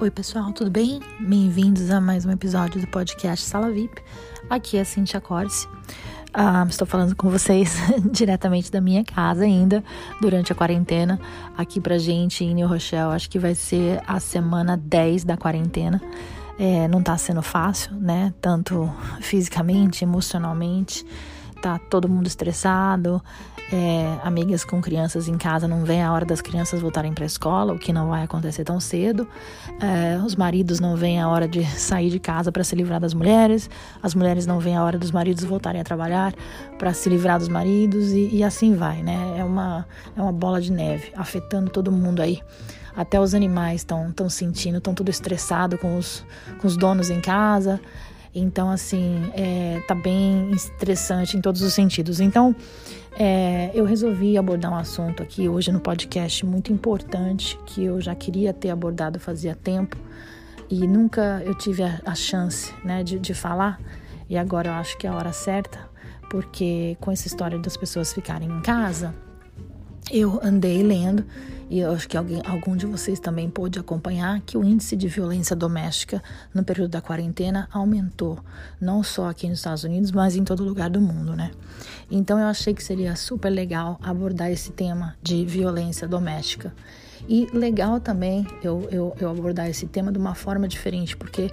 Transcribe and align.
Oi, 0.00 0.10
pessoal, 0.10 0.52
tudo 0.52 0.70
bem? 0.70 1.00
Bem-vindos 1.20 1.88
a 1.88 2.00
mais 2.00 2.26
um 2.26 2.30
episódio 2.32 2.80
do 2.80 2.86
podcast 2.88 3.46
Sala 3.46 3.70
VIP. 3.70 4.02
Aqui 4.50 4.76
é 4.76 4.80
a 4.80 4.84
Cintia 4.84 5.20
Corse. 5.20 5.68
Ah, 6.32 6.66
estou 6.68 6.84
falando 6.84 7.14
com 7.14 7.30
vocês 7.30 7.76
diretamente 8.10 8.72
da 8.72 8.80
minha 8.80 9.04
casa 9.04 9.44
ainda, 9.44 9.84
durante 10.20 10.50
a 10.50 10.54
quarentena. 10.54 11.18
Aqui 11.56 11.80
pra 11.80 11.96
gente 11.96 12.44
em 12.44 12.52
New 12.54 12.66
Rochelle, 12.66 13.14
acho 13.14 13.30
que 13.30 13.38
vai 13.38 13.54
ser 13.54 14.02
a 14.04 14.18
semana 14.18 14.76
10 14.76 15.22
da 15.22 15.36
quarentena. 15.36 16.02
É, 16.58 16.88
não 16.88 17.00
tá 17.00 17.16
sendo 17.16 17.40
fácil, 17.40 17.94
né? 17.94 18.34
Tanto 18.40 18.92
fisicamente, 19.20 20.02
emocionalmente. 20.02 21.06
Tá 21.60 21.78
todo 21.78 22.08
mundo 22.08 22.26
estressado 22.26 23.22
é, 23.72 24.18
amigas 24.22 24.64
com 24.64 24.80
crianças 24.80 25.26
em 25.26 25.38
casa 25.38 25.66
não 25.66 25.84
vêm 25.84 26.02
a 26.02 26.12
hora 26.12 26.24
das 26.24 26.40
crianças 26.40 26.80
voltarem 26.80 27.12
para 27.12 27.24
a 27.24 27.26
escola, 27.26 27.72
o 27.72 27.78
que 27.78 27.92
não 27.92 28.08
vai 28.08 28.22
acontecer 28.22 28.64
tão 28.64 28.78
cedo. 28.78 29.26
É, 29.80 30.18
os 30.24 30.36
maridos 30.36 30.80
não 30.80 30.96
vêm 30.96 31.20
a 31.20 31.28
hora 31.28 31.48
de 31.48 31.64
sair 31.64 32.10
de 32.10 32.18
casa 32.18 32.52
para 32.52 32.62
se 32.62 32.76
livrar 32.76 33.00
das 33.00 33.14
mulheres, 33.14 33.70
as 34.02 34.14
mulheres 34.14 34.46
não 34.46 34.60
vêm 34.60 34.76
a 34.76 34.84
hora 34.84 34.98
dos 34.98 35.10
maridos 35.10 35.44
voltarem 35.44 35.80
a 35.80 35.84
trabalhar 35.84 36.34
para 36.78 36.92
se 36.92 37.08
livrar 37.08 37.38
dos 37.38 37.48
maridos 37.48 38.12
e, 38.12 38.28
e, 38.36 38.44
assim 38.44 38.74
vai, 38.74 39.02
né? 39.02 39.36
É 39.38 39.44
uma, 39.44 39.86
é 40.16 40.20
uma 40.20 40.32
bola 40.32 40.60
de 40.60 40.70
neve 40.70 41.12
afetando 41.16 41.70
todo 41.70 41.90
mundo 41.90 42.20
aí. 42.20 42.40
Até 42.96 43.18
os 43.18 43.34
animais 43.34 43.80
estão 43.80 44.12
sentindo, 44.28 44.78
estão 44.78 44.94
tudo 44.94 45.10
estressado 45.10 45.76
com 45.78 45.98
os, 45.98 46.24
com 46.60 46.68
os 46.68 46.76
donos 46.76 47.10
em 47.10 47.20
casa. 47.20 47.80
Então, 48.34 48.68
assim, 48.68 49.30
é, 49.34 49.80
tá 49.86 49.94
bem 49.94 50.50
estressante 50.50 51.36
em 51.36 51.40
todos 51.40 51.62
os 51.62 51.72
sentidos. 51.72 52.18
Então, 52.18 52.54
é, 53.16 53.70
eu 53.72 53.84
resolvi 53.84 54.36
abordar 54.36 54.72
um 54.72 54.76
assunto 54.76 55.22
aqui 55.22 55.48
hoje 55.48 55.70
no 55.70 55.78
podcast 55.78 56.44
muito 56.44 56.72
importante 56.72 57.56
que 57.64 57.84
eu 57.84 58.00
já 58.00 58.14
queria 58.14 58.52
ter 58.52 58.70
abordado 58.70 59.20
fazia 59.20 59.54
tempo 59.54 59.96
e 60.68 60.86
nunca 60.86 61.40
eu 61.44 61.54
tive 61.54 61.84
a, 61.84 62.00
a 62.04 62.14
chance 62.14 62.72
né, 62.84 63.04
de, 63.04 63.18
de 63.18 63.32
falar. 63.32 63.80
E 64.28 64.36
agora 64.36 64.68
eu 64.68 64.72
acho 64.72 64.98
que 64.98 65.06
é 65.06 65.10
a 65.10 65.14
hora 65.14 65.32
certa, 65.32 65.78
porque 66.28 66.96
com 67.00 67.12
essa 67.12 67.28
história 67.28 67.58
das 67.58 67.76
pessoas 67.76 68.12
ficarem 68.12 68.48
em 68.48 68.60
casa, 68.62 69.14
eu 70.10 70.40
andei 70.42 70.82
lendo 70.82 71.24
e 71.70 71.80
eu 71.80 71.92
acho 71.92 72.08
que 72.08 72.16
alguém, 72.16 72.42
algum 72.44 72.76
de 72.76 72.86
vocês 72.86 73.18
também 73.18 73.48
pôde 73.48 73.78
acompanhar 73.78 74.40
que 74.42 74.56
o 74.56 74.62
índice 74.62 74.94
de 74.94 75.08
violência 75.08 75.56
doméstica 75.56 76.22
no 76.52 76.62
período 76.62 76.90
da 76.90 77.00
quarentena 77.00 77.68
aumentou, 77.72 78.38
não 78.80 79.02
só 79.02 79.30
aqui 79.30 79.48
nos 79.48 79.58
Estados 79.58 79.82
Unidos, 79.82 80.12
mas 80.12 80.36
em 80.36 80.44
todo 80.44 80.62
lugar 80.62 80.90
do 80.90 81.00
mundo, 81.00 81.34
né? 81.34 81.50
Então 82.10 82.38
eu 82.38 82.46
achei 82.46 82.74
que 82.74 82.84
seria 82.84 83.16
super 83.16 83.48
legal 83.48 83.98
abordar 84.02 84.50
esse 84.50 84.72
tema 84.72 85.16
de 85.22 85.44
violência 85.44 86.06
doméstica. 86.06 86.72
E 87.28 87.48
legal 87.52 88.00
também 88.00 88.46
eu, 88.62 88.86
eu, 88.90 89.16
eu 89.18 89.30
abordar 89.30 89.68
esse 89.68 89.86
tema 89.86 90.12
de 90.12 90.18
uma 90.18 90.34
forma 90.34 90.68
diferente, 90.68 91.16
porque 91.16 91.50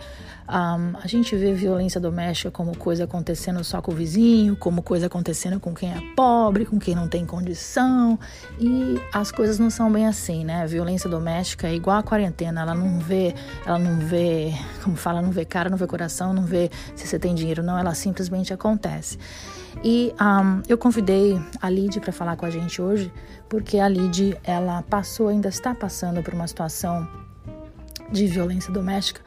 um, 0.50 0.98
a 1.02 1.08
gente 1.08 1.34
vê 1.36 1.54
violência 1.54 2.00
doméstica 2.00 2.52
como 2.52 2.76
coisa 2.76 3.06
acontecendo 3.06 3.64
só 3.64 3.82
com 3.82 3.92
o 3.92 3.96
vizinho, 3.96 4.56
como 4.58 4.82
coisa 4.82 5.06
acontecendo 5.08 5.60
com 5.60 5.74
quem 5.74 5.90
é 5.90 6.02
pobre, 6.16 6.66
com 6.66 6.78
quem 6.78 6.94
não 6.94 7.08
tem 7.08 7.26
condição, 7.26 8.20
e 8.60 9.00
as 9.14 9.32
coisas 9.32 9.58
não 9.60 9.70
são 9.70 9.90
bem 9.90 10.08
assim, 10.08 10.44
né? 10.44 10.62
A 10.62 10.66
violência 10.66 11.10
doméstica 11.10 11.68
é 11.68 11.76
igual 11.76 11.98
a 11.98 12.04
quarentena, 12.04 12.62
ela 12.62 12.76
não 12.76 13.00
vê, 13.00 13.34
ela 13.66 13.80
não 13.80 13.98
vê, 14.00 14.54
como 14.84 14.98
fala, 14.98 15.22
não 15.22 15.32
vê 15.32 15.46
cara, 15.46 15.70
não 15.70 15.78
vê 15.78 15.88
coração, 15.88 16.34
não 16.34 16.44
vê 16.44 16.70
se 16.96 17.08
você 17.08 17.18
tem 17.18 17.34
dinheiro, 17.34 17.64
não, 17.64 17.78
ela 17.78 17.94
simplesmente 17.94 18.54
acontece. 18.54 19.18
E 19.84 20.14
um, 20.20 20.62
eu 20.68 20.78
convidei 20.78 21.40
a 21.62 21.70
Lid 21.70 22.00
para 22.00 22.12
falar 22.12 22.36
com 22.36 22.46
a 22.46 22.50
gente 22.50 22.82
hoje, 22.82 23.12
porque 23.50 23.80
a 23.80 23.88
Lid 23.88 24.38
ela 24.44 24.82
passou, 24.84 25.30
ainda 25.30 25.50
está 25.50 25.74
passando 25.74 26.22
por 26.22 26.34
uma 26.34 26.48
situação 26.48 27.08
de 28.12 28.28
violência 28.28 28.72
doméstica. 28.72 29.22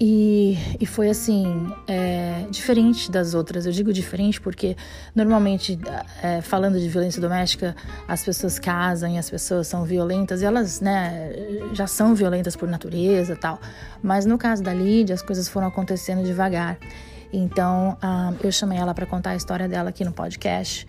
E, 0.00 0.58
e 0.80 0.86
foi 0.86 1.08
assim, 1.08 1.72
é, 1.86 2.46
diferente 2.50 3.10
das 3.10 3.32
outras. 3.32 3.64
Eu 3.64 3.70
digo 3.70 3.92
diferente 3.92 4.40
porque 4.40 4.76
normalmente, 5.14 5.78
é, 6.20 6.40
falando 6.40 6.80
de 6.80 6.88
violência 6.88 7.22
doméstica, 7.22 7.76
as 8.08 8.24
pessoas 8.24 8.58
casam 8.58 9.10
e 9.10 9.18
as 9.18 9.30
pessoas 9.30 9.68
são 9.68 9.84
violentas 9.84 10.42
e 10.42 10.44
elas 10.44 10.80
né, 10.80 11.32
já 11.72 11.86
são 11.86 12.14
violentas 12.14 12.56
por 12.56 12.68
natureza 12.68 13.36
tal. 13.36 13.60
Mas 14.02 14.26
no 14.26 14.36
caso 14.36 14.62
da 14.62 14.74
Lídia, 14.74 15.14
as 15.14 15.22
coisas 15.22 15.48
foram 15.48 15.68
acontecendo 15.68 16.24
devagar. 16.24 16.76
Então, 17.36 17.98
ah, 18.00 18.32
eu 18.44 18.52
chamei 18.52 18.78
ela 18.78 18.94
para 18.94 19.04
contar 19.06 19.30
a 19.30 19.36
história 19.36 19.68
dela 19.68 19.88
aqui 19.88 20.04
no 20.04 20.12
podcast. 20.12 20.86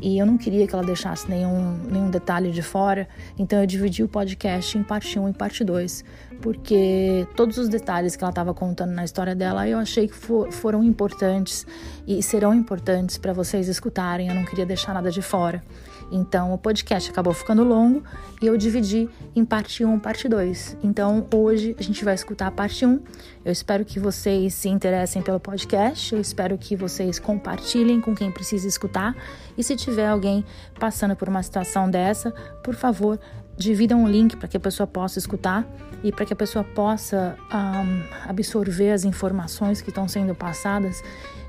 E 0.00 0.16
eu 0.16 0.24
não 0.24 0.38
queria 0.38 0.64
que 0.64 0.72
ela 0.72 0.84
deixasse 0.84 1.28
nenhum, 1.28 1.76
nenhum 1.90 2.08
detalhe 2.08 2.52
de 2.52 2.62
fora, 2.62 3.08
então 3.36 3.58
eu 3.58 3.66
dividi 3.66 4.04
o 4.04 4.08
podcast 4.08 4.78
em 4.78 4.82
parte 4.84 5.18
1 5.18 5.30
e 5.30 5.32
parte 5.32 5.64
2, 5.64 6.04
porque 6.40 7.26
todos 7.34 7.58
os 7.58 7.68
detalhes 7.68 8.14
que 8.14 8.22
ela 8.22 8.30
estava 8.30 8.54
contando 8.54 8.92
na 8.92 9.04
história 9.04 9.34
dela 9.34 9.68
eu 9.68 9.76
achei 9.76 10.06
que 10.06 10.14
for, 10.14 10.52
foram 10.52 10.84
importantes 10.84 11.66
e 12.06 12.22
serão 12.22 12.54
importantes 12.54 13.18
para 13.18 13.32
vocês 13.32 13.66
escutarem, 13.66 14.28
eu 14.28 14.36
não 14.36 14.44
queria 14.44 14.64
deixar 14.64 14.94
nada 14.94 15.10
de 15.10 15.20
fora. 15.20 15.64
Então 16.10 16.52
o 16.52 16.58
podcast 16.58 17.10
acabou 17.10 17.32
ficando 17.32 17.62
longo 17.62 18.02
e 18.40 18.46
eu 18.46 18.56
dividi 18.56 19.08
em 19.34 19.44
parte 19.44 19.84
1 19.84 19.96
e 19.96 20.00
parte 20.00 20.28
2. 20.28 20.78
Então 20.82 21.26
hoje 21.34 21.74
a 21.78 21.82
gente 21.82 22.04
vai 22.04 22.14
escutar 22.14 22.46
a 22.46 22.50
parte 22.50 22.84
1. 22.86 23.00
Eu 23.44 23.52
espero 23.52 23.84
que 23.84 23.98
vocês 23.98 24.54
se 24.54 24.68
interessem 24.68 25.22
pelo 25.22 25.40
podcast, 25.40 26.14
eu 26.14 26.20
espero 26.20 26.56
que 26.56 26.76
vocês 26.76 27.18
compartilhem 27.18 28.00
com 28.00 28.14
quem 28.14 28.30
precisa 28.30 28.66
escutar. 28.66 29.14
E 29.56 29.62
se 29.62 29.76
tiver 29.76 30.08
alguém 30.08 30.44
passando 30.78 31.14
por 31.16 31.28
uma 31.28 31.42
situação 31.42 31.90
dessa, 31.90 32.30
por 32.62 32.74
favor, 32.74 33.18
dividam 33.56 34.04
um 34.04 34.08
link 34.08 34.36
para 34.36 34.46
que 34.46 34.56
a 34.56 34.60
pessoa 34.60 34.86
possa 34.86 35.18
escutar 35.18 35.66
e 36.02 36.12
para 36.12 36.24
que 36.24 36.32
a 36.32 36.36
pessoa 36.36 36.64
possa 36.64 37.36
um, 37.52 38.28
absorver 38.28 38.92
as 38.92 39.04
informações 39.04 39.80
que 39.80 39.88
estão 39.88 40.06
sendo 40.06 40.34
passadas 40.34 41.02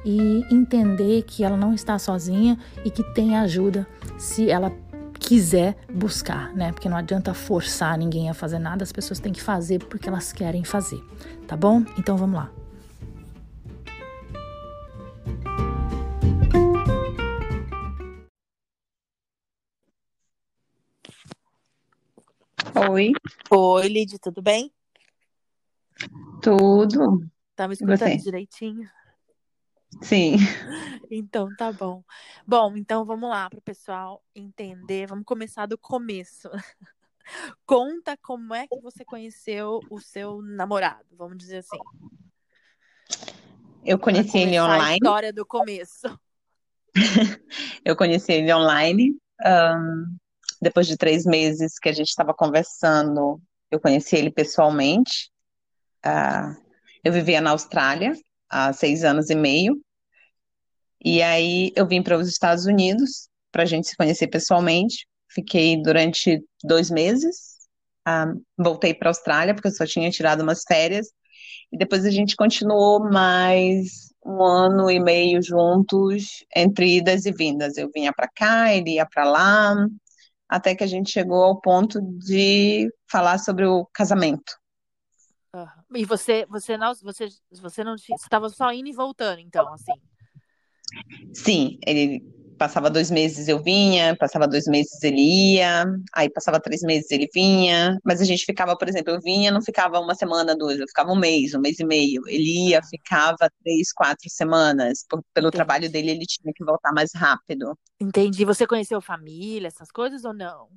e 0.05 0.43
entender 0.51 1.23
que 1.23 1.43
ela 1.43 1.57
não 1.57 1.73
está 1.73 1.99
sozinha 1.99 2.57
e 2.85 2.91
que 2.91 3.03
tem 3.13 3.35
ajuda 3.35 3.87
se 4.17 4.49
ela 4.49 4.71
quiser 5.19 5.75
buscar, 5.93 6.53
né? 6.55 6.71
Porque 6.71 6.89
não 6.89 6.97
adianta 6.97 7.33
forçar 7.33 7.97
ninguém 7.97 8.29
a 8.29 8.33
fazer 8.33 8.59
nada, 8.59 8.83
as 8.83 8.91
pessoas 8.91 9.19
têm 9.19 9.33
que 9.33 9.41
fazer 9.41 9.79
porque 9.85 10.07
elas 10.07 10.31
querem 10.31 10.63
fazer, 10.63 11.03
tá 11.47 11.55
bom? 11.55 11.83
Então 11.97 12.17
vamos 12.17 12.35
lá. 12.35 12.51
Oi. 22.89 23.11
Oi, 23.51 23.87
Lidy, 23.87 24.17
tudo 24.19 24.41
bem? 24.41 24.71
Tudo. 26.41 27.27
Tá 27.55 27.67
me 27.67 27.73
escutando 27.73 28.17
direitinho? 28.17 28.89
Sim. 30.01 30.37
Então 31.11 31.49
tá 31.55 31.71
bom. 31.71 32.03
Bom, 32.45 32.77
então 32.77 33.03
vamos 33.03 33.29
lá 33.29 33.49
para 33.49 33.59
o 33.59 33.61
pessoal 33.61 34.23
entender. 34.35 35.07
Vamos 35.07 35.25
começar 35.25 35.65
do 35.65 35.77
começo. 35.77 36.49
Conta 37.65 38.17
como 38.17 38.53
é 38.53 38.67
que 38.67 38.79
você 38.79 39.03
conheceu 39.03 39.79
o 39.89 39.99
seu 39.99 40.41
namorado, 40.41 41.05
vamos 41.11 41.37
dizer 41.37 41.57
assim. 41.57 41.77
Eu 43.83 43.97
conheci 43.97 44.37
ele 44.37 44.59
online. 44.59 44.83
A 44.83 44.93
história 44.93 45.33
do 45.33 45.45
começo. 45.45 46.19
Eu 47.85 47.95
conheci 47.95 48.31
ele 48.33 48.53
online. 48.53 49.15
Um, 49.45 50.17
depois 50.61 50.85
de 50.87 50.97
três 50.97 51.25
meses 51.25 51.79
que 51.79 51.87
a 51.87 51.93
gente 51.93 52.09
estava 52.09 52.33
conversando, 52.33 53.41
eu 53.71 53.79
conheci 53.79 54.17
ele 54.17 54.29
pessoalmente. 54.29 55.31
Uh, 56.05 56.53
eu 57.03 57.13
vivia 57.13 57.39
na 57.39 57.51
Austrália 57.51 58.13
há 58.49 58.73
seis 58.73 59.03
anos 59.03 59.29
e 59.29 59.35
meio. 59.35 59.79
E 61.03 61.21
aí 61.21 61.71
eu 61.75 61.87
vim 61.87 62.01
para 62.01 62.17
os 62.17 62.27
Estados 62.27 62.65
Unidos 62.65 63.29
para 63.51 63.63
a 63.63 63.65
gente 63.65 63.87
se 63.87 63.95
conhecer 63.95 64.27
pessoalmente. 64.27 65.07
Fiquei 65.29 65.81
durante 65.81 66.43
dois 66.63 66.89
meses. 66.89 67.57
Um, 68.07 68.41
voltei 68.57 68.93
para 68.93 69.09
a 69.09 69.11
Austrália 69.11 69.53
porque 69.53 69.67
eu 69.67 69.73
só 69.73 69.85
tinha 69.85 70.09
tirado 70.11 70.41
umas 70.41 70.63
férias. 70.67 71.07
E 71.71 71.77
depois 71.77 72.05
a 72.05 72.11
gente 72.11 72.35
continuou 72.35 72.99
mais 73.11 74.09
um 74.25 74.43
ano 74.43 74.89
e 74.91 74.99
meio 74.99 75.41
juntos, 75.41 76.43
entre 76.55 76.97
idas 76.97 77.25
e 77.25 77.31
vindas. 77.31 77.77
Eu 77.77 77.89
vinha 77.93 78.11
para 78.13 78.27
cá, 78.27 78.73
ele 78.73 78.95
ia 78.95 79.05
para 79.05 79.23
lá, 79.23 79.75
até 80.47 80.75
que 80.75 80.83
a 80.83 80.87
gente 80.87 81.11
chegou 81.11 81.43
ao 81.43 81.61
ponto 81.61 82.01
de 82.01 82.89
falar 83.09 83.37
sobre 83.37 83.65
o 83.65 83.85
casamento. 83.93 84.58
Uhum. 85.55 85.65
E 85.95 86.05
você, 86.05 86.45
você 86.47 86.77
não, 86.77 86.93
você, 86.95 87.27
você 87.51 87.83
não 87.83 87.95
estava 87.95 88.49
só 88.49 88.71
indo 88.71 88.89
e 88.89 88.93
voltando, 88.93 89.39
então, 89.39 89.73
assim? 89.73 89.93
Sim, 91.33 91.77
ele 91.85 92.21
passava 92.59 92.89
dois 92.89 93.09
meses 93.09 93.47
eu 93.47 93.63
vinha, 93.63 94.15
passava 94.17 94.45
dois 94.45 94.65
meses 94.67 95.01
ele 95.01 95.55
ia, 95.55 95.85
aí 96.13 96.29
passava 96.29 96.59
três 96.59 96.81
meses 96.81 97.09
ele 97.09 97.27
vinha, 97.33 97.97
mas 98.03 98.19
a 98.19 98.25
gente 98.25 98.45
ficava, 98.45 98.77
por 98.77 98.89
exemplo, 98.89 99.13
eu 99.13 99.21
vinha, 99.21 99.49
não 99.49 99.61
ficava 99.61 99.97
uma 99.99 100.13
semana, 100.13 100.55
duas, 100.55 100.77
eu 100.77 100.87
ficava 100.87 101.09
um 101.09 101.15
mês, 101.17 101.53
um 101.55 101.61
mês 101.61 101.79
e 101.79 101.85
meio. 101.85 102.21
Ele 102.27 102.69
ia, 102.69 102.83
ficava 102.83 103.49
três, 103.63 103.93
quatro 103.93 104.29
semanas. 104.29 105.05
Por, 105.09 105.23
pelo 105.33 105.47
Entendi. 105.47 105.57
trabalho 105.57 105.89
dele, 105.89 106.11
ele 106.11 106.25
tinha 106.25 106.53
que 106.53 106.65
voltar 106.65 106.91
mais 106.91 107.11
rápido. 107.15 107.77
Entendi. 107.99 108.43
Você 108.43 108.67
conheceu 108.67 108.99
família, 108.99 109.67
essas 109.67 109.89
coisas 109.89 110.25
ou 110.25 110.33
não? 110.33 110.67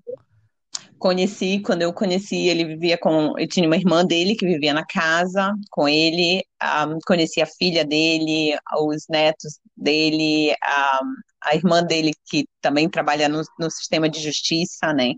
Conheci, 1.02 1.58
quando 1.58 1.82
eu 1.82 1.92
conheci, 1.92 2.46
ele 2.46 2.64
vivia 2.64 2.96
com. 2.96 3.36
Ele 3.36 3.48
tinha 3.48 3.66
uma 3.66 3.74
irmã 3.74 4.04
dele 4.04 4.36
que 4.36 4.46
vivia 4.46 4.72
na 4.72 4.86
casa 4.86 5.52
com 5.68 5.88
ele. 5.88 6.44
Um, 6.62 6.96
conheci 7.04 7.42
a 7.42 7.46
filha 7.46 7.84
dele, 7.84 8.56
os 8.78 9.08
netos 9.10 9.58
dele, 9.76 10.52
um, 10.52 11.14
a 11.42 11.56
irmã 11.56 11.82
dele, 11.82 12.12
que 12.26 12.46
também 12.60 12.88
trabalha 12.88 13.28
no, 13.28 13.42
no 13.58 13.68
sistema 13.68 14.08
de 14.08 14.20
justiça, 14.20 14.92
né? 14.92 15.14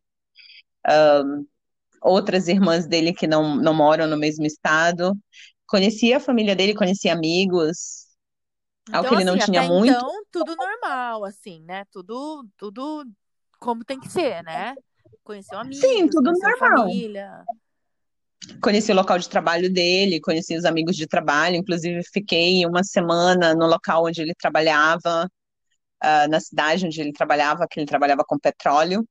Um, 0.89 1.47
outras 2.01 2.49
irmãs 2.49 2.87
dele 2.87 3.13
que 3.13 3.27
não, 3.27 3.55
não 3.55 3.75
moram 3.75 4.07
no 4.07 4.17
mesmo 4.17 4.47
estado. 4.47 5.15
Conheci 5.67 6.15
a 6.15 6.21
família 6.21 6.57
dele, 6.57 6.75
conheci 6.75 7.11
amigos. 7.11 8.07
Então, 8.89 9.01
Algo 9.01 9.11
que 9.11 9.15
ele 9.17 9.25
não 9.25 9.35
assim, 9.35 9.53
tinha 9.53 9.63
muito. 9.65 9.93
Então, 9.93 10.25
tudo 10.33 10.57
normal, 10.57 11.27
assim, 11.27 11.63
né? 11.63 11.85
Tudo, 11.93 12.49
tudo 12.57 13.05
como 13.59 13.85
tem 13.85 14.01
que 14.01 14.09
ser, 14.09 14.43
né? 14.43 14.75
Conheceu 15.25 15.59
amigos, 15.59 15.81
Sim, 15.81 16.07
tudo 16.09 16.33
normal. 16.33 16.77
família. 16.83 17.45
Conheci 18.61 18.93
o 18.93 18.95
local 18.95 19.19
de 19.19 19.27
trabalho 19.27 19.73
dele, 19.73 20.21
conheci 20.21 20.55
os 20.55 20.67
amigos 20.67 20.97
de 20.97 21.07
trabalho, 21.07 21.57
inclusive 21.57 22.03
fiquei 22.13 22.67
uma 22.67 22.85
semana 22.85 23.55
no 23.55 23.67
local 23.67 24.05
onde 24.05 24.21
ele 24.21 24.35
trabalhava, 24.35 25.25
uh, 26.05 26.29
na 26.29 26.39
cidade 26.41 26.85
onde 26.85 27.01
ele 27.01 27.13
trabalhava, 27.13 27.67
que 27.69 27.81
ele 27.81 27.87
trabalhava 27.87 28.23
com 28.23 28.39
petróleo. 28.39 29.03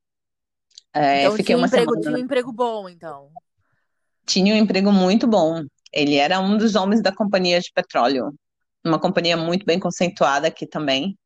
É, 0.94 1.22
então, 1.22 1.32
fiquei 1.32 1.56
tinha, 1.56 1.58
um 1.58 1.66
emprego, 1.66 1.92
semana... 1.92 2.02
tinha 2.02 2.16
um 2.16 2.26
emprego 2.26 2.54
bom, 2.54 2.88
então. 2.88 3.30
Tinha 4.24 4.54
um 4.54 4.58
emprego 4.58 4.92
muito 4.92 5.28
bom. 5.28 5.64
Ele 5.92 6.16
era 6.16 6.40
um 6.40 6.56
dos 6.56 6.76
homens 6.76 7.02
da 7.02 7.12
companhia 7.12 7.60
de 7.60 7.72
petróleo. 7.74 8.32
Uma 8.86 9.00
companhia 9.00 9.36
muito 9.36 9.66
bem 9.66 9.80
conceituada 9.80 10.48
aqui 10.48 10.68
também. 10.68 11.18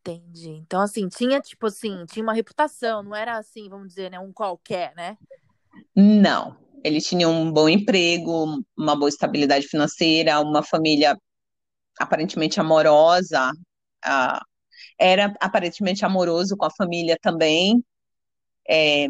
Entendi. 0.00 0.50
Então, 0.50 0.80
assim, 0.80 1.08
tinha, 1.08 1.40
tipo 1.40 1.66
assim, 1.66 2.06
tinha 2.06 2.22
uma 2.22 2.32
reputação, 2.32 3.02
não 3.02 3.14
era 3.14 3.36
assim, 3.36 3.68
vamos 3.68 3.88
dizer, 3.88 4.10
né, 4.10 4.18
um 4.18 4.32
qualquer, 4.32 4.94
né? 4.94 5.16
Não. 5.94 6.56
Ele 6.82 7.00
tinha 7.00 7.28
um 7.28 7.52
bom 7.52 7.68
emprego, 7.68 8.62
uma 8.76 8.96
boa 8.96 9.10
estabilidade 9.10 9.66
financeira, 9.66 10.40
uma 10.40 10.62
família 10.62 11.16
aparentemente 11.98 12.58
amorosa. 12.58 13.52
Era 14.98 15.34
aparentemente 15.40 16.04
amoroso 16.04 16.56
com 16.56 16.64
a 16.64 16.70
família 16.70 17.18
também, 17.20 17.84
é, 18.66 19.08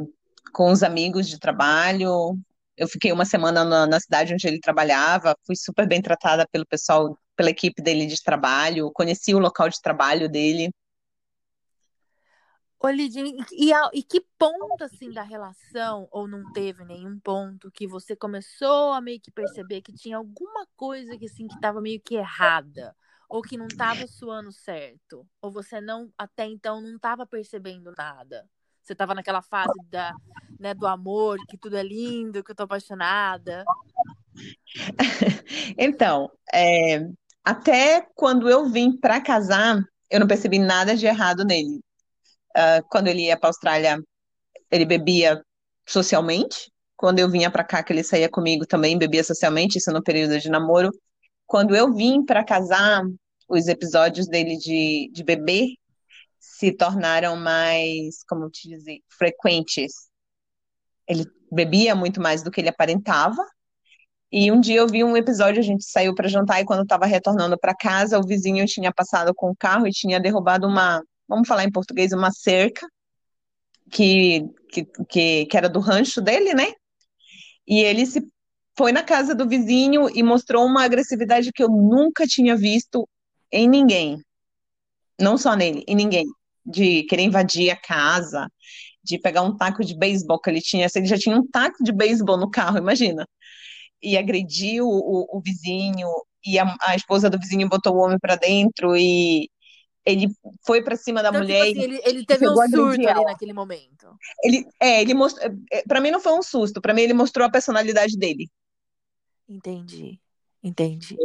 com 0.52 0.72
os 0.72 0.82
amigos 0.82 1.28
de 1.28 1.38
trabalho. 1.38 2.36
Eu 2.76 2.88
fiquei 2.88 3.12
uma 3.12 3.24
semana 3.24 3.64
na, 3.64 3.86
na 3.86 4.00
cidade 4.00 4.34
onde 4.34 4.48
ele 4.48 4.58
trabalhava, 4.58 5.36
fui 5.46 5.54
super 5.54 5.86
bem 5.86 6.02
tratada 6.02 6.48
pelo 6.50 6.66
pessoal, 6.66 7.16
pela 7.40 7.48
equipe 7.48 7.80
dele 7.80 8.04
de 8.04 8.22
trabalho, 8.22 8.92
conheci 8.92 9.34
o 9.34 9.38
local 9.38 9.70
de 9.70 9.80
trabalho 9.80 10.28
dele. 10.28 10.70
Ô, 12.78 12.90
e, 12.90 13.72
e 13.94 14.02
que 14.02 14.20
ponto, 14.38 14.84
assim, 14.84 15.10
da 15.10 15.22
relação, 15.22 16.06
ou 16.10 16.28
não 16.28 16.52
teve 16.52 16.84
nenhum 16.84 17.18
ponto, 17.18 17.70
que 17.70 17.86
você 17.86 18.14
começou 18.14 18.92
a 18.92 19.00
meio 19.00 19.18
que 19.18 19.30
perceber 19.30 19.80
que 19.80 19.90
tinha 19.90 20.18
alguma 20.18 20.66
coisa 20.76 21.16
que, 21.16 21.24
assim, 21.24 21.48
que 21.48 21.54
estava 21.54 21.80
meio 21.80 21.98
que 21.98 22.16
errada, 22.16 22.94
ou 23.26 23.40
que 23.40 23.56
não 23.56 23.68
estava 23.68 24.06
suando 24.06 24.52
certo, 24.52 25.26
ou 25.40 25.50
você 25.50 25.80
não, 25.80 26.12
até 26.18 26.44
então, 26.44 26.82
não 26.82 26.96
estava 26.96 27.26
percebendo 27.26 27.94
nada? 27.96 28.46
Você 28.82 28.92
estava 28.92 29.14
naquela 29.14 29.40
fase 29.40 29.80
da, 29.88 30.12
né, 30.58 30.74
do 30.74 30.86
amor, 30.86 31.38
que 31.48 31.56
tudo 31.56 31.78
é 31.78 31.82
lindo, 31.82 32.44
que 32.44 32.50
eu 32.50 32.54
tô 32.56 32.64
apaixonada? 32.64 33.64
Então, 35.78 36.30
é, 36.52 37.08
até 37.44 38.06
quando 38.14 38.48
eu 38.48 38.68
vim 38.68 38.96
para 38.96 39.20
casar, 39.20 39.82
eu 40.10 40.20
não 40.20 40.26
percebi 40.26 40.58
nada 40.58 40.96
de 40.96 41.06
errado 41.06 41.44
nele. 41.44 41.80
Uh, 42.56 42.82
quando 42.90 43.08
ele 43.08 43.26
ia 43.26 43.38
para 43.38 43.48
Austrália, 43.48 43.98
ele 44.70 44.84
bebia 44.84 45.42
socialmente. 45.86 46.70
Quando 46.96 47.18
eu 47.18 47.30
vinha 47.30 47.50
para 47.50 47.64
cá, 47.64 47.82
que 47.82 47.92
ele 47.92 48.04
saía 48.04 48.28
comigo 48.28 48.66
também, 48.66 48.98
bebia 48.98 49.24
socialmente, 49.24 49.78
isso 49.78 49.90
no 49.90 50.02
período 50.02 50.38
de 50.38 50.50
namoro. 50.50 50.90
Quando 51.46 51.74
eu 51.74 51.92
vim 51.94 52.24
para 52.24 52.44
casar, 52.44 53.02
os 53.48 53.66
episódios 53.66 54.28
dele 54.28 54.56
de, 54.56 55.10
de 55.12 55.24
beber 55.24 55.68
se 56.38 56.72
tornaram 56.72 57.36
mais, 57.36 58.22
como 58.28 58.50
te 58.50 58.68
dizer, 58.68 58.98
frequentes. 59.08 59.92
Ele 61.08 61.24
bebia 61.50 61.94
muito 61.94 62.20
mais 62.20 62.42
do 62.42 62.50
que 62.50 62.60
ele 62.60 62.68
aparentava. 62.68 63.44
E 64.32 64.52
um 64.52 64.60
dia 64.60 64.78
eu 64.78 64.86
vi 64.86 65.02
um 65.02 65.16
episódio, 65.16 65.58
a 65.58 65.64
gente 65.64 65.84
saiu 65.84 66.14
para 66.14 66.28
jantar 66.28 66.60
e 66.60 66.64
quando 66.64 66.82
estava 66.82 67.04
retornando 67.04 67.58
para 67.58 67.74
casa, 67.74 68.18
o 68.18 68.26
vizinho 68.26 68.64
tinha 68.66 68.92
passado 68.92 69.34
com 69.34 69.50
o 69.50 69.56
carro 69.56 69.86
e 69.86 69.90
tinha 69.90 70.20
derrubado 70.20 70.66
uma 70.66 71.02
vamos 71.30 71.46
falar 71.46 71.64
em 71.64 71.70
português, 71.70 72.12
uma 72.12 72.32
cerca 72.32 72.84
que, 73.90 74.44
que, 74.68 74.84
que, 75.08 75.46
que 75.46 75.56
era 75.56 75.68
do 75.68 75.78
rancho 75.78 76.20
dele, 76.20 76.52
né? 76.54 76.72
E 77.66 77.80
ele 77.80 78.04
se 78.04 78.26
foi 78.76 78.90
na 78.90 79.02
casa 79.02 79.34
do 79.34 79.48
vizinho 79.48 80.08
e 80.12 80.22
mostrou 80.22 80.66
uma 80.66 80.84
agressividade 80.84 81.52
que 81.52 81.62
eu 81.62 81.68
nunca 81.68 82.26
tinha 82.26 82.56
visto 82.56 83.08
em 83.52 83.68
ninguém. 83.68 84.18
Não 85.20 85.38
só 85.38 85.54
nele, 85.54 85.84
em 85.86 85.94
ninguém. 85.94 86.26
De 86.64 87.04
querer 87.04 87.22
invadir 87.22 87.70
a 87.70 87.76
casa, 87.76 88.50
de 89.02 89.18
pegar 89.18 89.42
um 89.42 89.56
taco 89.56 89.84
de 89.84 89.96
beisebol 89.96 90.40
que 90.40 90.50
ele 90.50 90.60
tinha. 90.60 90.86
Ele 90.94 91.06
já 91.06 91.18
tinha 91.18 91.36
um 91.36 91.46
taco 91.46 91.82
de 91.82 91.92
beisebol 91.92 92.36
no 92.36 92.50
carro, 92.50 92.78
imagina. 92.78 93.26
E 94.02 94.16
agrediu 94.16 94.86
o, 94.86 95.26
o 95.36 95.40
vizinho, 95.40 96.08
e 96.44 96.58
a, 96.58 96.76
a, 96.80 96.96
esposa 96.96 97.28
do 97.28 97.38
vizinho 97.38 97.68
botou 97.68 97.94
o 97.94 97.98
homem 97.98 98.18
para 98.18 98.36
dentro 98.36 98.96
e, 98.96 99.50
ele 100.04 100.28
foi 100.64 100.82
para 100.82 100.96
cima 100.96 101.22
da 101.22 101.28
então, 101.28 101.40
mulher. 101.40 101.66
Tipo 101.66 101.78
assim, 101.78 101.82
ele, 101.82 102.00
ele 102.04 102.26
teve 102.26 102.48
um 102.48 102.54
surto 102.54 103.08
ali 103.08 103.24
naquele 103.24 103.52
momento. 103.52 104.16
Ele, 104.42 104.66
é, 104.80 105.02
ele 105.02 105.14
mostrou. 105.14 105.46
É, 105.46 105.78
é, 105.78 105.82
para 105.82 106.00
mim 106.00 106.10
não 106.10 106.20
foi 106.20 106.32
um 106.32 106.42
susto, 106.42 106.80
para 106.80 106.94
mim 106.94 107.02
ele 107.02 107.14
mostrou 107.14 107.46
a 107.46 107.50
personalidade 107.50 108.16
dele. 108.16 108.48
Entendi, 109.48 110.20
entendi. 110.62 111.16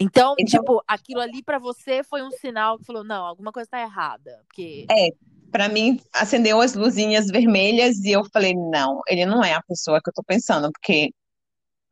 Então, 0.00 0.34
então 0.38 0.60
tipo, 0.60 0.82
aquilo 0.86 1.20
ali 1.20 1.42
para 1.42 1.58
você 1.58 2.02
foi 2.02 2.22
um 2.22 2.30
sinal 2.30 2.78
que 2.78 2.84
falou, 2.84 3.04
não, 3.04 3.24
alguma 3.24 3.52
coisa 3.52 3.70
tá 3.70 3.80
errada, 3.80 4.42
porque 4.46 4.86
É, 4.90 5.08
para 5.54 5.68
mim 5.68 6.00
acendeu 6.12 6.60
as 6.60 6.74
luzinhas 6.74 7.28
vermelhas 7.28 7.98
e 7.98 8.10
eu 8.10 8.24
falei, 8.32 8.54
não, 8.54 9.00
ele 9.06 9.24
não 9.24 9.40
é 9.44 9.54
a 9.54 9.62
pessoa 9.62 10.00
que 10.02 10.10
eu 10.10 10.12
tô 10.12 10.20
pensando, 10.24 10.68
porque 10.72 11.12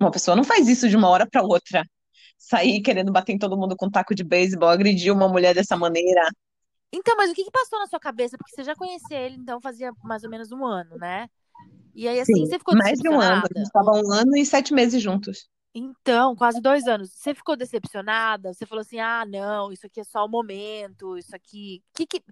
uma 0.01 0.11
pessoa 0.11 0.37
não 0.37 0.43
faz 0.43 0.67
isso 0.67 0.89
de 0.89 0.97
uma 0.97 1.09
hora 1.09 1.29
para 1.31 1.45
outra 1.45 1.85
sair 2.37 2.83
querendo 2.83 3.13
bater 3.13 3.35
em 3.35 3.39
todo 3.39 3.57
mundo 3.57 3.77
com 3.77 3.87
um 3.87 3.91
taco 3.91 4.17
de 4.17 4.25
beisebol, 4.25 4.69
agredir 4.69 5.13
uma 5.13 5.29
mulher 5.29 5.55
dessa 5.55 5.77
maneira. 5.77 6.29
Então, 6.93 7.17
mas 7.17 7.31
o 7.31 7.35
que, 7.35 7.45
que 7.45 7.53
passou 7.53 7.79
na 7.79 7.87
sua 7.87 8.01
cabeça? 8.01 8.37
Porque 8.37 8.53
você 8.53 8.65
já 8.65 8.75
conhecia 8.75 9.21
ele, 9.21 9.37
então 9.37 9.61
fazia 9.61 9.93
mais 10.03 10.25
ou 10.25 10.31
menos 10.31 10.51
um 10.51 10.67
ano, 10.67 10.97
né? 10.97 11.29
E 11.95 12.09
aí, 12.09 12.19
assim, 12.19 12.35
Sim, 12.35 12.47
você 12.47 12.59
ficou 12.59 12.77
mais 12.77 12.99
de 12.99 13.09
um 13.09 13.21
ano. 13.21 13.45
A 13.45 13.59
gente 13.59 13.67
estava 13.67 13.93
um 13.93 14.13
ano 14.13 14.37
e 14.37 14.45
sete 14.45 14.75
meses 14.75 15.01
juntos. 15.01 15.49
Então, 15.75 16.37
quase 16.37 16.61
dois 16.61 16.87
anos. 16.87 17.11
Você 17.13 17.35
ficou 17.35 17.57
decepcionada? 17.57 18.53
Você 18.53 18.67
falou 18.67 18.83
assim: 18.83 18.99
ah, 18.99 19.25
não, 19.27 19.73
isso 19.73 19.87
aqui 19.87 20.01
é 20.01 20.05
só 20.05 20.25
o 20.25 20.29
momento, 20.29 21.17
isso 21.17 21.35
aqui. 21.35 21.83
Que 21.95 22.07
que... 22.07 22.23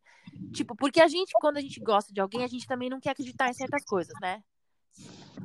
Tipo, 0.52 0.76
porque 0.76 1.00
a 1.00 1.08
gente, 1.08 1.32
quando 1.40 1.56
a 1.56 1.60
gente 1.60 1.80
gosta 1.80 2.12
de 2.12 2.20
alguém, 2.20 2.44
a 2.44 2.48
gente 2.48 2.66
também 2.66 2.90
não 2.90 3.00
quer 3.00 3.10
acreditar 3.10 3.48
em 3.48 3.54
certas 3.54 3.84
coisas, 3.84 4.12
né? 4.20 4.42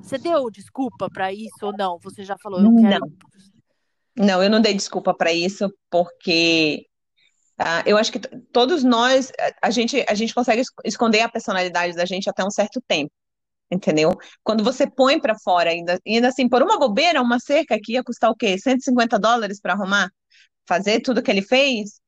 Você 0.02 0.18
deu 0.18 0.50
desculpa 0.52 1.10
para 1.10 1.32
isso 1.32 1.58
ou 1.62 1.74
não? 1.78 1.98
Você 2.00 2.24
já 2.24 2.38
falou, 2.38 2.62
eu 2.62 2.76
quero. 2.76 3.06
Não. 3.06 4.26
Não, 4.26 4.42
eu 4.42 4.50
não 4.50 4.62
dei 4.62 4.74
desculpa 4.74 5.14
para 5.14 5.34
isso, 5.34 5.70
porque 5.90 6.86
uh, 7.60 7.84
eu 7.86 7.98
acho 7.98 8.12
que 8.14 8.20
todos 8.20 8.84
nós, 8.84 9.32
a 9.62 9.70
gente, 9.70 10.06
a 10.08 10.14
gente 10.14 10.34
consegue 10.34 10.62
esconder 10.86 11.22
a 11.22 11.30
personalidade 11.30 11.96
da 11.96 12.06
gente 12.06 12.30
até 12.30 12.44
um 12.44 12.50
certo 12.50 12.82
tempo, 12.88 13.12
entendeu? 13.72 14.12
Quando 14.44 14.64
você 14.64 14.90
põe 14.90 15.20
para 15.20 15.38
fora, 15.38 15.70
ainda, 15.70 16.00
ainda 16.06 16.28
assim, 16.30 16.48
por 16.48 16.62
uma 16.62 16.78
bobeira, 16.78 17.22
uma 17.22 17.40
cerca 17.40 17.80
que 17.82 17.94
ia 17.94 18.04
custar 18.04 18.30
o 18.32 18.36
quê? 18.36 18.58
150 18.58 19.20
dólares 19.20 19.60
para 19.60 19.74
arrumar? 19.74 20.10
Fazer 20.68 21.02
tudo 21.02 21.22
que 21.24 21.32
ele 21.32 21.42
fez? 21.42 22.02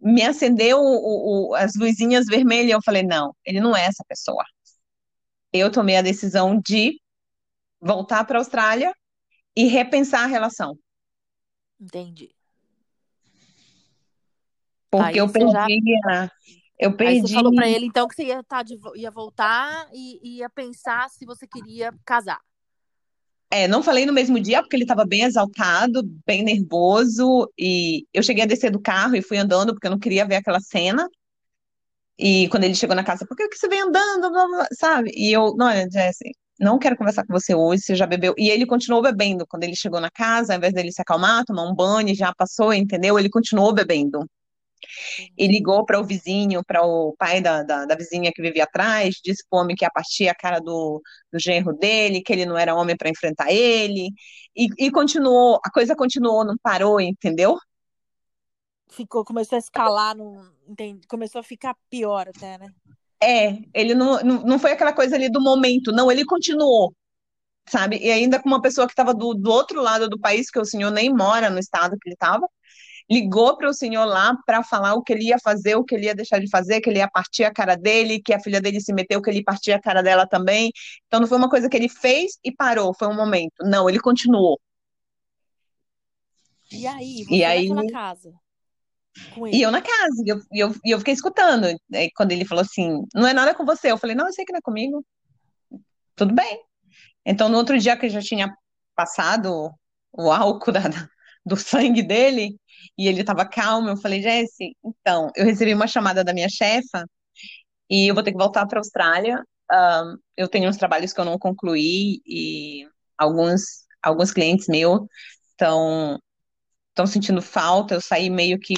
Me 0.00 0.22
acendeu 0.22 0.78
o, 0.80 1.50
o, 1.50 1.54
as 1.54 1.74
luzinhas 1.76 2.26
vermelhas 2.26 2.70
e 2.70 2.72
eu 2.72 2.82
falei, 2.84 3.02
não, 3.02 3.34
ele 3.44 3.60
não 3.60 3.76
é 3.76 3.84
essa 3.84 4.04
pessoa. 4.08 4.44
Eu 5.52 5.70
tomei 5.72 5.96
a 5.96 6.02
decisão 6.02 6.60
de 6.64 7.00
voltar 7.80 8.24
para 8.24 8.38
a 8.38 8.40
Austrália 8.40 8.92
e 9.56 9.66
repensar 9.66 10.24
a 10.24 10.26
relação 10.26 10.76
Entendi. 11.80 12.34
Porque 14.90 15.06
Aí 15.06 15.16
eu 15.18 15.30
perdi, 15.30 15.80
já... 16.04 16.30
eu 16.78 16.96
perdi. 16.96 17.14
Aí 17.14 17.20
você 17.20 17.34
falou 17.34 17.54
para 17.54 17.68
ele 17.68 17.86
então 17.86 18.06
que 18.06 18.14
você 18.14 18.24
ia, 18.24 18.42
tá 18.42 18.62
de, 18.62 18.78
ia 18.94 19.10
voltar 19.10 19.88
e 19.92 20.38
ia 20.38 20.48
pensar 20.48 21.08
se 21.10 21.24
você 21.24 21.46
queria 21.46 21.92
casar. 22.04 22.40
É, 23.50 23.66
não 23.66 23.82
falei 23.82 24.04
no 24.04 24.12
mesmo 24.12 24.38
dia 24.38 24.62
porque 24.62 24.76
ele 24.76 24.84
estava 24.84 25.06
bem 25.06 25.22
exaltado, 25.22 26.02
bem 26.26 26.42
nervoso 26.42 27.50
e 27.58 28.06
eu 28.12 28.22
cheguei 28.22 28.44
a 28.44 28.46
descer 28.46 28.70
do 28.70 28.80
carro 28.80 29.16
e 29.16 29.22
fui 29.22 29.38
andando 29.38 29.72
porque 29.72 29.86
eu 29.86 29.90
não 29.90 29.98
queria 29.98 30.26
ver 30.26 30.36
aquela 30.36 30.60
cena. 30.60 31.08
E 32.18 32.48
quando 32.48 32.64
ele 32.64 32.74
chegou 32.74 32.94
na 32.94 33.04
casa, 33.04 33.24
por 33.26 33.36
que 33.36 33.48
você 33.54 33.68
vem 33.68 33.80
andando, 33.80 34.30
sabe? 34.72 35.12
E 35.14 35.32
eu, 35.32 35.54
não, 35.56 35.70
Jesse, 35.90 36.32
não 36.58 36.78
quero 36.78 36.96
conversar 36.96 37.24
com 37.24 37.32
você 37.32 37.54
hoje, 37.54 37.82
você 37.82 37.94
já 37.94 38.06
bebeu. 38.06 38.34
E 38.36 38.50
ele 38.50 38.66
continuou 38.66 39.00
bebendo. 39.00 39.46
Quando 39.46 39.62
ele 39.62 39.76
chegou 39.76 40.00
na 40.00 40.10
casa, 40.10 40.52
ao 40.52 40.58
invés 40.58 40.74
dele 40.74 40.92
se 40.92 41.00
acalmar, 41.00 41.44
tomar 41.44 41.62
um 41.62 41.74
banho, 41.74 42.14
já 42.14 42.34
passou, 42.34 42.74
entendeu? 42.74 43.18
Ele 43.18 43.30
continuou 43.30 43.72
bebendo. 43.72 44.28
E 45.36 45.46
ligou 45.46 45.84
para 45.84 46.00
o 46.00 46.04
vizinho, 46.04 46.62
para 46.64 46.82
o 46.84 47.14
pai 47.18 47.40
da, 47.40 47.62
da, 47.62 47.84
da, 47.84 47.94
vizinha 47.96 48.32
que 48.32 48.42
vivia 48.42 48.64
atrás, 48.64 49.16
disse 49.22 49.44
para 49.48 49.58
o 49.58 49.62
homem 49.62 49.76
que 49.76 49.84
ia 49.84 49.90
partir 49.90 50.28
a 50.28 50.34
cara 50.34 50.60
do, 50.60 51.02
do 51.32 51.38
genro 51.38 51.72
dele, 51.72 52.22
que 52.22 52.32
ele 52.32 52.46
não 52.46 52.56
era 52.56 52.74
homem 52.74 52.96
para 52.96 53.10
enfrentar 53.10 53.50
ele. 53.50 54.10
E, 54.56 54.68
e 54.78 54.90
continuou, 54.90 55.60
a 55.64 55.70
coisa 55.70 55.96
continuou, 55.96 56.44
não 56.44 56.56
parou, 56.62 57.00
entendeu? 57.00 57.56
Ficou, 58.90 59.24
começou 59.24 59.56
a 59.56 59.58
escalar, 59.58 60.16
não, 60.16 60.50
começou 61.08 61.40
a 61.40 61.44
ficar 61.44 61.76
pior 61.90 62.28
até, 62.28 62.58
né? 62.58 62.68
É, 63.22 63.58
ele 63.74 63.94
não, 63.94 64.20
não, 64.20 64.42
não 64.42 64.58
foi 64.58 64.72
aquela 64.72 64.92
coisa 64.92 65.16
ali 65.16 65.28
do 65.28 65.40
momento, 65.40 65.92
não, 65.92 66.10
ele 66.10 66.24
continuou, 66.24 66.94
sabe? 67.68 67.98
E 67.98 68.10
ainda 68.10 68.40
com 68.40 68.48
uma 68.48 68.62
pessoa 68.62 68.86
que 68.86 68.92
estava 68.92 69.12
do, 69.12 69.34
do 69.34 69.50
outro 69.50 69.82
lado 69.82 70.08
do 70.08 70.18
país, 70.18 70.50
que 70.50 70.58
o 70.58 70.64
senhor 70.64 70.90
nem 70.90 71.12
mora 71.12 71.50
no 71.50 71.58
estado 71.58 71.96
que 72.00 72.08
ele 72.08 72.14
estava, 72.14 72.48
ligou 73.10 73.56
para 73.56 73.68
o 73.68 73.74
senhor 73.74 74.04
lá 74.04 74.36
para 74.46 74.62
falar 74.62 74.94
o 74.94 75.02
que 75.02 75.12
ele 75.12 75.28
ia 75.28 75.38
fazer, 75.38 75.76
o 75.76 75.84
que 75.84 75.94
ele 75.94 76.06
ia 76.06 76.14
deixar 76.14 76.38
de 76.38 76.48
fazer, 76.48 76.80
que 76.80 76.90
ele 76.90 76.98
ia 76.98 77.08
partir 77.08 77.44
a 77.44 77.52
cara 77.52 77.74
dele, 77.74 78.20
que 78.20 78.34
a 78.34 78.40
filha 78.40 78.60
dele 78.60 78.80
se 78.80 78.92
meteu, 78.92 79.22
que 79.22 79.30
ele 79.30 79.38
ia 79.38 79.44
partir 79.44 79.72
a 79.72 79.80
cara 79.80 80.02
dela 80.02 80.26
também. 80.26 80.70
Então 81.06 81.20
não 81.20 81.26
foi 81.26 81.38
uma 81.38 81.48
coisa 81.48 81.68
que 81.68 81.76
ele 81.76 81.88
fez 81.88 82.38
e 82.44 82.52
parou, 82.52 82.94
foi 82.94 83.08
um 83.08 83.16
momento. 83.16 83.54
Não, 83.62 83.88
ele 83.88 83.98
continuou. 83.98 84.60
E 86.70 86.86
aí, 86.86 87.24
você 87.24 87.34
e 87.34 87.44
aí... 87.44 87.68
naquela 87.68 87.90
casa? 87.90 88.32
E 89.50 89.62
eu 89.62 89.70
na 89.72 89.82
casa, 89.82 90.22
e 90.24 90.28
eu, 90.28 90.38
e 90.52 90.60
eu, 90.60 90.74
e 90.84 90.90
eu 90.92 90.98
fiquei 90.98 91.14
escutando. 91.14 91.66
Aí, 91.92 92.10
quando 92.14 92.32
ele 92.32 92.44
falou 92.44 92.62
assim: 92.62 93.04
não 93.12 93.26
é 93.26 93.32
nada 93.32 93.54
com 93.54 93.64
você. 93.64 93.90
Eu 93.90 93.98
falei: 93.98 94.14
não, 94.14 94.26
eu 94.26 94.32
sei 94.32 94.44
que 94.44 94.52
não 94.52 94.58
é 94.58 94.62
comigo. 94.62 95.04
Tudo 96.14 96.34
bem. 96.34 96.62
Então, 97.24 97.48
no 97.48 97.56
outro 97.56 97.78
dia 97.78 97.96
que 97.96 98.06
eu 98.06 98.10
já 98.10 98.20
tinha 98.20 98.54
passado 98.94 99.72
o 100.12 100.30
álcool 100.30 100.70
da, 100.72 100.80
do 101.44 101.56
sangue 101.56 102.02
dele, 102.02 102.58
e 102.96 103.08
ele 103.08 103.20
estava 103.20 103.46
calmo, 103.46 103.88
eu 103.88 103.96
falei: 103.96 104.22
Jesse, 104.22 104.76
então, 104.84 105.30
eu 105.36 105.44
recebi 105.44 105.74
uma 105.74 105.86
chamada 105.86 106.24
da 106.24 106.32
minha 106.32 106.48
chefa 106.48 107.06
e 107.90 108.08
eu 108.10 108.14
vou 108.14 108.22
ter 108.22 108.32
que 108.32 108.38
voltar 108.38 108.66
para 108.66 108.78
a 108.78 108.80
Austrália. 108.80 109.42
Um, 109.70 110.16
eu 110.36 110.48
tenho 110.48 110.68
uns 110.68 110.76
trabalhos 110.76 111.12
que 111.12 111.20
eu 111.20 111.24
não 111.24 111.38
concluí 111.38 112.22
e 112.26 112.88
alguns, 113.18 113.62
alguns 114.02 114.32
clientes 114.32 114.66
meus 114.68 115.00
estão 115.50 116.18
estão 116.90 117.06
sentindo 117.06 117.42
falta. 117.42 117.94
Eu 117.94 118.00
saí 118.00 118.30
meio 118.30 118.58
que 118.58 118.74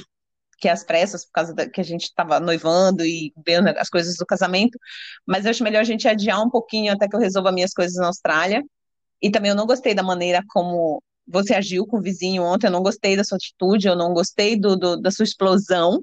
que 0.60 0.68
as 0.68 0.84
pressas, 0.84 1.24
por 1.24 1.32
causa 1.32 1.54
da, 1.54 1.68
que 1.68 1.80
a 1.80 1.84
gente 1.84 2.04
estava 2.04 2.38
noivando 2.38 3.04
e 3.04 3.32
vendo 3.46 3.68
as 3.68 3.88
coisas 3.88 4.16
do 4.16 4.26
casamento, 4.26 4.78
mas 5.26 5.44
eu 5.44 5.50
acho 5.50 5.64
melhor 5.64 5.80
a 5.80 5.84
gente 5.84 6.06
adiar 6.06 6.40
um 6.42 6.50
pouquinho 6.50 6.92
até 6.92 7.08
que 7.08 7.16
eu 7.16 7.20
resolva 7.20 7.50
minhas 7.50 7.72
coisas 7.72 7.96
na 7.96 8.08
Austrália. 8.08 8.62
E 9.22 9.30
também 9.30 9.50
eu 9.50 9.56
não 9.56 9.66
gostei 9.66 9.94
da 9.94 10.02
maneira 10.02 10.42
como 10.50 11.02
você 11.30 11.54
agiu 11.54 11.86
com 11.86 11.98
o 11.98 12.02
vizinho 12.02 12.42
ontem, 12.42 12.66
eu 12.66 12.72
não 12.72 12.82
gostei 12.82 13.16
da 13.16 13.24
sua 13.24 13.36
atitude, 13.36 13.88
eu 13.88 13.96
não 13.96 14.12
gostei 14.12 14.58
do, 14.58 14.76
do 14.76 14.96
da 15.00 15.10
sua 15.10 15.24
explosão. 15.24 16.02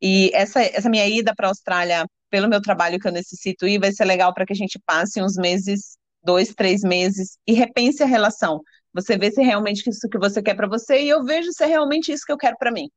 E 0.00 0.30
essa, 0.34 0.62
essa 0.62 0.90
minha 0.90 1.06
ida 1.08 1.34
para 1.34 1.48
a 1.48 1.50
Austrália, 1.50 2.06
pelo 2.30 2.48
meu 2.48 2.60
trabalho 2.60 2.98
que 2.98 3.08
eu 3.08 3.12
necessito 3.12 3.66
ir, 3.66 3.78
vai 3.78 3.92
ser 3.92 4.04
legal 4.04 4.34
para 4.34 4.46
que 4.46 4.52
a 4.52 4.56
gente 4.56 4.80
passe 4.86 5.22
uns 5.22 5.36
meses, 5.36 5.96
dois, 6.24 6.54
três 6.54 6.82
meses, 6.82 7.38
e 7.46 7.52
repense 7.52 8.02
a 8.02 8.06
relação. 8.06 8.60
Você 8.94 9.16
vê 9.18 9.30
se 9.30 9.40
é 9.40 9.44
realmente 9.44 9.88
isso 9.88 10.08
que 10.08 10.18
você 10.18 10.42
quer 10.42 10.54
para 10.54 10.68
você, 10.68 11.02
e 11.02 11.08
eu 11.08 11.24
vejo 11.24 11.52
se 11.52 11.64
é 11.64 11.66
realmente 11.66 12.12
isso 12.12 12.24
que 12.26 12.32
eu 12.32 12.38
quero 12.38 12.56
para 12.58 12.72
mim. 12.72 12.88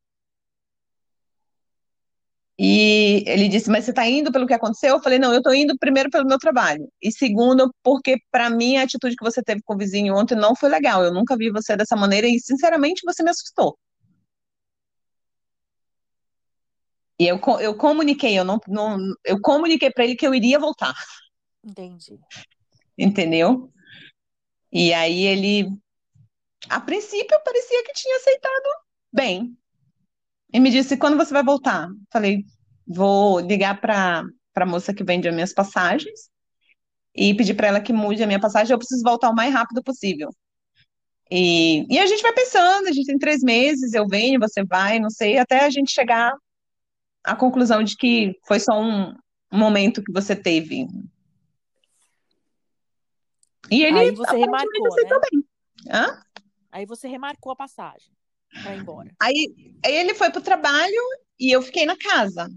E 2.58 3.22
ele 3.26 3.48
disse: 3.48 3.68
Mas 3.70 3.84
você 3.84 3.90
está 3.90 4.08
indo 4.08 4.32
pelo 4.32 4.46
que 4.46 4.54
aconteceu? 4.54 4.94
Eu 4.94 5.02
falei: 5.02 5.18
Não, 5.18 5.32
eu 5.32 5.38
estou 5.38 5.54
indo 5.54 5.76
primeiro 5.78 6.10
pelo 6.10 6.26
meu 6.26 6.38
trabalho. 6.38 6.88
E 7.02 7.12
segundo, 7.12 7.70
porque 7.82 8.16
para 8.30 8.48
mim 8.48 8.76
a 8.76 8.82
atitude 8.84 9.14
que 9.16 9.24
você 9.24 9.42
teve 9.42 9.60
com 9.62 9.74
o 9.74 9.78
vizinho 9.78 10.14
ontem 10.16 10.34
não 10.34 10.56
foi 10.56 10.70
legal. 10.70 11.04
Eu 11.04 11.12
nunca 11.12 11.36
vi 11.36 11.50
você 11.50 11.76
dessa 11.76 11.96
maneira 11.96 12.26
e, 12.26 12.40
sinceramente, 12.40 13.02
você 13.04 13.22
me 13.22 13.30
assustou. 13.30 13.76
E 17.18 17.26
eu, 17.26 17.40
eu 17.60 17.74
comuniquei, 17.74 18.38
eu 18.38 18.44
não, 18.44 18.58
não 18.68 18.98
eu 19.24 19.40
comuniquei 19.40 19.90
para 19.90 20.04
ele 20.04 20.16
que 20.16 20.26
eu 20.26 20.34
iria 20.34 20.58
voltar. 20.58 20.94
Entendi. 21.64 22.18
Entendeu? 22.96 23.70
E 24.72 24.92
aí 24.92 25.22
ele, 25.22 25.68
a 26.68 26.80
princípio, 26.80 27.40
parecia 27.44 27.82
que 27.84 27.92
tinha 27.92 28.16
aceitado 28.16 28.68
bem. 29.12 29.56
E 30.52 30.60
me 30.60 30.70
disse, 30.70 30.96
quando 30.96 31.16
você 31.16 31.32
vai 31.32 31.42
voltar? 31.42 31.88
Falei, 32.12 32.44
vou 32.86 33.40
ligar 33.40 33.80
para 33.80 34.24
a 34.54 34.66
moça 34.66 34.94
que 34.94 35.04
vende 35.04 35.28
as 35.28 35.34
minhas 35.34 35.52
passagens 35.52 36.30
e 37.14 37.34
pedir 37.34 37.54
para 37.54 37.68
ela 37.68 37.80
que 37.80 37.92
mude 37.92 38.22
a 38.22 38.26
minha 38.26 38.40
passagem. 38.40 38.72
Eu 38.72 38.78
preciso 38.78 39.02
voltar 39.02 39.30
o 39.30 39.34
mais 39.34 39.52
rápido 39.52 39.82
possível. 39.82 40.30
E, 41.30 41.84
e 41.92 41.98
a 41.98 42.06
gente 42.06 42.22
vai 42.22 42.32
pensando, 42.32 42.86
a 42.86 42.92
gente 42.92 43.06
tem 43.06 43.18
três 43.18 43.42
meses, 43.42 43.92
eu 43.92 44.06
venho, 44.06 44.38
você 44.38 44.64
vai, 44.64 45.00
não 45.00 45.10
sei, 45.10 45.38
até 45.38 45.64
a 45.64 45.70
gente 45.70 45.90
chegar 45.90 46.32
à 47.24 47.34
conclusão 47.34 47.82
de 47.82 47.96
que 47.96 48.38
foi 48.46 48.60
só 48.60 48.80
um, 48.80 49.12
momento 49.50 50.02
que 50.02 50.12
você 50.12 50.36
teve. 50.36 50.86
E 53.70 53.82
ele 53.82 53.98
Aí 53.98 54.10
você 54.12 54.36
remarcou, 54.36 54.96
né? 55.84 56.22
Aí 56.70 56.86
você 56.86 57.08
remarcou 57.08 57.52
a 57.52 57.56
passagem 57.56 58.15
ir 58.52 58.78
embora. 58.78 59.10
Aí, 59.20 59.54
aí 59.84 59.96
ele 59.96 60.14
foi 60.14 60.30
pro 60.30 60.40
trabalho 60.40 61.00
e 61.38 61.54
eu 61.54 61.62
fiquei 61.62 61.86
na 61.86 61.96
casa. 61.96 62.50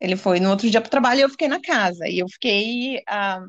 Ele 0.00 0.16
foi 0.16 0.40
no 0.40 0.50
outro 0.50 0.70
dia 0.70 0.80
pro 0.80 0.90
trabalho 0.90 1.20
e 1.20 1.22
eu 1.22 1.30
fiquei 1.30 1.48
na 1.48 1.60
casa. 1.60 2.08
E 2.08 2.18
eu 2.18 2.28
fiquei 2.28 3.02
ah, 3.08 3.42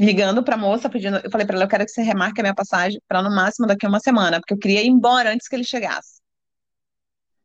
ligando 0.00 0.42
pra 0.42 0.56
moça, 0.56 0.88
pedindo. 0.88 1.18
Eu 1.18 1.30
falei 1.30 1.46
pra 1.46 1.56
ela: 1.56 1.64
eu 1.64 1.68
quero 1.68 1.84
que 1.84 1.90
você 1.90 2.02
remarque 2.02 2.40
a 2.40 2.44
minha 2.44 2.54
passagem 2.54 3.00
para 3.08 3.22
no 3.22 3.34
máximo 3.34 3.66
daqui 3.66 3.86
a 3.86 3.88
uma 3.88 4.00
semana, 4.00 4.40
porque 4.40 4.54
eu 4.54 4.58
queria 4.58 4.82
ir 4.82 4.88
embora 4.88 5.32
antes 5.32 5.48
que 5.48 5.56
ele 5.56 5.64
chegasse. 5.64 6.20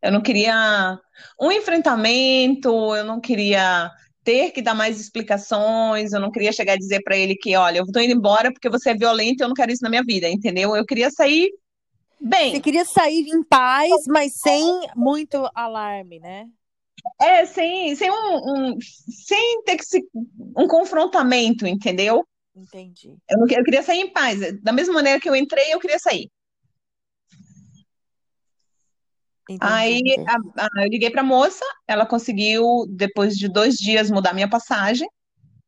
Eu 0.01 0.11
não 0.11 0.21
queria 0.21 0.99
um 1.41 1.51
enfrentamento, 1.51 2.95
eu 2.95 3.03
não 3.03 3.19
queria 3.19 3.89
ter 4.23 4.51
que 4.51 4.61
dar 4.61 4.73
mais 4.73 4.99
explicações, 4.99 6.11
eu 6.11 6.19
não 6.19 6.31
queria 6.31 6.51
chegar 6.51 6.73
a 6.73 6.77
dizer 6.77 7.01
para 7.03 7.15
ele 7.17 7.35
que, 7.35 7.55
olha, 7.55 7.79
eu 7.79 7.85
tô 7.85 7.99
indo 7.99 8.13
embora 8.13 8.51
porque 8.51 8.69
você 8.69 8.91
é 8.91 8.95
violento 8.95 9.41
e 9.41 9.43
eu 9.43 9.47
não 9.47 9.55
quero 9.55 9.71
isso 9.71 9.83
na 9.83 9.89
minha 9.89 10.03
vida, 10.03 10.27
entendeu? 10.27 10.75
Eu 10.75 10.85
queria 10.85 11.11
sair 11.11 11.51
Bem. 12.19 12.51
Você 12.51 12.59
queria 12.59 12.85
sair 12.85 13.27
em 13.27 13.43
paz, 13.43 14.07
mas 14.07 14.33
sem 14.33 14.63
muito 14.95 15.49
alarme, 15.53 16.19
né? 16.19 16.47
É, 17.21 17.45
sem, 17.45 17.95
sem 17.95 18.09
um, 18.09 18.73
um 18.73 18.77
sem 18.81 19.61
ter 19.63 19.77
que 19.77 19.85
se, 19.85 20.03
um 20.57 20.67
confrontamento, 20.67 21.67
entendeu? 21.67 22.25
Entendi. 22.55 23.15
Eu, 23.29 23.39
eu 23.39 23.63
queria 23.63 23.83
sair 23.83 23.99
em 23.99 24.11
paz. 24.11 24.39
Da 24.61 24.71
mesma 24.71 24.93
maneira 24.93 25.19
que 25.19 25.29
eu 25.29 25.35
entrei, 25.35 25.73
eu 25.73 25.79
queria 25.79 25.99
sair. 25.99 26.31
Entendi, 29.47 29.59
Aí 29.61 29.99
entendi. 29.99 30.29
A, 30.29 30.65
a, 30.65 30.83
eu 30.83 30.89
liguei 30.89 31.09
para 31.11 31.21
a 31.21 31.25
moça, 31.25 31.63
ela 31.87 32.05
conseguiu, 32.05 32.85
depois 32.89 33.35
de 33.35 33.47
dois 33.47 33.75
dias, 33.75 34.09
mudar 34.09 34.33
minha 34.33 34.49
passagem. 34.49 35.07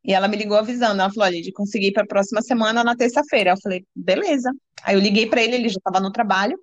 E 0.07 0.13
ela 0.13 0.29
me 0.29 0.37
ligou 0.37 0.57
avisando. 0.57 1.01
Ela 1.01 1.11
falou: 1.11 1.27
olha, 1.27 1.41
de 1.41 1.51
conseguir 1.51 1.91
para 1.91 2.03
a 2.03 2.07
próxima 2.07 2.41
semana 2.41 2.83
na 2.83 2.95
terça-feira. 2.95 3.51
Eu 3.51 3.57
falei: 3.61 3.85
beleza. 3.93 4.51
Aí 4.83 4.95
eu 4.95 5.01
liguei 5.01 5.27
para 5.27 5.43
ele, 5.43 5.55
ele 5.55 5.69
já 5.69 5.77
estava 5.77 5.99
no 5.99 6.11
trabalho. 6.11 6.57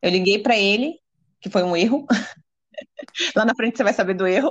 Eu 0.00 0.10
liguei 0.10 0.38
para 0.38 0.56
ele, 0.56 0.94
que 1.40 1.50
foi 1.50 1.62
um 1.62 1.76
erro. 1.76 2.06
Lá 3.36 3.44
na 3.44 3.54
frente 3.54 3.76
você 3.76 3.84
vai 3.84 3.92
saber 3.92 4.14
do 4.14 4.26
erro. 4.26 4.50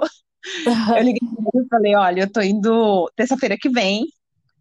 Eu 0.96 1.03
liguei 1.03 1.20
para 1.20 1.51
ele 1.53 1.65
e 1.65 1.67
falei: 1.67 1.96
olha, 1.96 2.22
eu 2.22 2.32
tô 2.32 2.41
indo 2.41 3.12
terça-feira 3.15 3.58
que 3.60 3.70
vem. 3.70 4.06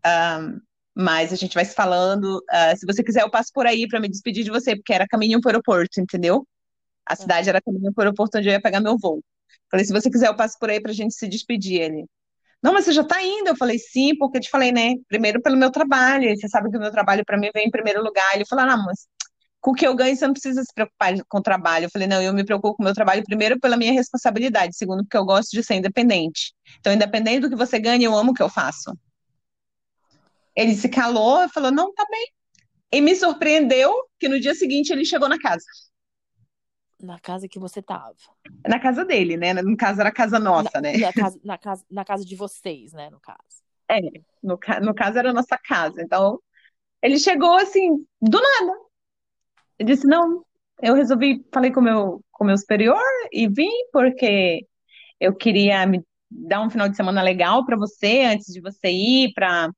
Um, 0.06 0.60
mas 0.94 1.30
a 1.30 1.36
gente 1.36 1.54
vai 1.54 1.64
se 1.64 1.74
falando. 1.74 2.38
Uh, 2.38 2.76
se 2.78 2.86
você 2.86 3.04
quiser, 3.04 3.22
eu 3.22 3.30
passo 3.30 3.50
por 3.52 3.66
aí 3.66 3.86
para 3.86 4.00
me 4.00 4.08
despedir 4.08 4.42
de 4.42 4.50
você, 4.50 4.74
porque 4.74 4.94
era 4.94 5.06
caminho 5.06 5.40
para 5.40 5.48
o 5.48 5.50
aeroporto, 5.50 6.00
entendeu? 6.00 6.46
A 7.04 7.14
cidade 7.14 7.48
era 7.50 7.60
caminho 7.60 7.92
para 7.92 8.02
o 8.02 8.04
aeroporto 8.06 8.38
onde 8.38 8.48
eu 8.48 8.52
ia 8.52 8.62
pegar 8.62 8.80
meu 8.80 8.96
voo. 8.96 9.22
Falei, 9.70 9.84
se 9.84 9.92
você 9.92 10.10
quiser, 10.10 10.28
eu 10.28 10.36
passo 10.36 10.56
por 10.58 10.70
aí 10.70 10.80
para 10.80 10.92
a 10.92 10.94
gente 10.94 11.14
se 11.14 11.28
despedir. 11.28 11.82
Ele, 11.82 12.06
não, 12.62 12.72
mas 12.72 12.84
você 12.84 12.92
já 12.92 13.02
está 13.02 13.22
indo. 13.22 13.48
Eu 13.48 13.56
falei, 13.56 13.78
sim, 13.78 14.16
porque 14.16 14.38
eu 14.38 14.40
te 14.42 14.50
falei, 14.50 14.72
né? 14.72 14.94
Primeiro 15.08 15.40
pelo 15.40 15.56
meu 15.56 15.70
trabalho. 15.70 16.28
Você 16.36 16.48
sabe 16.48 16.70
que 16.70 16.76
o 16.76 16.80
meu 16.80 16.90
trabalho 16.90 17.24
para 17.24 17.38
mim 17.38 17.50
vem 17.54 17.66
em 17.66 17.70
primeiro 17.70 18.02
lugar. 18.02 18.34
Ele 18.34 18.46
falou, 18.46 18.66
não, 18.66 18.84
mas 18.84 19.06
com 19.60 19.72
o 19.72 19.74
que 19.74 19.86
eu 19.86 19.94
ganho 19.94 20.16
você 20.16 20.26
não 20.26 20.32
precisa 20.32 20.62
se 20.62 20.72
preocupar 20.74 21.14
com 21.28 21.38
o 21.38 21.42
trabalho. 21.42 21.86
Eu 21.86 21.90
falei, 21.90 22.06
não, 22.08 22.22
eu 22.22 22.32
me 22.32 22.44
preocupo 22.44 22.76
com 22.76 22.82
o 22.82 22.86
meu 22.86 22.94
trabalho 22.94 23.22
primeiro 23.24 23.58
pela 23.58 23.76
minha 23.76 23.92
responsabilidade, 23.92 24.76
segundo 24.76 25.02
porque 25.04 25.16
eu 25.16 25.24
gosto 25.24 25.50
de 25.50 25.62
ser 25.62 25.74
independente. 25.74 26.54
Então, 26.78 26.92
independente 26.92 27.40
do 27.40 27.50
que 27.50 27.56
você 27.56 27.78
ganha, 27.78 28.06
eu 28.06 28.14
amo 28.14 28.30
o 28.30 28.34
que 28.34 28.42
eu 28.42 28.48
faço. 28.48 28.96
Ele 30.54 30.74
se 30.74 30.88
calou 30.88 31.42
e 31.44 31.48
falou, 31.48 31.70
não, 31.70 31.92
tá 31.92 32.06
bem. 32.10 32.28
E 32.92 33.00
me 33.00 33.14
surpreendeu 33.14 33.92
que 34.18 34.28
no 34.28 34.40
dia 34.40 34.54
seguinte 34.54 34.90
ele 34.90 35.04
chegou 35.04 35.28
na 35.28 35.38
casa. 35.38 35.64
Na 37.00 37.18
casa 37.18 37.46
que 37.46 37.58
você 37.58 37.82
tava. 37.82 38.16
Na 38.66 38.80
casa 38.80 39.04
dele, 39.04 39.36
né? 39.36 39.52
No 39.54 39.76
caso, 39.76 40.00
era 40.00 40.08
a 40.08 40.12
casa 40.12 40.38
nossa, 40.38 40.70
na, 40.74 40.80
né? 40.80 40.96
Na 40.96 41.12
casa, 41.12 41.40
na, 41.44 41.58
casa, 41.58 41.84
na 41.90 42.04
casa 42.04 42.24
de 42.24 42.34
vocês, 42.34 42.92
né? 42.92 43.10
No 43.10 43.20
caso. 43.20 43.38
É, 43.88 44.00
no, 44.42 44.58
no 44.82 44.94
caso 44.94 45.18
era 45.18 45.30
a 45.30 45.34
nossa 45.34 45.58
casa. 45.58 46.02
Então, 46.02 46.40
ele 47.02 47.18
chegou 47.18 47.54
assim, 47.56 48.04
do 48.20 48.40
nada. 48.40 48.78
Ele 49.78 49.92
disse: 49.92 50.06
Não, 50.06 50.44
eu 50.82 50.94
resolvi, 50.94 51.44
falei 51.52 51.70
com 51.70 51.80
meu, 51.80 52.22
com 52.32 52.44
o 52.44 52.46
meu 52.46 52.56
superior 52.56 53.00
e 53.32 53.48
vim 53.48 53.70
porque 53.92 54.66
eu 55.20 55.34
queria 55.34 55.86
me 55.86 56.02
dar 56.30 56.60
um 56.60 56.70
final 56.70 56.88
de 56.88 56.96
semana 56.96 57.22
legal 57.22 57.64
para 57.64 57.76
você 57.76 58.22
antes 58.22 58.52
de 58.52 58.60
você 58.60 58.88
ir, 58.88 59.32
para 59.34 59.72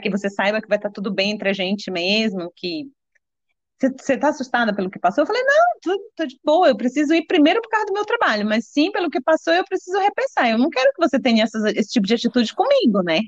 que 0.00 0.10
você 0.10 0.28
saiba 0.28 0.60
que 0.60 0.68
vai 0.68 0.78
estar 0.78 0.90
tudo 0.90 1.12
bem 1.12 1.30
entre 1.30 1.48
a 1.48 1.52
gente 1.52 1.90
mesmo, 1.90 2.52
que 2.56 2.90
você 3.90 4.16
tá 4.16 4.28
assustada 4.28 4.74
pelo 4.74 4.90
que 4.90 4.98
passou? 4.98 5.22
Eu 5.22 5.26
falei, 5.26 5.42
não, 5.42 5.64
tô, 5.82 6.10
tô 6.16 6.26
de 6.26 6.38
boa, 6.44 6.68
eu 6.68 6.76
preciso 6.76 7.14
ir 7.14 7.26
primeiro 7.26 7.60
por 7.60 7.68
causa 7.70 7.86
do 7.86 7.92
meu 7.92 8.04
trabalho, 8.04 8.46
mas 8.46 8.66
sim, 8.66 8.90
pelo 8.90 9.10
que 9.10 9.20
passou, 9.20 9.52
eu 9.52 9.64
preciso 9.64 9.98
repensar. 9.98 10.50
Eu 10.50 10.58
não 10.58 10.70
quero 10.70 10.92
que 10.92 11.00
você 11.00 11.20
tenha 11.20 11.44
essas, 11.44 11.64
esse 11.74 11.90
tipo 11.90 12.06
de 12.06 12.14
atitude 12.14 12.54
comigo, 12.54 13.02
né? 13.02 13.20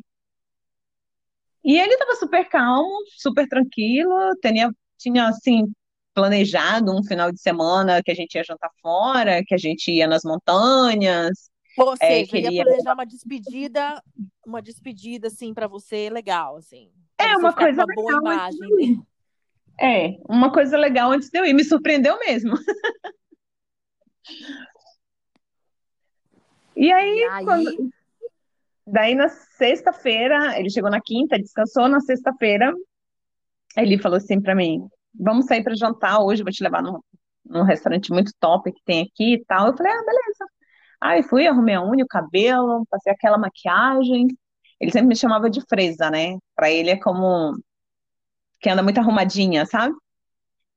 E 1.64 1.78
ele 1.78 1.94
estava 1.94 2.14
super 2.16 2.48
calmo, 2.48 2.94
super 3.16 3.48
tranquilo, 3.48 4.14
tinha, 4.42 4.70
tinha 4.98 5.28
assim, 5.28 5.72
planejado 6.12 6.94
um 6.94 7.02
final 7.02 7.32
de 7.32 7.40
semana 7.40 8.02
que 8.02 8.10
a 8.10 8.14
gente 8.14 8.34
ia 8.34 8.44
jantar 8.44 8.70
fora, 8.82 9.42
que 9.44 9.54
a 9.54 9.58
gente 9.58 9.90
ia 9.90 10.06
nas 10.06 10.22
montanhas. 10.24 11.50
Ou 11.76 11.94
é, 11.94 11.96
seja, 11.96 12.30
queria... 12.30 12.52
ia 12.52 12.64
planejar 12.64 12.94
uma 12.94 13.06
despedida, 13.06 14.02
uma 14.46 14.62
despedida 14.62 15.28
assim 15.28 15.52
para 15.52 15.66
você 15.66 16.08
legal, 16.10 16.56
assim. 16.56 16.92
É 17.18 17.36
uma 17.36 17.52
coisa 17.52 17.84
uma 17.84 17.94
boa 17.94 18.12
imagem. 18.12 18.60
Né? 18.60 19.02
É, 19.80 20.16
uma 20.28 20.52
coisa 20.52 20.76
legal 20.76 21.10
antes 21.10 21.30
de 21.30 21.38
eu 21.38 21.44
ir, 21.44 21.52
me 21.52 21.64
surpreendeu 21.64 22.18
mesmo. 22.20 22.54
e 26.76 26.92
aí, 26.92 27.18
e 27.18 27.24
aí... 27.24 27.44
Quando... 27.44 27.90
daí 28.86 29.14
na 29.14 29.28
sexta-feira, 29.28 30.58
ele 30.58 30.70
chegou 30.70 30.90
na 30.90 31.00
quinta, 31.00 31.38
descansou 31.38 31.88
na 31.88 32.00
sexta-feira, 32.00 32.72
ele 33.76 33.98
falou 33.98 34.18
assim 34.18 34.40
para 34.40 34.54
mim: 34.54 34.86
vamos 35.14 35.46
sair 35.46 35.62
para 35.62 35.74
jantar 35.74 36.20
hoje, 36.20 36.42
vou 36.42 36.52
te 36.52 36.62
levar 36.62 36.82
num, 36.82 37.00
num 37.44 37.62
restaurante 37.62 38.12
muito 38.12 38.32
top 38.40 38.72
que 38.72 38.82
tem 38.84 39.02
aqui 39.02 39.34
e 39.34 39.44
tal. 39.44 39.68
Eu 39.68 39.76
falei, 39.76 39.92
ah, 39.92 40.04
beleza. 40.04 40.46
Aí 41.00 41.22
fui, 41.22 41.46
arrumei 41.46 41.74
a 41.74 41.84
unha, 41.84 42.04
o 42.04 42.08
cabelo, 42.08 42.86
passei 42.90 43.12
aquela 43.12 43.36
maquiagem. 43.38 44.28
Ele 44.80 44.90
sempre 44.90 45.08
me 45.08 45.16
chamava 45.16 45.50
de 45.50 45.60
fresa, 45.68 46.10
né? 46.10 46.38
Pra 46.56 46.70
ele 46.70 46.90
é 46.90 46.96
como 46.96 47.54
que 48.64 48.70
anda 48.70 48.82
muito 48.82 48.98
arrumadinha, 48.98 49.66
sabe? 49.66 49.94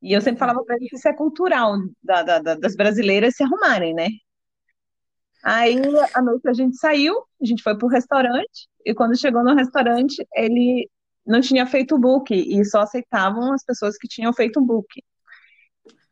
E 0.02 0.12
eu 0.12 0.20
sempre 0.20 0.40
falava 0.40 0.62
pra 0.62 0.76
ele 0.76 0.90
que 0.90 0.98
isso 0.98 1.08
é 1.08 1.14
cultural 1.14 1.78
da, 2.04 2.22
da, 2.22 2.56
das 2.56 2.76
brasileiras 2.76 3.36
se 3.38 3.44
arrumarem, 3.44 3.94
né? 3.94 4.10
Aí, 5.42 5.80
à 6.14 6.22
noite 6.22 6.50
a 6.50 6.54
gente 6.54 6.76
saiu, 6.76 7.16
a 7.42 7.46
gente 7.46 7.64
foi 7.64 7.78
pro 7.78 7.88
restaurante, 7.88 8.68
e 8.86 8.94
quando 8.94 9.18
chegou 9.18 9.42
no 9.42 9.56
restaurante, 9.56 10.22
ele 10.36 10.90
não 11.26 11.40
tinha 11.40 11.66
feito 11.66 11.96
o 11.96 12.00
book 12.00 12.34
e 12.34 12.66
só 12.66 12.82
aceitavam 12.82 13.54
as 13.54 13.64
pessoas 13.64 13.98
que 13.98 14.08
tinham 14.08 14.34
feito 14.34 14.60
um 14.60 14.66
book. 14.66 15.02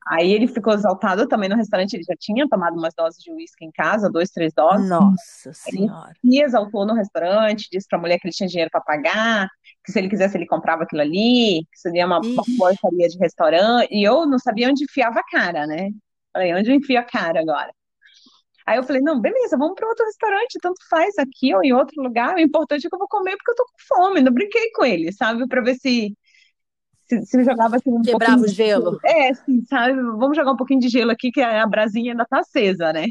Aí 0.08 0.32
ele 0.32 0.48
ficou 0.48 0.74
exaltado 0.74 1.28
também 1.28 1.50
no 1.50 1.56
restaurante, 1.56 1.94
ele 1.96 2.04
já 2.04 2.16
tinha 2.20 2.48
tomado 2.48 2.78
umas 2.78 2.94
doses 2.94 3.22
de 3.24 3.32
uísque 3.32 3.66
em 3.66 3.72
casa, 3.72 4.10
dois, 4.10 4.30
três 4.30 4.54
doses. 4.54 4.88
Nossa 4.88 5.52
Senhora. 5.52 6.14
Ele 6.24 6.44
exaltou 6.44 6.86
no 6.86 6.94
restaurante, 6.94 7.68
disse 7.72 7.88
para 7.88 7.98
a 7.98 8.02
mulher 8.02 8.20
que 8.20 8.28
ele 8.28 8.34
tinha 8.34 8.48
dinheiro 8.48 8.70
para 8.72 8.82
pagar, 8.82 9.50
que 9.84 9.92
se 9.92 9.98
ele 9.98 10.08
quisesse 10.08 10.38
ele 10.38 10.46
comprava 10.46 10.84
aquilo 10.84 11.02
ali, 11.02 11.66
que 11.72 11.80
seria 11.80 12.06
uma, 12.06 12.20
uma 12.20 12.44
porcaria 12.58 13.08
de 13.08 13.18
restaurante. 13.18 13.90
E 13.92 14.04
eu 14.04 14.28
não 14.28 14.38
sabia 14.38 14.70
onde 14.70 14.84
enfiava 14.84 15.20
a 15.20 15.24
cara, 15.24 15.66
né? 15.66 15.90
Falei, 16.32 16.54
onde 16.54 16.70
eu 16.70 16.76
enfio 16.76 17.00
a 17.00 17.04
cara 17.04 17.40
agora? 17.40 17.72
Aí 18.68 18.78
eu 18.78 18.84
falei, 18.84 19.02
não, 19.02 19.22
beleza, 19.22 19.58
vamos 19.58 19.76
para 19.76 19.88
outro 19.88 20.06
restaurante, 20.06 20.60
tanto 20.62 20.78
faz 20.90 21.18
aqui 21.20 21.54
ou 21.54 21.64
em 21.64 21.72
outro 21.72 22.02
lugar. 22.02 22.36
O 22.36 22.40
importante 22.40 22.86
é 22.86 22.90
que 22.90 22.96
eu 22.96 23.00
vou 23.00 23.08
comer 23.08 23.38
porque 23.38 23.52
eu 23.52 23.56
tô 23.56 23.64
com 23.66 23.96
fome. 23.96 24.22
Não 24.22 24.34
brinquei 24.34 24.72
com 24.72 24.84
ele, 24.84 25.12
sabe? 25.12 25.48
Para 25.48 25.62
ver 25.62 25.76
se, 25.76 26.16
se, 27.08 27.26
se 27.26 27.44
jogava 27.44 27.78
assim 27.78 27.92
um 27.92 28.02
Quebrava 28.02 28.44
o 28.44 28.48
gelo. 28.48 29.00
De... 29.00 29.08
É, 29.08 29.34
sim, 29.34 29.64
sabe? 29.66 29.94
Vamos 29.94 30.36
jogar 30.36 30.52
um 30.52 30.58
pouquinho 30.58 30.80
de 30.80 30.90
gelo 30.90 31.12
aqui, 31.12 31.32
que 31.32 31.42
a 31.42 31.66
brasinha 31.68 32.12
ainda 32.12 32.26
tá 32.26 32.40
acesa, 32.40 32.92
né? 32.92 33.08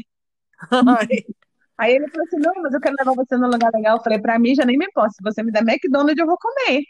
Aí 1.77 1.93
ele 1.93 2.07
falou 2.09 2.25
assim: 2.25 2.37
não, 2.37 2.53
mas 2.61 2.73
eu 2.73 2.79
quero 2.79 2.95
levar 2.97 3.13
você 3.13 3.37
num 3.37 3.49
lugar 3.49 3.71
legal. 3.73 3.97
Eu 3.97 4.03
falei, 4.03 4.19
pra 4.19 4.39
mim 4.39 4.55
já 4.55 4.65
nem 4.65 4.77
me 4.77 4.85
importa. 4.85 5.11
Se 5.11 5.23
você 5.23 5.43
me 5.43 5.51
der 5.51 5.61
McDonald's, 5.61 6.17
eu 6.17 6.25
vou 6.25 6.37
comer. 6.37 6.83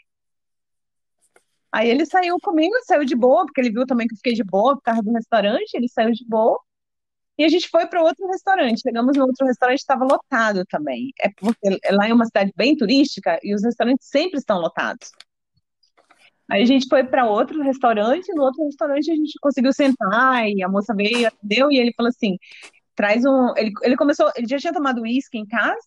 Aí 1.72 1.90
ele 1.90 2.06
saiu 2.06 2.38
comigo, 2.40 2.74
saiu 2.86 3.04
de 3.04 3.14
boa, 3.14 3.44
porque 3.44 3.60
ele 3.60 3.70
viu 3.70 3.84
também 3.86 4.06
que 4.06 4.14
eu 4.14 4.16
fiquei 4.16 4.32
de 4.32 4.44
boa 4.44 4.76
por 4.76 4.82
causa 4.82 5.02
do 5.02 5.12
restaurante, 5.12 5.74
ele 5.74 5.88
saiu 5.88 6.12
de 6.12 6.24
boa. 6.26 6.58
E 7.38 7.44
a 7.44 7.48
gente 7.48 7.68
foi 7.68 7.86
para 7.86 8.02
outro 8.02 8.26
restaurante. 8.28 8.80
Chegamos 8.80 9.16
no 9.16 9.26
outro 9.26 9.46
restaurante, 9.46 9.78
estava 9.80 10.04
lotado 10.04 10.64
também. 10.70 11.12
É 11.20 11.28
porque 11.36 11.78
lá 11.90 12.08
é 12.08 12.14
uma 12.14 12.24
cidade 12.24 12.52
bem 12.56 12.74
turística 12.76 13.38
e 13.42 13.54
os 13.54 13.62
restaurantes 13.62 14.08
sempre 14.08 14.38
estão 14.38 14.58
lotados. 14.58 15.10
Aí 16.50 16.62
a 16.62 16.66
gente 16.66 16.86
foi 16.88 17.04
para 17.04 17.26
outro 17.26 17.62
restaurante, 17.62 18.32
no 18.34 18.42
outro 18.42 18.64
restaurante 18.64 19.10
a 19.10 19.14
gente 19.14 19.38
conseguiu 19.40 19.72
sentar 19.72 20.48
e 20.48 20.62
a 20.62 20.68
moça 20.68 20.94
veio, 20.94 21.26
atendeu 21.26 21.70
e 21.72 21.78
ele 21.78 21.92
falou 21.96 22.08
assim: 22.08 22.36
traz 22.94 23.24
um. 23.24 23.52
Ele, 23.56 23.72
ele 23.82 23.96
começou, 23.96 24.30
ele 24.36 24.48
já 24.48 24.58
tinha 24.58 24.72
tomado 24.72 25.02
uísque 25.02 25.38
em 25.38 25.46
casa, 25.46 25.78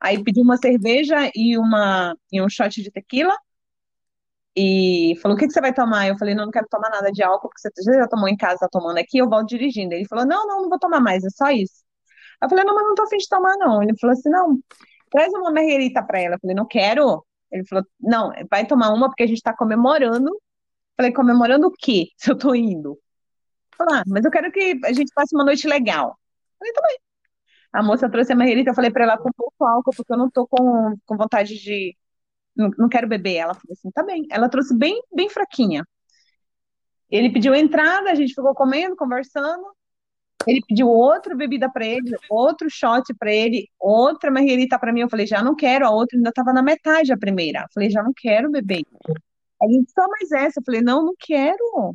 aí 0.00 0.22
pediu 0.22 0.42
uma 0.42 0.56
cerveja 0.56 1.30
e, 1.34 1.58
uma, 1.58 2.16
e 2.32 2.42
um 2.42 2.48
shot 2.48 2.82
de 2.82 2.90
tequila 2.90 3.34
e 4.56 5.14
falou: 5.22 5.36
O 5.36 5.40
que, 5.40 5.46
que 5.46 5.52
você 5.52 5.60
vai 5.60 5.72
tomar? 5.72 6.08
Eu 6.08 6.18
falei: 6.18 6.34
Não, 6.34 6.44
não 6.46 6.50
quero 6.50 6.66
tomar 6.68 6.90
nada 6.90 7.10
de 7.12 7.22
álcool, 7.22 7.48
porque 7.48 7.70
você 7.82 7.94
já 7.94 8.08
tomou 8.08 8.28
em 8.28 8.36
casa, 8.36 8.58
tá 8.60 8.68
tomando 8.70 8.98
aqui, 8.98 9.18
eu 9.18 9.28
volto 9.28 9.48
dirigindo. 9.48 9.94
Ele 9.94 10.06
falou: 10.06 10.26
Não, 10.26 10.46
não, 10.46 10.62
não 10.62 10.68
vou 10.68 10.78
tomar 10.78 11.00
mais, 11.00 11.24
é 11.24 11.30
só 11.30 11.50
isso. 11.50 11.84
Eu 12.42 12.48
falei: 12.48 12.64
Não, 12.64 12.74
mas 12.74 12.84
não 12.84 12.94
tô 12.94 13.02
afim 13.04 13.18
de 13.18 13.28
tomar, 13.28 13.56
não. 13.58 13.82
Ele 13.82 13.96
falou 14.00 14.14
assim: 14.14 14.30
Não, 14.30 14.58
traz 15.10 15.32
uma 15.34 15.52
marguerita 15.52 16.02
pra 16.04 16.20
ela. 16.20 16.36
Eu 16.36 16.40
falei: 16.40 16.56
Não 16.56 16.66
quero. 16.66 17.24
Ele 17.50 17.66
falou: 17.66 17.84
Não, 18.00 18.32
vai 18.50 18.66
tomar 18.66 18.92
uma 18.92 19.08
porque 19.08 19.22
a 19.22 19.26
gente 19.26 19.42
tá 19.42 19.54
comemorando. 19.56 20.30
Falei: 20.96 21.12
Comemorando 21.12 21.68
o 21.68 21.72
quê? 21.72 22.08
Se 22.18 22.30
eu 22.30 22.38
tô 22.38 22.54
indo? 22.54 22.98
Falei, 23.76 24.00
ah, 24.00 24.04
mas 24.06 24.24
eu 24.24 24.30
quero 24.30 24.50
que 24.52 24.80
a 24.84 24.92
gente 24.92 25.12
passe 25.14 25.34
uma 25.34 25.44
noite 25.44 25.66
legal. 25.68 26.18
Falei: 26.58 26.72
Tá 26.74 26.82
bem. 26.88 26.98
A 27.72 27.82
moça 27.82 28.10
trouxe 28.10 28.32
a 28.32 28.36
marguerita, 28.36 28.70
eu 28.70 28.74
falei 28.74 28.90
pra 28.90 29.04
ela 29.04 29.18
com 29.18 29.30
pouco 29.32 29.64
álcool, 29.64 29.92
porque 29.96 30.12
eu 30.12 30.16
não 30.16 30.30
tô 30.30 30.46
com, 30.46 30.96
com 31.06 31.16
vontade 31.16 31.54
de 31.58 31.96
não, 32.58 32.70
não 32.76 32.88
quero 32.88 33.06
beber. 33.08 33.36
Ela 33.36 33.54
falou 33.54 33.72
assim, 33.72 33.90
tá 33.92 34.02
bem. 34.02 34.26
Ela 34.30 34.48
trouxe 34.48 34.76
bem, 34.76 35.00
bem 35.14 35.30
fraquinha. 35.30 35.84
Ele 37.10 37.32
pediu 37.32 37.54
entrada, 37.54 38.10
a 38.10 38.14
gente 38.14 38.34
ficou 38.34 38.54
comendo, 38.54 38.96
conversando. 38.96 39.64
Ele 40.48 40.62
pediu 40.66 40.88
outra 40.88 41.34
bebida 41.36 41.70
para 41.70 41.86
ele, 41.86 42.10
outro 42.30 42.70
shot 42.70 43.12
para 43.18 43.30
ele, 43.30 43.68
outra 43.78 44.30
margarita 44.30 44.78
para 44.78 44.92
mim. 44.94 45.02
Eu 45.02 45.10
falei, 45.10 45.26
já 45.26 45.42
não 45.42 45.54
quero. 45.54 45.86
A 45.86 45.90
outra 45.90 46.16
ainda 46.16 46.30
estava 46.30 46.54
na 46.54 46.62
metade, 46.62 47.12
a 47.12 47.18
primeira. 47.18 47.60
Eu 47.60 47.66
falei, 47.74 47.90
já 47.90 48.02
não 48.02 48.12
quero 48.16 48.50
beber. 48.50 48.82
Aí 49.62 49.68
ele 49.74 49.86
só 49.88 50.08
mais 50.08 50.32
essa. 50.32 50.60
Eu 50.60 50.64
falei, 50.64 50.80
não, 50.80 51.04
não 51.04 51.14
quero. 51.18 51.94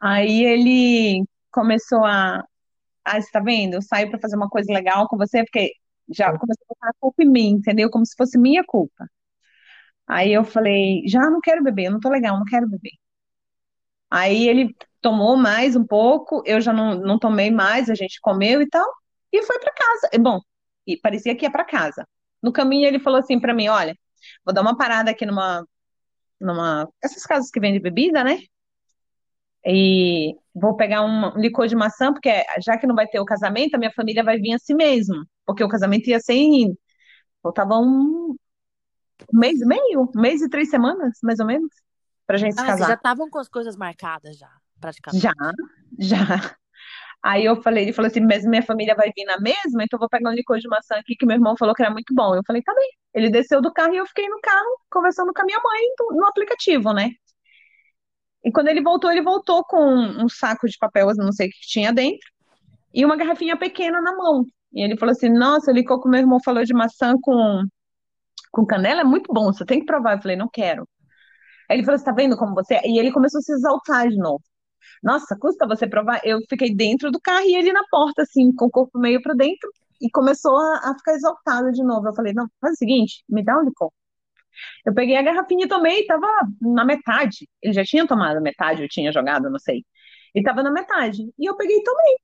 Aí 0.00 0.44
ele 0.44 1.24
começou 1.50 2.04
a. 2.04 2.44
Ah, 3.04 3.20
você 3.20 3.30
tá 3.32 3.40
vendo? 3.40 3.74
Eu 3.74 3.82
saio 3.82 4.10
para 4.10 4.20
fazer 4.20 4.36
uma 4.36 4.48
coisa 4.48 4.72
legal 4.72 5.08
com 5.08 5.16
você, 5.16 5.42
porque 5.44 5.72
já 6.08 6.26
começou 6.38 6.64
a 6.70 6.74
botar 6.74 6.90
a 6.90 6.94
culpa 7.00 7.22
em 7.22 7.30
mim, 7.30 7.50
entendeu? 7.52 7.90
Como 7.90 8.06
se 8.06 8.14
fosse 8.16 8.38
minha 8.38 8.62
culpa. 8.64 9.08
Aí 10.06 10.32
eu 10.32 10.44
falei, 10.44 11.02
já 11.06 11.30
não 11.30 11.40
quero 11.40 11.62
beber, 11.64 11.86
eu 11.86 11.92
não 11.92 12.00
tô 12.00 12.10
legal, 12.10 12.38
não 12.38 12.44
quero 12.46 12.68
beber. 12.68 12.92
Aí 14.10 14.48
ele 14.48 14.74
tomou 15.00 15.36
mais 15.36 15.76
um 15.76 15.84
pouco, 15.86 16.42
eu 16.46 16.60
já 16.60 16.72
não, 16.72 16.94
não 16.96 17.18
tomei 17.18 17.50
mais, 17.50 17.88
a 17.90 17.94
gente 17.94 18.20
comeu 18.20 18.62
e 18.62 18.68
tal, 18.68 18.86
e 19.32 19.42
foi 19.42 19.58
para 19.60 19.72
casa. 19.74 20.10
Bom, 20.20 20.40
e 20.86 20.96
parecia 20.96 21.36
que 21.36 21.44
ia 21.44 21.50
para 21.52 21.64
casa. 21.64 22.06
No 22.42 22.52
caminho 22.52 22.86
ele 22.86 22.98
falou 23.00 23.18
assim 23.20 23.40
para 23.40 23.54
mim, 23.54 23.68
olha, 23.68 23.96
vou 24.44 24.54
dar 24.54 24.62
uma 24.62 24.76
parada 24.76 25.10
aqui 25.10 25.26
numa 25.26 25.64
numa 26.40 26.88
essas 27.02 27.24
casas 27.24 27.50
que 27.50 27.60
vendem 27.60 27.80
bebida, 27.82 28.24
né? 28.24 28.40
E 29.66 30.34
vou 30.54 30.76
pegar 30.76 31.02
um 31.04 31.36
licor 31.38 31.66
de 31.66 31.76
maçã, 31.76 32.12
porque 32.12 32.30
já 32.64 32.78
que 32.78 32.86
não 32.86 32.94
vai 32.94 33.06
ter 33.06 33.20
o 33.20 33.24
casamento, 33.24 33.74
a 33.74 33.78
minha 33.78 33.92
família 33.92 34.24
vai 34.24 34.38
vir 34.38 34.54
assim 34.54 34.74
mesmo, 34.74 35.24
porque 35.46 35.62
o 35.64 35.68
casamento 35.68 36.08
ia 36.08 36.20
ser 36.20 36.34
em 36.34 36.74
faltava 37.42 37.76
um, 37.78 38.36
um 39.34 39.38
mês 39.38 39.60
e 39.60 39.66
meio, 39.66 40.02
um 40.16 40.20
mês 40.20 40.42
e 40.42 40.48
três 40.48 40.70
semanas, 40.70 41.18
mais 41.22 41.40
ou 41.40 41.46
menos, 41.46 41.70
pra 42.28 42.36
gente 42.36 42.54
se 42.54 42.60
Ah, 42.60 42.66
casar. 42.66 42.88
já 42.88 42.94
estavam 42.94 43.28
com 43.28 43.38
as 43.38 43.48
coisas 43.48 43.76
marcadas 43.76 44.36
já, 44.38 44.50
praticamente. 44.80 45.22
Já, 45.22 45.32
já. 45.98 46.56
Aí 47.20 47.44
eu 47.44 47.60
falei, 47.62 47.82
ele 47.84 47.92
falou 47.92 48.08
assim, 48.08 48.20
mas 48.20 48.44
minha 48.44 48.62
família 48.62 48.94
vai 48.94 49.10
vir 49.16 49.24
na 49.24 49.40
mesma, 49.40 49.82
então 49.82 49.96
eu 49.96 49.98
vou 49.98 50.08
pegar 50.08 50.30
um 50.30 50.34
licor 50.34 50.58
de 50.58 50.68
maçã 50.68 50.94
aqui 50.94 51.16
que 51.16 51.26
meu 51.26 51.34
irmão 51.34 51.56
falou 51.58 51.74
que 51.74 51.82
era 51.82 51.90
muito 51.90 52.14
bom. 52.14 52.36
Eu 52.36 52.42
falei, 52.46 52.62
tá 52.62 52.72
bem. 52.72 52.88
Ele 53.12 53.28
desceu 53.30 53.60
do 53.60 53.72
carro 53.72 53.92
e 53.94 53.96
eu 53.96 54.06
fiquei 54.06 54.28
no 54.28 54.38
carro 54.40 54.78
conversando 54.88 55.32
com 55.34 55.42
a 55.42 55.44
minha 55.44 55.58
mãe 55.58 55.82
no 56.16 56.26
aplicativo, 56.26 56.92
né? 56.92 57.10
E 58.44 58.52
quando 58.52 58.68
ele 58.68 58.80
voltou, 58.80 59.10
ele 59.10 59.22
voltou 59.22 59.64
com 59.64 59.82
um 59.84 60.28
saco 60.28 60.68
de 60.68 60.76
papel, 60.78 61.08
não 61.16 61.32
sei 61.32 61.48
o 61.48 61.50
que 61.50 61.58
tinha 61.62 61.92
dentro, 61.92 62.28
e 62.94 63.04
uma 63.04 63.16
garrafinha 63.16 63.56
pequena 63.56 64.00
na 64.00 64.14
mão. 64.16 64.44
E 64.72 64.80
ele 64.84 64.96
falou 64.96 65.12
assim: 65.12 65.28
Nossa, 65.28 65.72
o 65.72 65.74
licor 65.74 66.00
que 66.00 66.08
meu 66.08 66.20
irmão 66.20 66.38
falou 66.44 66.64
de 66.64 66.72
maçã 66.72 67.14
com 67.20 67.64
com 68.50 68.64
canela 68.66 69.02
é 69.02 69.04
muito 69.04 69.32
bom, 69.32 69.52
você 69.52 69.64
tem 69.64 69.80
que 69.80 69.86
provar. 69.86 70.16
Eu 70.16 70.22
falei, 70.22 70.36
não 70.36 70.48
quero. 70.48 70.88
Aí 71.68 71.76
ele 71.76 71.84
falou, 71.84 71.98
você 71.98 72.04
tá 72.04 72.12
vendo 72.12 72.36
como 72.36 72.54
você 72.54 72.74
é? 72.76 72.88
E 72.88 72.98
ele 72.98 73.12
começou 73.12 73.38
a 73.40 73.42
se 73.42 73.52
exaltar 73.52 74.08
de 74.08 74.16
novo. 74.16 74.42
Nossa, 75.02 75.36
custa 75.38 75.66
você 75.66 75.86
provar? 75.86 76.20
Eu 76.24 76.40
fiquei 76.48 76.74
dentro 76.74 77.10
do 77.10 77.20
carro 77.20 77.44
e 77.46 77.54
ele 77.56 77.72
na 77.72 77.84
porta, 77.90 78.22
assim, 78.22 78.52
com 78.54 78.66
o 78.66 78.70
corpo 78.70 78.98
meio 78.98 79.22
para 79.22 79.34
dentro, 79.34 79.70
e 80.00 80.10
começou 80.10 80.56
a, 80.56 80.90
a, 80.90 80.94
ficar 80.96 81.14
exaltado 81.14 81.72
de 81.72 81.82
novo. 81.84 82.08
Eu 82.08 82.14
falei, 82.14 82.32
não, 82.32 82.48
faz 82.60 82.74
o 82.74 82.76
seguinte, 82.76 83.24
me 83.28 83.44
dá 83.44 83.58
um 83.58 83.64
licor. 83.64 83.92
Eu 84.84 84.94
peguei 84.94 85.16
a 85.16 85.22
garrafinha 85.22 85.66
e 85.66 85.68
tomei, 85.68 86.06
tava 86.06 86.26
na 86.60 86.84
metade. 86.84 87.48
Ele 87.62 87.72
já 87.72 87.84
tinha 87.84 88.06
tomado 88.06 88.40
metade, 88.42 88.82
eu 88.82 88.88
tinha 88.88 89.12
jogado, 89.12 89.50
não 89.50 89.58
sei. 89.58 89.84
E 90.34 90.42
tava 90.42 90.62
na 90.62 90.70
metade. 90.72 91.22
E 91.38 91.46
eu 91.48 91.56
peguei 91.56 91.78
e 91.78 91.82
tomei. 91.84 92.16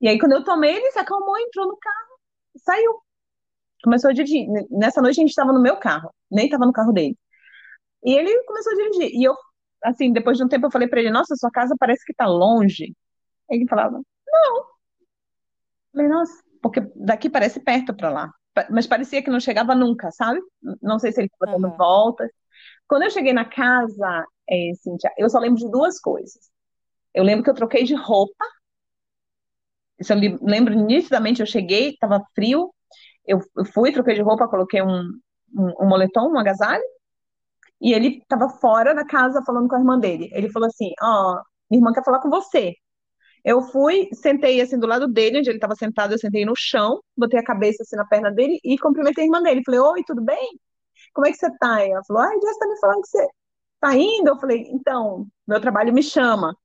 E 0.00 0.08
aí, 0.08 0.18
quando 0.18 0.32
eu 0.32 0.44
tomei, 0.44 0.76
ele 0.76 0.90
se 0.92 0.98
acalmou, 0.98 1.38
entrou 1.38 1.66
no 1.66 1.76
carro 1.78 2.16
saiu. 2.58 3.00
Começou 3.82 4.10
a 4.10 4.12
dirigir. 4.12 4.46
Nessa 4.70 5.00
noite 5.00 5.20
a 5.20 5.22
gente 5.22 5.30
estava 5.30 5.52
no 5.52 5.60
meu 5.60 5.76
carro, 5.76 6.12
nem 6.30 6.46
estava 6.46 6.66
no 6.66 6.72
carro 6.72 6.92
dele. 6.92 7.16
E 8.06 8.14
ele 8.14 8.44
começou 8.44 8.72
a 8.72 8.76
dirigir. 8.76 9.10
E 9.12 9.24
eu, 9.24 9.34
assim, 9.82 10.12
depois 10.12 10.38
de 10.38 10.44
um 10.44 10.48
tempo 10.48 10.66
eu 10.66 10.70
falei 10.70 10.86
pra 10.86 11.00
ele, 11.00 11.10
nossa, 11.10 11.34
sua 11.34 11.50
casa 11.50 11.74
parece 11.78 12.04
que 12.04 12.14
tá 12.14 12.24
longe. 12.24 12.94
Ele 13.50 13.66
falava, 13.66 14.00
não. 14.26 14.56
Eu 14.58 14.66
falei, 15.92 16.08
nossa, 16.08 16.42
porque 16.62 16.80
daqui 16.94 17.28
parece 17.28 17.58
perto 17.58 17.92
pra 17.94 18.10
lá. 18.10 18.32
Mas 18.70 18.86
parecia 18.86 19.22
que 19.22 19.30
não 19.30 19.40
chegava 19.40 19.74
nunca, 19.74 20.10
sabe? 20.12 20.40
Não 20.80 21.00
sei 21.00 21.10
se 21.10 21.20
ele 21.20 21.28
estava 21.32 21.52
dando 21.52 21.66
Aham. 21.66 21.76
voltas. 21.76 22.30
Quando 22.88 23.02
eu 23.02 23.10
cheguei 23.10 23.32
na 23.32 23.44
casa, 23.44 24.24
é, 24.48 24.70
Cíntia, 24.80 25.12
eu 25.18 25.28
só 25.28 25.38
lembro 25.40 25.58
de 25.58 25.68
duas 25.70 26.00
coisas. 26.00 26.48
Eu 27.12 27.24
lembro 27.24 27.42
que 27.42 27.50
eu 27.50 27.54
troquei 27.54 27.82
de 27.82 27.94
roupa. 27.94 28.44
Isso 29.98 30.12
eu 30.12 30.38
lembro 30.40 30.74
nitidamente, 30.74 31.40
eu 31.40 31.46
cheguei, 31.46 31.90
estava 31.90 32.24
frio. 32.34 32.72
Eu, 33.26 33.40
eu 33.56 33.64
fui, 33.64 33.92
troquei 33.92 34.14
de 34.14 34.22
roupa, 34.22 34.48
coloquei 34.48 34.80
um, 34.80 35.10
um, 35.54 35.84
um 35.84 35.88
moletom, 35.88 36.30
um 36.32 36.38
agasalho. 36.38 36.84
E 37.80 37.92
ele 37.92 38.18
estava 38.18 38.48
fora 38.48 38.94
da 38.94 39.04
casa 39.04 39.42
falando 39.44 39.68
com 39.68 39.76
a 39.76 39.78
irmã 39.78 39.98
dele. 39.98 40.30
Ele 40.32 40.50
falou 40.50 40.68
assim: 40.68 40.90
Ó, 41.02 41.42
minha 41.70 41.80
irmã 41.80 41.92
quer 41.92 42.04
falar 42.04 42.20
com 42.20 42.30
você. 42.30 42.74
Eu 43.44 43.62
fui, 43.62 44.08
sentei 44.12 44.60
assim 44.60 44.78
do 44.78 44.86
lado 44.86 45.06
dele, 45.08 45.38
onde 45.38 45.50
ele 45.50 45.58
estava 45.58 45.76
sentado, 45.76 46.12
eu 46.12 46.18
sentei 46.18 46.44
no 46.44 46.54
chão, 46.56 47.00
botei 47.16 47.38
a 47.38 47.44
cabeça 47.44 47.82
assim 47.82 47.96
na 47.96 48.04
perna 48.04 48.30
dele 48.32 48.58
e 48.64 48.78
cumprimentei 48.78 49.24
a 49.24 49.26
irmã 49.26 49.42
dele. 49.42 49.62
Falei: 49.64 49.80
Oi, 49.80 50.04
tudo 50.04 50.22
bem? 50.22 50.58
Como 51.14 51.26
é 51.26 51.30
que 51.32 51.38
você 51.38 51.50
tá? 51.58 51.82
Ela 51.82 52.02
falou: 52.06 52.22
Ai, 52.22 52.34
Jess 52.40 52.58
tá 52.58 52.66
me 52.68 52.80
falando 52.80 53.02
que 53.02 53.08
você 53.08 53.26
tá 53.80 53.96
indo. 53.96 54.28
Eu 54.28 54.38
falei: 54.38 54.66
Então, 54.70 55.26
meu 55.46 55.60
trabalho 55.60 55.92
me 55.92 56.02
chama. 56.02 56.56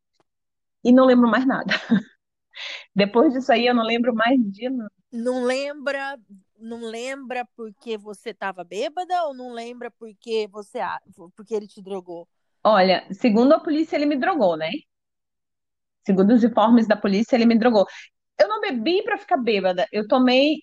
E 0.84 0.92
não 0.92 1.06
lembro 1.06 1.30
mais 1.30 1.46
nada. 1.46 1.72
Depois 2.96 3.34
disso 3.34 3.52
aí, 3.52 3.68
eu 3.68 3.76
não 3.76 3.84
lembro 3.84 4.14
mais 4.14 4.40
de. 4.40 4.70
Não 5.12 5.44
lembra, 5.44 6.18
não 6.62 6.82
lembra 6.82 7.46
porque 7.56 7.98
você 7.98 8.34
tava 8.34 8.64
bêbada 8.64 9.26
ou 9.26 9.34
não 9.34 9.52
lembra 9.52 9.92
porque 9.92 10.48
você 10.52 10.80
porque 11.36 11.54
ele 11.54 11.68
te 11.68 11.82
drogou? 11.82 12.28
Olha, 12.64 13.06
segundo 13.12 13.54
a 13.54 13.60
polícia, 13.60 13.96
ele 13.96 14.06
me 14.06 14.16
drogou, 14.16 14.56
né? 14.56 14.70
Segundo 16.06 16.34
os 16.34 16.44
informes 16.44 16.88
da 16.88 16.96
polícia, 16.96 17.36
ele 17.36 17.46
me 17.46 17.58
drogou. 17.58 17.86
Eu 18.40 18.48
não 18.48 18.62
bebi 18.62 19.04
pra 19.04 19.18
ficar 19.18 19.38
bêbada. 19.38 19.88
Eu 19.92 20.08
tomei 20.08 20.58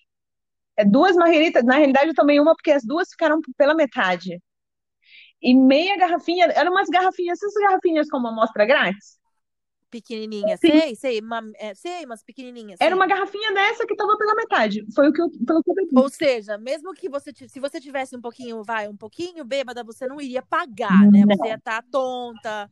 é, 0.77 0.85
duas 0.85 1.15
margaritas. 1.15 1.63
Na 1.65 1.75
realidade, 1.75 2.09
eu 2.09 2.15
tomei 2.15 2.39
uma 2.39 2.55
porque 2.55 2.71
as 2.71 2.83
duas 2.85 3.09
ficaram 3.09 3.39
pela 3.57 3.75
metade. 3.75 4.41
E 5.41 5.55
meia 5.55 5.97
garrafinha, 5.97 6.45
eram 6.47 6.71
umas 6.71 6.89
garrafinhas, 6.89 7.41
essas 7.41 7.53
garrafinhas 7.61 8.09
com 8.09 8.17
uma 8.17 8.31
amostra 8.31 8.65
grátis. 8.65 9.18
Pequenininha, 9.89 10.55
Sim. 10.57 10.67
sei, 10.67 10.95
sei, 10.95 11.19
uma, 11.19 11.41
é, 11.55 11.73
sei, 11.73 12.05
mas 12.05 12.23
pequenininhas. 12.23 12.79
Era 12.79 12.91
sei. 12.91 12.95
uma 12.95 13.07
garrafinha 13.07 13.51
dessa 13.53 13.87
que 13.87 13.95
tava 13.95 14.15
pela 14.17 14.35
metade. 14.35 14.85
Foi 14.93 15.09
o 15.09 15.13
que 15.13 15.21
eu, 15.21 15.29
pelo 15.47 15.63
que 15.63 15.71
eu 15.71 15.75
bebi. 15.75 15.89
Ou 15.95 16.09
seja, 16.09 16.57
mesmo 16.59 16.93
que 16.93 17.09
você, 17.09 17.31
se 17.47 17.59
você 17.59 17.81
tivesse 17.81 18.15
um 18.15 18.21
pouquinho, 18.21 18.63
vai, 18.63 18.87
um 18.87 18.95
pouquinho 18.95 19.43
bêbada, 19.43 19.83
você 19.83 20.07
não 20.07 20.21
iria 20.21 20.43
pagar, 20.43 21.09
né? 21.11 21.25
Não. 21.25 21.35
Você 21.35 21.47
ia 21.47 21.55
estar 21.55 21.83
tonta, 21.91 22.69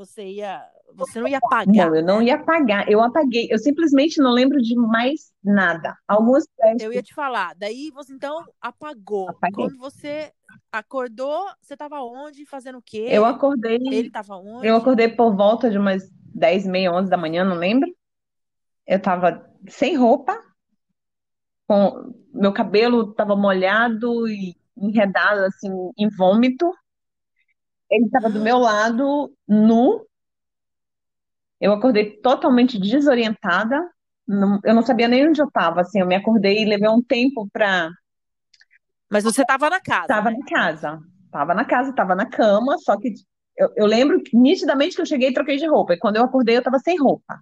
você 0.00 0.24
ia, 0.24 0.66
você 0.94 1.20
não 1.20 1.28
ia 1.28 1.40
pagar. 1.40 1.90
Não, 1.90 1.94
eu 1.94 2.02
não 2.02 2.18
né? 2.18 2.26
ia 2.26 2.36
apagar. 2.36 2.90
Eu 2.90 3.02
apaguei. 3.02 3.48
Eu 3.50 3.58
simplesmente 3.58 4.18
não 4.18 4.32
lembro 4.32 4.60
de 4.60 4.74
mais 4.74 5.30
nada. 5.44 5.96
Alguns 6.08 6.46
testes. 6.56 6.82
Eu 6.82 6.92
ia 6.92 7.02
te 7.02 7.14
falar. 7.14 7.54
Daí 7.54 7.90
você 7.90 8.12
então 8.12 8.44
apagou. 8.60 9.28
Apaguei. 9.28 9.54
Quando 9.54 9.78
você 9.78 10.32
acordou, 10.72 11.46
você 11.60 11.76
tava 11.76 12.00
onde, 12.02 12.46
fazendo 12.46 12.78
o 12.78 12.82
quê? 12.82 13.08
Eu 13.10 13.24
acordei. 13.24 13.78
Ele 13.90 14.10
tava 14.10 14.36
onde? 14.36 14.66
Eu 14.66 14.76
acordei 14.76 15.08
por 15.08 15.36
volta 15.36 15.70
de 15.70 15.76
umas 15.76 16.10
10, 16.40 16.66
meia, 16.66 16.92
11 16.92 17.10
da 17.10 17.16
manhã, 17.16 17.44
não 17.44 17.56
lembro. 17.56 17.88
Eu 18.86 19.00
tava 19.00 19.46
sem 19.68 19.96
roupa, 19.96 20.36
com 21.68 22.12
meu 22.34 22.52
cabelo 22.52 23.14
tava 23.14 23.36
molhado 23.36 24.26
e 24.28 24.56
enredado 24.76 25.44
assim 25.44 25.68
em 25.96 26.08
vômito. 26.08 26.72
Ele 27.88 28.08
tava 28.08 28.30
do 28.30 28.40
meu 28.40 28.58
lado, 28.58 29.32
nu. 29.46 30.06
Eu 31.60 31.72
acordei 31.72 32.16
totalmente 32.20 32.78
desorientada. 32.78 33.78
Não- 34.26 34.60
eu 34.64 34.74
não 34.74 34.82
sabia 34.82 35.08
nem 35.08 35.28
onde 35.28 35.42
eu 35.42 35.50
tava, 35.50 35.82
assim. 35.82 36.00
Eu 36.00 36.06
me 36.06 36.14
acordei 36.14 36.62
e 36.62 36.64
levei 36.64 36.88
um 36.88 37.02
tempo 37.02 37.48
pra. 37.52 37.90
Mas 39.10 39.24
você 39.24 39.44
tava 39.44 39.68
na 39.68 39.80
casa. 39.80 40.06
Tava 40.06 40.30
né? 40.30 40.38
na 40.38 40.46
casa. 40.46 41.00
Tava 41.30 41.54
na 41.54 41.64
casa, 41.64 41.94
tava 41.94 42.14
na 42.14 42.26
cama, 42.26 42.76
só 42.78 42.96
que 42.98 43.12
eu, 43.60 43.72
eu 43.76 43.86
lembro 43.86 44.22
nitidamente 44.32 44.96
que 44.96 45.02
eu 45.02 45.06
cheguei 45.06 45.28
e 45.28 45.34
troquei 45.34 45.58
de 45.58 45.66
roupa. 45.66 45.92
E 45.92 45.98
quando 45.98 46.16
eu 46.16 46.24
acordei, 46.24 46.56
eu 46.56 46.62
tava 46.62 46.78
sem 46.78 46.98
roupa. 46.98 47.38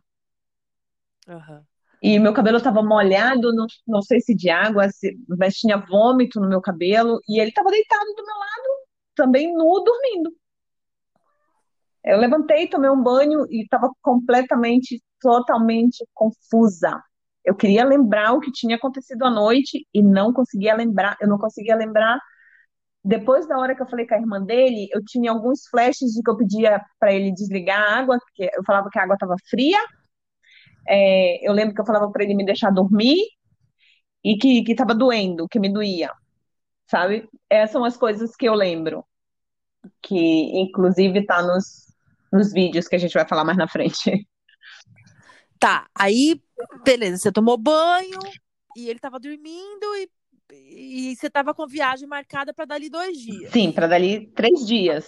Aham. 1.29 1.63
E 2.03 2.19
meu 2.19 2.33
cabelo 2.33 2.59
estava 2.59 2.83
molhado, 2.83 3.53
não, 3.53 3.67
não 3.87 4.03
sei 4.03 4.21
se 4.21 4.35
de 4.35 4.51
água, 4.51 4.89
se, 4.89 5.17
mas 5.29 5.55
tinha 5.55 5.77
vômito 5.77 6.41
no 6.41 6.49
meu 6.49 6.61
cabelo. 6.61 7.21
E 7.29 7.41
ele 7.41 7.51
estava 7.51 7.71
deitado 7.71 8.15
do 8.17 8.25
meu 8.25 8.37
lado, 8.37 8.87
também 9.15 9.53
nu, 9.53 9.85
dormindo. 9.85 10.33
Eu 12.05 12.19
levantei, 12.19 12.69
tomei 12.69 12.91
um 12.91 13.03
banho 13.03 13.47
e 13.49 13.63
estava 13.63 13.91
completamente, 14.03 15.03
totalmente 15.21 16.05
confusa. 16.15 17.03
Eu 17.45 17.55
queria 17.55 17.85
lembrar 17.85 18.33
o 18.33 18.41
que 18.41 18.51
tinha 18.51 18.77
acontecido 18.77 19.25
à 19.25 19.31
noite 19.31 19.87
e 19.95 20.03
não 20.03 20.33
conseguia 20.33 20.75
lembrar. 20.75 21.17
Eu 21.21 21.29
não 21.29 21.39
conseguia 21.39 21.77
lembrar. 21.77 22.19
Depois 23.05 23.47
da 23.47 23.59
hora 23.59 23.75
que 23.75 23.83
eu 23.83 23.89
falei 23.89 24.07
com 24.07 24.15
a 24.15 24.19
irmã 24.19 24.43
dele, 24.43 24.89
eu 24.93 25.03
tinha 25.05 25.31
alguns 25.31 25.67
flashes 25.69 26.13
de 26.13 26.23
que 26.23 26.31
eu 26.31 26.37
pedia 26.37 26.81
para 26.99 27.13
ele 27.13 27.33
desligar 27.33 27.81
a 27.81 27.99
água, 27.99 28.19
porque 28.19 28.51
eu 28.55 28.65
falava 28.65 28.89
que 28.91 28.99
a 28.99 29.03
água 29.03 29.15
estava 29.15 29.37
fria. 29.49 29.79
É, 30.87 31.47
eu 31.49 31.53
lembro 31.53 31.75
que 31.75 31.81
eu 31.81 31.87
falava 31.87 32.11
para 32.11 32.25
ele 32.25 32.35
me 32.35 32.45
deixar 32.45 32.71
dormir 32.71 33.19
e 34.25 34.37
que, 34.37 34.63
que 34.63 34.75
tava 34.75 34.95
doendo, 34.95 35.49
que 35.49 35.61
me 35.61 35.73
doía, 35.73 36.13
sabe? 36.87 37.29
Essas 37.49 37.73
são 37.73 37.85
as 37.85 37.97
coisas 37.97 38.35
que 38.35 38.47
eu 38.47 38.55
lembro, 38.55 39.05
que 40.03 40.61
inclusive 40.61 41.25
tá 41.25 41.43
nos, 41.43 41.95
nos 42.33 42.53
vídeos 42.53 42.89
que 42.89 42.97
a 42.97 42.99
gente 42.99 43.15
vai 43.15 43.27
falar 43.27 43.45
mais 43.45 43.59
na 43.59 43.69
frente. 43.69 44.27
Tá, 45.59 45.89
aí, 45.95 46.41
beleza, 46.85 47.19
você 47.19 47.33
tomou 47.33 47.59
banho 47.59 48.19
e 48.77 48.89
ele 48.89 48.99
tava 48.99 49.19
dormindo 49.19 49.97
e, 49.97 50.09
e 50.51 51.17
você 51.17 51.31
tava 51.31 51.55
com 51.55 51.63
a 51.63 51.67
viagem 51.67 52.09
marcada 52.09 52.55
pra 52.55 52.65
dali 52.65 52.89
dois 52.91 53.19
dias. 53.19 53.53
Sim, 53.53 53.73
para 53.73 53.87
dali 53.87 54.27
três 54.35 54.67
dias. 54.67 55.07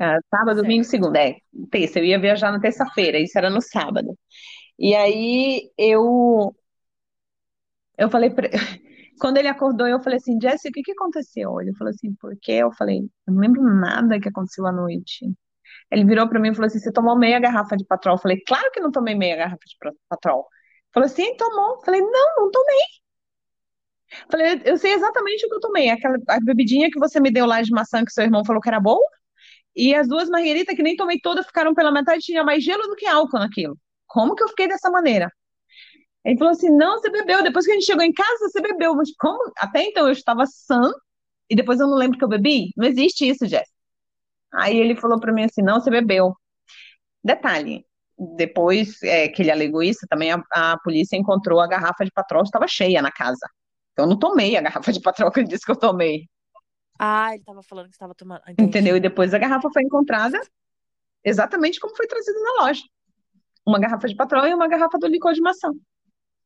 Ah, 0.00 0.18
sábado, 0.30 0.62
domingo, 0.62 0.84
Certo. 0.84 0.84
segunda. 0.84 1.20
É, 1.20 1.36
terça. 1.70 2.00
Eu 2.00 2.04
ia 2.06 2.20
viajar 2.20 2.52
na 2.52 2.60
terça-feira, 2.60 3.18
isso 3.20 3.38
era 3.38 3.50
no 3.50 3.62
sábado. 3.62 4.18
E 4.78 4.94
aí 4.94 5.70
eu 5.78 6.54
eu 7.98 8.10
falei 8.10 8.30
pra... 8.30 8.48
quando 9.20 9.38
ele 9.38 9.48
acordou, 9.48 9.86
eu 9.86 10.00
falei 10.02 10.18
assim, 10.18 10.38
Jessica, 10.40 10.68
o 10.70 10.72
que 10.72 10.82
que 10.82 10.92
aconteceu? 10.92 11.60
Ele 11.60 11.74
falou 11.74 11.90
assim, 11.90 12.14
por 12.14 12.36
quê? 12.40 12.52
Eu 12.52 12.72
falei, 12.72 12.98
eu 13.26 13.32
não 13.34 13.40
lembro 13.40 13.62
nada 13.62 14.20
que 14.20 14.28
aconteceu 14.28 14.66
à 14.66 14.72
noite. 14.72 15.26
Ele 15.90 16.04
virou 16.04 16.28
pra 16.28 16.40
mim 16.40 16.50
e 16.50 16.54
falou 16.54 16.66
assim, 16.68 16.80
você 16.80 16.92
tomou 16.92 17.18
meia 17.18 17.40
garrafa 17.40 17.76
de 17.76 17.84
Patrol? 17.86 18.16
Eu 18.16 18.20
falei, 18.22 18.40
claro 18.46 18.70
que 18.72 18.80
não 18.80 18.92
tomei 18.92 19.14
meia 19.16 19.36
garrafa 19.36 19.64
de 19.66 19.76
Patrol. 20.08 20.40
Ele 20.40 20.48
falou 20.94 21.06
assim, 21.06 21.36
tomou. 21.36 21.76
Eu 21.76 21.82
falei, 21.84 22.00
não, 22.02 22.36
não 22.38 22.50
tomei. 22.50 22.80
Falei, 24.30 24.60
eu 24.64 24.76
sei 24.76 24.92
exatamente 24.94 25.46
o 25.46 25.48
que 25.48 25.54
eu 25.56 25.60
tomei. 25.60 25.90
Aquela 25.90 26.16
a 26.28 26.40
bebidinha 26.40 26.90
que 26.90 26.98
você 26.98 27.20
me 27.20 27.30
deu 27.30 27.46
lá 27.46 27.62
de 27.62 27.70
maçã 27.70 28.04
que 28.04 28.12
seu 28.12 28.24
irmão 28.24 28.44
falou 28.44 28.60
que 28.60 28.68
era 28.68 28.80
boa. 28.80 29.04
E 29.74 29.94
as 29.94 30.08
duas 30.08 30.28
margueritas, 30.28 30.74
que 30.74 30.82
nem 30.82 30.96
tomei 30.96 31.20
todas, 31.20 31.46
ficaram 31.46 31.74
pela 31.74 31.92
metade, 31.92 32.22
tinha 32.22 32.42
mais 32.44 32.64
gelo 32.64 32.82
do 32.84 32.96
que 32.96 33.06
álcool 33.06 33.38
naquilo. 33.38 33.78
Como 34.06 34.34
que 34.34 34.42
eu 34.42 34.48
fiquei 34.48 34.68
dessa 34.68 34.90
maneira? 34.90 35.30
Ele 36.24 36.38
falou 36.38 36.52
assim: 36.52 36.70
não, 36.70 36.98
você 36.98 37.10
bebeu. 37.10 37.42
Depois 37.42 37.66
que 37.66 37.72
a 37.72 37.74
gente 37.74 37.86
chegou 37.86 38.02
em 38.02 38.12
casa, 38.12 38.48
você 38.48 38.60
bebeu. 38.60 38.94
Mas 38.94 39.10
como? 39.18 39.52
Até 39.58 39.82
então 39.84 40.06
eu 40.06 40.12
estava 40.12 40.46
sã 40.46 40.92
e 41.50 41.56
depois 41.56 41.80
eu 41.80 41.86
não 41.86 41.96
lembro 41.96 42.18
que 42.18 42.24
eu 42.24 42.28
bebi? 42.28 42.70
Não 42.76 42.86
existe 42.86 43.28
isso, 43.28 43.46
Jess. 43.46 43.68
Aí 44.54 44.76
ele 44.78 44.96
falou 44.96 45.20
pra 45.20 45.32
mim 45.32 45.44
assim: 45.44 45.62
não, 45.62 45.80
você 45.80 45.90
bebeu. 45.90 46.34
Detalhe: 47.22 47.84
depois 48.36 49.02
é, 49.02 49.28
que 49.28 49.42
ele 49.42 49.50
alegou 49.50 49.82
isso, 49.82 50.06
também 50.08 50.32
a, 50.32 50.42
a 50.52 50.78
polícia 50.78 51.16
encontrou 51.16 51.60
a 51.60 51.68
garrafa 51.68 52.04
de 52.04 52.10
patrol, 52.12 52.42
estava 52.42 52.66
cheia 52.68 53.02
na 53.02 53.12
casa. 53.12 53.46
Então 53.96 54.04
eu 54.04 54.10
não 54.10 54.18
tomei 54.18 54.54
a 54.58 54.60
garrafa 54.60 54.92
de 54.92 55.00
patrol 55.00 55.32
que 55.32 55.40
ele 55.40 55.48
disse 55.48 55.64
que 55.64 55.72
eu 55.72 55.76
tomei. 55.76 56.28
Ah, 56.98 57.34
ele 57.34 57.42
tava 57.42 57.62
falando 57.62 57.88
que 57.88 57.94
você 57.94 57.98
tava 57.98 58.14
tomando. 58.14 58.42
Entendi. 58.42 58.68
Entendeu? 58.68 58.96
E 58.98 59.00
depois 59.00 59.32
a 59.32 59.38
garrafa 59.38 59.70
foi 59.72 59.82
encontrada 59.82 60.38
exatamente 61.24 61.80
como 61.80 61.96
foi 61.96 62.06
trazida 62.06 62.38
na 62.38 62.64
loja. 62.64 62.82
Uma 63.66 63.78
garrafa 63.78 64.06
de 64.06 64.14
patrol 64.14 64.46
e 64.46 64.52
uma 64.52 64.68
garrafa 64.68 64.98
do 64.98 65.06
licor 65.06 65.32
de 65.32 65.40
maçã. 65.40 65.72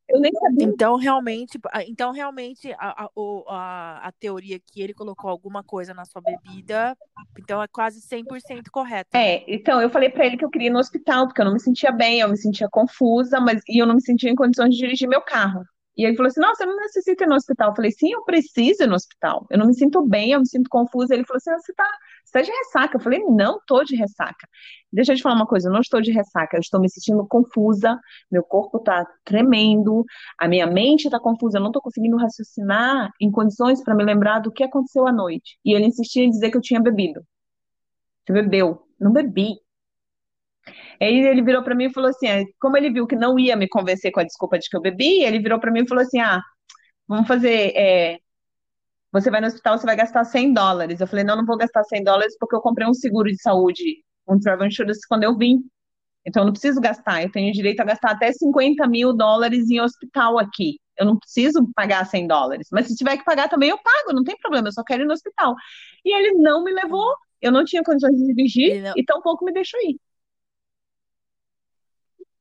Eu 0.09 0.21
nem 0.21 0.33
sabia. 0.33 0.65
Então, 0.65 0.97
realmente, 0.97 1.59
ah, 1.73 1.85
então, 1.85 2.13
realmente 2.13 2.73
a, 2.79 3.07
a, 3.07 4.09
a, 4.09 4.13
teoria 4.13 4.61
que 4.61 4.81
ele 4.81 4.95
colocou 4.95 5.29
alguma 5.29 5.65
coisa 5.65 5.93
na 5.93 6.05
sua 6.05 6.23
bebida, 6.23 6.97
então 7.39 7.61
é 7.63 7.67
quase 7.69 8.01
100% 8.01 8.71
correta. 8.71 9.19
É, 9.19 9.45
então 9.53 9.81
eu 9.81 9.91
falei 9.91 10.09
pra 10.09 10.25
ele 10.27 10.37
que 10.37 10.45
eu 10.45 10.51
queria 10.51 10.69
ir 10.69 10.73
no 10.73 10.79
hospital, 10.79 11.27
porque 11.27 11.41
eu 11.41 11.45
não 11.45 11.53
me 11.53 11.61
sentia 11.61 11.93
bem, 11.93 12.21
eu 12.21 12.29
me 12.29 12.37
sentia 12.37 12.69
confusa, 12.69 13.41
mas 13.41 13.61
e 13.69 13.81
eu 13.81 13.87
não 13.87 13.95
me 13.97 14.03
sentia 14.03 14.31
em 14.31 14.37
condições 14.37 14.75
de 14.75 14.81
dirigir 14.81 15.09
meu 15.09 15.21
carro. 15.21 15.65
E 16.01 16.05
ele 16.07 16.17
falou 16.17 16.29
assim: 16.29 16.41
Nossa, 16.41 16.65
eu 16.65 16.69
não 16.69 16.77
necessito 16.77 17.25
ir 17.25 17.27
no 17.27 17.35
hospital. 17.35 17.69
Eu 17.71 17.77
falei: 17.77 17.91
Sim, 17.91 18.11
eu 18.13 18.25
preciso 18.25 18.85
ir 18.85 18.87
no 18.87 18.95
hospital. 18.95 19.47
Eu 19.51 19.59
não 19.59 19.67
me 19.67 19.75
sinto 19.75 20.01
bem, 20.01 20.33
eu 20.33 20.41
me 20.41 20.49
sinto 20.49 20.71
confusa. 20.71 21.13
Ele 21.13 21.27
falou 21.27 21.37
assim: 21.37 21.51
ah, 21.51 21.59
Você 21.59 21.75
tá, 21.75 21.85
você 22.25 22.33
tá 22.33 22.41
de 22.41 22.51
ressaca? 22.51 22.97
Eu 22.97 23.01
falei: 23.03 23.23
Não, 23.29 23.61
tô 23.67 23.85
de 23.85 23.97
ressaca. 23.97 24.49
Deixa 24.91 25.13
eu 25.13 25.17
te 25.17 25.23
falar 25.23 25.35
uma 25.35 25.47
coisa: 25.47 25.69
eu 25.69 25.73
não 25.73 25.81
estou 25.81 26.01
de 26.01 26.11
ressaca, 26.11 26.57
eu 26.57 26.61
estou 26.61 26.81
me 26.81 26.89
sentindo 26.89 27.27
confusa, 27.29 28.01
meu 28.31 28.43
corpo 28.43 28.79
tá 28.79 29.07
tremendo, 29.27 30.03
a 30.39 30.49
minha 30.49 30.67
mente 30.67 31.11
tá 31.11 31.21
confusa, 31.21 31.59
eu 31.59 31.63
não 31.63 31.71
tô 31.71 31.83
conseguindo 31.83 32.17
raciocinar 32.17 33.11
em 33.21 33.31
condições 33.31 33.85
para 33.85 33.95
me 33.95 34.03
lembrar 34.03 34.39
do 34.39 34.51
que 34.51 34.65
aconteceu 34.65 35.07
à 35.07 35.13
noite. 35.13 35.59
E 35.63 35.75
ele 35.75 35.85
insistia 35.85 36.25
em 36.25 36.31
dizer 36.31 36.51
que 36.51 36.57
eu 36.57 36.63
tinha 36.63 36.81
bebido. 36.81 37.21
Você 38.25 38.33
bebeu. 38.33 38.87
Não 38.99 39.13
bebi. 39.13 39.57
Aí 41.03 41.21
ele 41.27 41.43
virou 41.43 41.63
pra 41.65 41.75
mim 41.75 41.87
e 41.87 41.93
falou 41.93 42.11
assim, 42.11 42.27
é, 42.29 42.45
como 42.61 42.77
ele 42.77 42.91
viu 42.91 43.07
que 43.07 43.17
não 43.17 43.39
ia 43.39 43.57
me 43.57 43.69
convencer 43.69 44.13
com 44.13 44.21
a 44.21 44.25
desculpa 44.25 44.59
de 44.59 44.69
que 44.69 44.77
eu 44.77 44.81
bebi, 44.83 45.23
ele 45.25 45.41
virou 45.41 45.59
pra 45.61 45.71
mim 45.73 45.81
e 45.83 45.89
falou 45.89 46.03
assim, 46.05 46.21
ah, 46.21 46.41
vamos 47.09 47.29
fazer, 47.29 47.73
é, 47.77 48.19
você 49.13 49.31
vai 49.31 49.41
no 49.41 49.47
hospital, 49.49 49.79
você 49.79 49.87
vai 49.87 49.97
gastar 49.97 50.25
100 50.25 50.53
dólares. 50.53 51.01
Eu 51.01 51.07
falei, 51.07 51.25
não, 51.25 51.37
não 51.37 51.45
vou 51.47 51.57
gastar 51.57 51.85
100 51.85 52.05
dólares 52.05 52.37
porque 52.39 52.55
eu 52.57 52.61
comprei 52.61 52.87
um 52.87 52.95
seguro 52.95 53.29
de 53.31 53.41
saúde, 53.41 54.05
um 54.29 54.39
travel 54.39 54.67
insurance 54.67 55.01
quando 55.09 55.25
eu 55.25 55.37
vim. 55.37 55.63
Então 56.27 56.43
eu 56.43 56.47
não 56.47 56.53
preciso 56.53 56.81
gastar, 56.81 57.23
eu 57.23 57.33
tenho 57.33 57.53
direito 57.53 57.81
a 57.81 57.85
gastar 57.85 58.13
até 58.13 58.33
50 58.33 58.87
mil 58.89 59.13
dólares 59.15 59.71
em 59.71 59.81
hospital 59.81 60.39
aqui. 60.39 60.79
Eu 60.99 61.07
não 61.07 61.19
preciso 61.19 61.69
pagar 61.75 62.05
100 62.07 62.27
dólares. 62.27 62.69
Mas 62.73 62.89
se 62.89 62.97
tiver 62.97 63.17
que 63.19 63.25
pagar 63.25 63.49
também, 63.49 63.71
eu 63.71 63.79
pago, 63.83 64.13
não 64.15 64.25
tem 64.25 64.37
problema, 64.39 64.69
eu 64.69 64.73
só 64.73 64.85
quero 64.85 65.03
ir 65.05 65.07
no 65.07 65.15
hospital. 65.15 65.55
E 66.05 66.15
ele 66.15 66.33
não 66.39 66.63
me 66.65 66.73
levou, 66.73 67.15
eu 67.41 67.53
não 67.53 67.65
tinha 67.65 67.83
condições 67.83 68.17
de 68.19 68.27
dirigir 68.35 68.83
não- 68.83 68.95
e 68.97 69.05
tampouco 69.05 69.45
me 69.45 69.53
deixou 69.53 69.81
ir. 69.83 69.99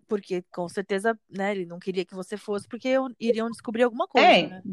Porque 0.10 0.44
com 0.52 0.68
certeza, 0.68 1.18
né, 1.30 1.52
ele 1.52 1.68
não 1.68 1.78
queria 1.78 2.04
que 2.04 2.16
você 2.16 2.36
fosse, 2.36 2.68
porque 2.68 2.88
eu- 2.88 3.10
iriam 3.20 3.50
descobrir 3.52 3.84
alguma 3.84 4.08
coisa, 4.08 4.28
É, 4.28 4.48
né? 4.48 4.64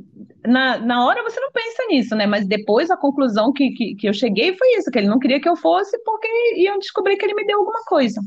na, 0.46 0.78
na 0.78 1.04
hora 1.06 1.22
você 1.22 1.38
não 1.38 1.52
pensa 1.52 1.84
nisso, 1.88 2.16
né? 2.16 2.26
Mas 2.26 2.46
depois 2.48 2.90
a 2.90 2.96
conclusão 2.96 3.52
que, 3.52 3.70
que, 3.72 3.94
que 3.96 4.08
eu 4.08 4.14
cheguei 4.14 4.56
foi 4.56 4.66
isso, 4.78 4.90
que 4.90 4.98
ele 4.98 5.08
não 5.08 5.18
queria 5.18 5.38
que 5.38 5.48
eu 5.48 5.54
fosse 5.54 6.02
porque 6.04 6.26
iam 6.56 6.78
descobrir 6.78 7.18
que 7.18 7.24
ele 7.26 7.34
me 7.34 7.44
deu 7.44 7.58
alguma 7.58 7.84
coisa. 7.84 8.20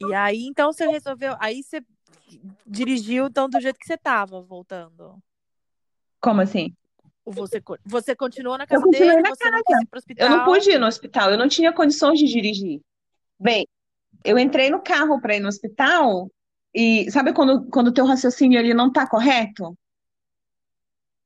E 0.00 0.12
aí, 0.12 0.46
então, 0.46 0.72
você 0.72 0.86
resolveu. 0.88 1.36
Aí 1.38 1.62
você 1.62 1.80
dirigiu, 2.66 3.26
então, 3.26 3.48
do 3.48 3.60
jeito 3.60 3.78
que 3.78 3.86
você 3.86 3.96
tava, 3.96 4.42
voltando. 4.42 5.16
Como 6.20 6.40
assim? 6.40 6.74
Você, 7.24 7.62
você 7.84 8.16
continuou 8.16 8.58
na 8.58 8.64
Eu 8.64 8.68
casa 8.68 8.82
continuei 8.82 9.08
dele, 9.10 9.22
na 9.22 9.28
você 9.34 9.44
não 9.50 9.62
casa. 9.62 9.64
quis 9.66 9.80
ir 9.82 9.86
pro 9.86 9.98
Eu 9.98 10.30
não 10.30 10.38
hospital. 10.38 10.44
pude 10.44 10.70
ir 10.70 10.78
no 10.78 10.86
hospital, 10.86 11.30
eu 11.30 11.38
não 11.38 11.48
tinha 11.48 11.72
condições 11.72 12.18
de 12.18 12.26
dirigir. 12.26 12.80
Bem, 13.38 13.66
eu 14.24 14.38
entrei 14.38 14.70
no 14.70 14.82
carro 14.82 15.20
para 15.20 15.36
ir 15.36 15.40
no 15.40 15.48
hospital 15.48 16.30
e 16.74 17.10
sabe 17.10 17.32
quando, 17.32 17.68
quando 17.70 17.88
o 17.88 17.94
teu 17.94 18.04
raciocínio 18.04 18.58
ele 18.58 18.74
não 18.74 18.92
tá 18.92 19.08
correto? 19.08 19.76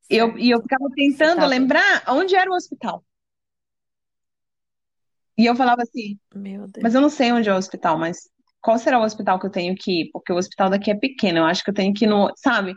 Eu, 0.08 0.36
e 0.36 0.50
eu 0.50 0.60
ficava 0.60 0.88
tentando 0.94 1.46
lembrar 1.46 2.02
onde 2.08 2.34
era 2.34 2.50
o 2.50 2.54
hospital. 2.54 3.04
E 5.38 5.46
eu 5.46 5.54
falava 5.54 5.82
assim, 5.82 6.18
Meu 6.34 6.66
Deus. 6.68 6.82
mas 6.82 6.94
eu 6.94 7.00
não 7.00 7.08
sei 7.08 7.32
onde 7.32 7.48
é 7.48 7.54
o 7.54 7.56
hospital, 7.56 7.98
mas 7.98 8.28
qual 8.60 8.78
será 8.78 8.98
o 8.98 9.04
hospital 9.04 9.38
que 9.38 9.46
eu 9.46 9.50
tenho 9.50 9.74
que 9.74 10.02
ir? 10.02 10.10
Porque 10.12 10.32
o 10.32 10.36
hospital 10.36 10.68
daqui 10.68 10.90
é 10.90 10.94
pequeno, 10.94 11.38
eu 11.38 11.44
acho 11.44 11.64
que 11.64 11.70
eu 11.70 11.74
tenho 11.74 11.94
que 11.94 12.04
ir 12.04 12.08
no, 12.08 12.30
sabe? 12.36 12.74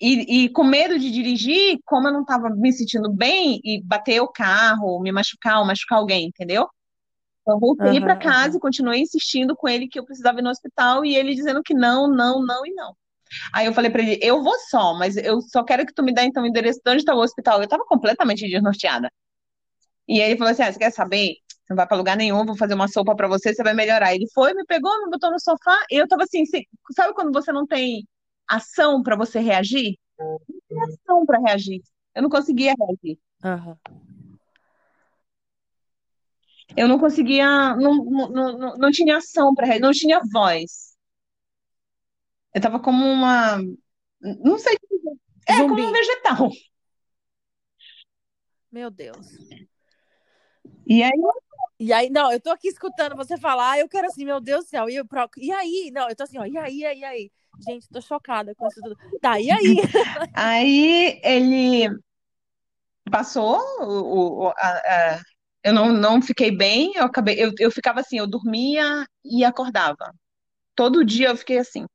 E, 0.00 0.44
e 0.44 0.48
com 0.50 0.64
medo 0.64 0.98
de 0.98 1.10
dirigir, 1.10 1.78
como 1.84 2.08
eu 2.08 2.12
não 2.12 2.22
estava 2.22 2.48
me 2.50 2.72
sentindo 2.72 3.12
bem, 3.12 3.60
e 3.64 3.82
bater 3.84 4.20
o 4.20 4.28
carro, 4.28 5.00
me 5.00 5.10
machucar 5.12 5.58
ou 5.58 5.66
machucar 5.66 5.98
alguém, 5.98 6.26
entendeu? 6.26 6.68
Então, 7.48 7.56
eu 7.56 7.60
voltei 7.60 7.98
para 7.98 8.12
Aham, 8.12 8.20
casa 8.20 8.56
e 8.58 8.60
continuei 8.60 9.00
insistindo 9.00 9.56
com 9.56 9.66
ele 9.66 9.88
que 9.88 9.98
eu 9.98 10.04
precisava 10.04 10.38
ir 10.38 10.42
no 10.42 10.50
hospital 10.50 11.02
e 11.02 11.16
ele 11.16 11.34
dizendo 11.34 11.62
que 11.62 11.72
não, 11.72 12.06
não, 12.06 12.44
não 12.44 12.66
e 12.66 12.74
não. 12.74 12.94
Aí 13.54 13.64
eu 13.64 13.72
falei 13.72 13.90
para 13.90 14.02
ele, 14.02 14.18
eu 14.22 14.42
vou 14.42 14.54
só, 14.68 14.92
mas 14.94 15.16
eu 15.16 15.40
só 15.40 15.64
quero 15.64 15.86
que 15.86 15.94
tu 15.94 16.02
me 16.02 16.12
dê 16.12 16.22
então 16.22 16.42
o 16.42 16.46
endereço 16.46 16.80
de 16.84 16.90
onde 16.90 17.00
está 17.00 17.14
o 17.14 17.20
hospital. 17.20 17.58
Eu 17.58 17.64
estava 17.64 17.84
completamente 17.86 18.46
desnorteada. 18.46 19.10
E 20.06 20.20
aí 20.20 20.30
ele 20.30 20.38
falou 20.38 20.52
assim, 20.52 20.62
ah, 20.62 20.70
você 20.72 20.78
quer 20.78 20.92
saber? 20.92 21.36
Você 21.48 21.70
não 21.70 21.76
vai 21.76 21.86
para 21.86 21.96
lugar 21.96 22.18
nenhum, 22.18 22.44
vou 22.44 22.56
fazer 22.56 22.74
uma 22.74 22.88
sopa 22.88 23.16
para 23.16 23.28
você, 23.28 23.54
você 23.54 23.62
vai 23.62 23.72
melhorar. 23.72 24.14
Ele 24.14 24.26
foi, 24.34 24.52
me 24.52 24.64
pegou, 24.66 24.92
me 25.04 25.10
botou 25.10 25.30
no 25.30 25.40
sofá 25.40 25.78
e 25.90 25.96
eu 25.96 26.06
tava 26.06 26.24
assim, 26.24 26.44
sabe 26.94 27.14
quando 27.14 27.32
você 27.32 27.50
não 27.50 27.66
tem 27.66 28.06
ação 28.46 29.02
para 29.02 29.16
você 29.16 29.40
reagir? 29.40 29.98
Não 30.18 30.38
tem 30.68 30.82
ação 30.82 31.24
para 31.24 31.38
reagir. 31.40 31.80
Eu 32.14 32.22
não 32.22 32.28
conseguia 32.28 32.74
reagir. 32.78 33.18
Aham. 33.42 33.78
Eu 36.76 36.86
não 36.88 36.98
conseguia, 36.98 37.74
não, 37.76 38.04
não, 38.04 38.30
não, 38.58 38.76
não 38.76 38.90
tinha 38.90 39.16
ação 39.16 39.54
para 39.54 39.78
não 39.78 39.90
tinha 39.90 40.20
voz. 40.32 40.96
Eu 42.54 42.60
tava 42.60 42.80
como 42.80 43.04
uma, 43.04 43.58
não 44.20 44.58
sei, 44.58 44.76
é 45.46 45.56
como 45.56 45.72
um 45.74 45.76
Zumbi. 45.76 45.92
vegetal. 45.92 46.50
Meu 48.70 48.90
Deus. 48.90 49.26
E 50.86 51.02
aí, 51.02 51.12
E 51.80 51.92
aí, 51.92 52.10
não, 52.10 52.32
eu 52.32 52.40
tô 52.40 52.50
aqui 52.50 52.68
escutando 52.68 53.16
você 53.16 53.38
falar, 53.38 53.78
eu 53.78 53.88
quero 53.88 54.06
assim, 54.08 54.24
meu 54.24 54.40
Deus 54.40 54.64
do 54.64 54.68
céu, 54.68 54.88
e, 54.90 54.96
eu, 54.96 55.06
pro- 55.06 55.28
e 55.36 55.52
aí? 55.52 55.90
Não, 55.92 56.08
eu 56.08 56.16
tô 56.16 56.24
assim, 56.24 56.38
ó, 56.38 56.44
e 56.44 56.56
aí, 56.58 56.78
e 56.78 56.84
aí, 56.84 56.98
e 57.00 57.04
aí? 57.04 57.32
Gente, 57.66 57.88
tô 57.88 58.00
chocada 58.00 58.54
com 58.54 58.66
isso 58.66 58.80
tudo. 58.82 58.96
Tá, 59.20 59.40
e 59.40 59.50
aí? 59.50 59.76
aí 60.34 61.20
ele 61.22 61.88
passou, 63.10 63.58
o, 63.80 64.46
o- 64.46 64.48
a- 64.56 65.14
a- 65.16 65.22
eu 65.68 65.74
não, 65.74 65.92
não 65.92 66.22
fiquei 66.22 66.50
bem, 66.50 66.92
eu 66.96 67.04
acabei, 67.04 67.36
eu, 67.42 67.52
eu 67.58 67.70
ficava 67.70 68.00
assim, 68.00 68.18
eu 68.18 68.26
dormia 68.26 69.06
e 69.24 69.44
acordava. 69.44 70.14
Todo 70.76 71.04
dia 71.04 71.28
eu 71.30 71.36
fiquei 71.36 71.58
assim. 71.58 71.86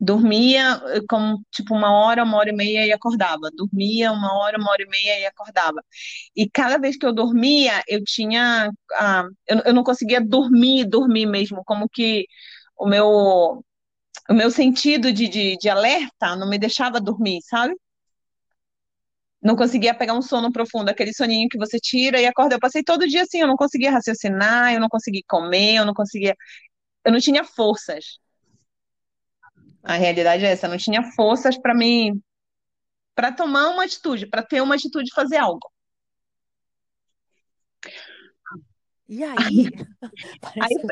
Dormia 0.00 0.80
eh, 0.94 1.00
como 1.08 1.42
tipo 1.52 1.74
uma 1.74 1.90
hora, 1.92 2.22
uma 2.24 2.36
hora 2.38 2.50
e 2.50 2.52
meia 2.56 2.86
e 2.86 2.92
acordava. 2.92 3.50
Dormia 3.56 4.12
uma 4.12 4.34
hora, 4.38 4.58
uma 4.58 4.70
hora 4.70 4.82
e 4.82 4.88
meia 4.88 5.20
e 5.20 5.26
acordava. 5.26 5.82
E 6.36 6.48
cada 6.50 6.78
vez 6.78 6.96
que 6.96 7.06
eu 7.06 7.12
dormia, 7.14 7.82
eu 7.88 8.02
tinha, 8.04 8.70
ah, 8.94 9.24
eu, 9.46 9.58
eu 9.66 9.74
não 9.74 9.84
conseguia 9.84 10.20
dormir, 10.20 10.84
dormir 10.86 11.26
mesmo, 11.26 11.62
como 11.64 11.88
que 11.88 12.26
o 12.78 12.86
meu, 12.86 13.06
o 14.30 14.34
meu 14.34 14.50
sentido 14.50 15.12
de, 15.12 15.28
de, 15.28 15.56
de 15.58 15.68
alerta 15.68 16.36
não 16.36 16.48
me 16.48 16.58
deixava 16.58 17.00
dormir, 17.00 17.40
sabe? 17.42 17.74
Não 19.42 19.54
conseguia 19.56 19.94
pegar 19.94 20.14
um 20.14 20.22
sono 20.22 20.50
profundo, 20.52 20.88
aquele 20.88 21.12
soninho 21.14 21.48
que 21.48 21.58
você 21.58 21.78
tira 21.78 22.20
e 22.20 22.26
acorda. 22.26 22.56
Eu 22.56 22.60
passei 22.60 22.82
todo 22.82 23.06
dia 23.06 23.22
assim, 23.22 23.40
eu 23.40 23.46
não 23.46 23.56
conseguia 23.56 23.90
raciocinar, 23.92 24.72
eu 24.74 24.80
não 24.80 24.88
conseguia 24.88 25.22
comer, 25.28 25.76
eu 25.76 25.86
não 25.86 25.94
conseguia, 25.94 26.34
eu 27.04 27.12
não 27.12 27.20
tinha 27.20 27.44
forças. 27.44 28.18
A 29.82 29.94
realidade 29.94 30.44
é 30.44 30.50
essa, 30.50 30.66
eu 30.66 30.70
não 30.70 30.78
tinha 30.78 31.02
forças 31.12 31.56
para 31.56 31.74
mim, 31.74 32.20
para 33.14 33.32
tomar 33.32 33.68
uma 33.70 33.84
atitude, 33.84 34.26
para 34.26 34.42
ter 34.42 34.60
uma 34.60 34.74
atitude 34.74 35.04
de 35.06 35.14
fazer 35.14 35.36
algo. 35.38 35.70
E 39.08 39.22
aí? 39.22 39.34
Aí 39.36 39.70
Parece, 40.40 40.86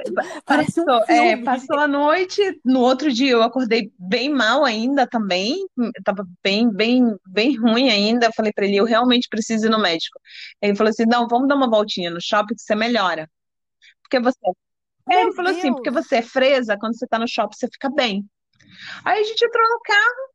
parece 0.45 0.81
um 0.81 0.85
passou, 0.85 1.05
é, 1.09 1.31
filme. 1.31 1.45
passou 1.45 1.79
a 1.79 1.89
noite, 1.89 2.61
no 2.65 2.81
outro 2.81 3.13
dia 3.13 3.33
eu 3.33 3.43
acordei 3.43 3.93
bem 3.99 4.29
mal 4.31 4.65
ainda 4.65 5.07
também, 5.07 5.67
eu 5.77 5.91
tava 6.05 6.27
bem, 6.43 6.71
bem, 6.71 7.17
bem 7.27 7.57
ruim 7.57 7.91
ainda. 7.91 8.27
Eu 8.27 8.33
falei 8.35 8.53
para 8.53 8.67
ele, 8.67 8.77
eu 8.77 8.85
realmente 8.85 9.29
preciso 9.29 9.67
ir 9.67 9.71
no 9.71 9.81
médico. 9.81 10.19
Ele 10.63 10.77
falou 10.77 10.91
assim, 10.91 11.05
não, 11.07 11.27
vamos 11.27 11.49
dar 11.49 11.57
uma 11.57 11.69
voltinha 11.69 12.11
no 12.11 12.21
shopping 12.21 12.55
que 12.55 12.63
você 12.63 12.75
melhora. 12.75 13.29
Porque 14.03 14.21
você, 14.21 14.39
é, 15.11 15.15
ele 15.15 15.25
Meu 15.25 15.35
falou 15.35 15.51
assim, 15.51 15.73
porque 15.73 15.91
Deus. 15.91 16.07
você 16.07 16.17
é 16.17 16.23
fresa, 16.23 16.77
quando 16.79 16.97
você 16.97 17.07
tá 17.07 17.19
no 17.19 17.29
shopping 17.29 17.57
você 17.57 17.69
fica 17.69 17.91
bem. 17.91 18.25
Aí 19.05 19.21
a 19.21 19.25
gente 19.25 19.45
entrou 19.45 19.69
no 19.69 19.81
carro 19.81 20.34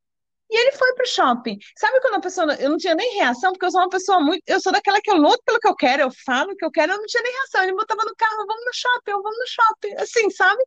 e 0.49 0.59
ele 0.59 0.71
foi 0.71 0.93
pro 0.93 1.07
shopping. 1.07 1.57
Sabe 1.77 2.01
quando 2.01 2.15
a 2.15 2.21
pessoa, 2.21 2.53
eu 2.55 2.69
não 2.69 2.77
tinha 2.77 2.95
nem 2.95 3.15
reação, 3.15 3.51
porque 3.51 3.65
eu 3.65 3.71
sou 3.71 3.81
uma 3.81 3.89
pessoa 3.89 4.19
muito, 4.19 4.41
eu 4.47 4.59
sou 4.59 4.71
daquela 4.71 4.99
que 5.01 5.11
eu 5.11 5.17
luto 5.17 5.41
pelo 5.45 5.59
que 5.59 5.67
eu 5.67 5.75
quero, 5.75 6.03
eu 6.03 6.11
falo 6.25 6.51
o 6.51 6.55
que 6.55 6.65
eu 6.65 6.71
quero, 6.71 6.93
eu 6.93 6.97
não 6.97 7.05
tinha 7.05 7.23
nem 7.23 7.31
reação. 7.31 7.63
Ele 7.63 7.75
botava 7.75 8.03
no 8.03 8.15
carro, 8.15 8.45
vamos 8.47 8.65
no 8.65 8.73
shopping, 8.73 9.11
eu 9.11 9.21
vamos 9.21 9.37
no 9.37 9.47
shopping, 9.47 10.01
assim, 10.01 10.29
sabe? 10.31 10.63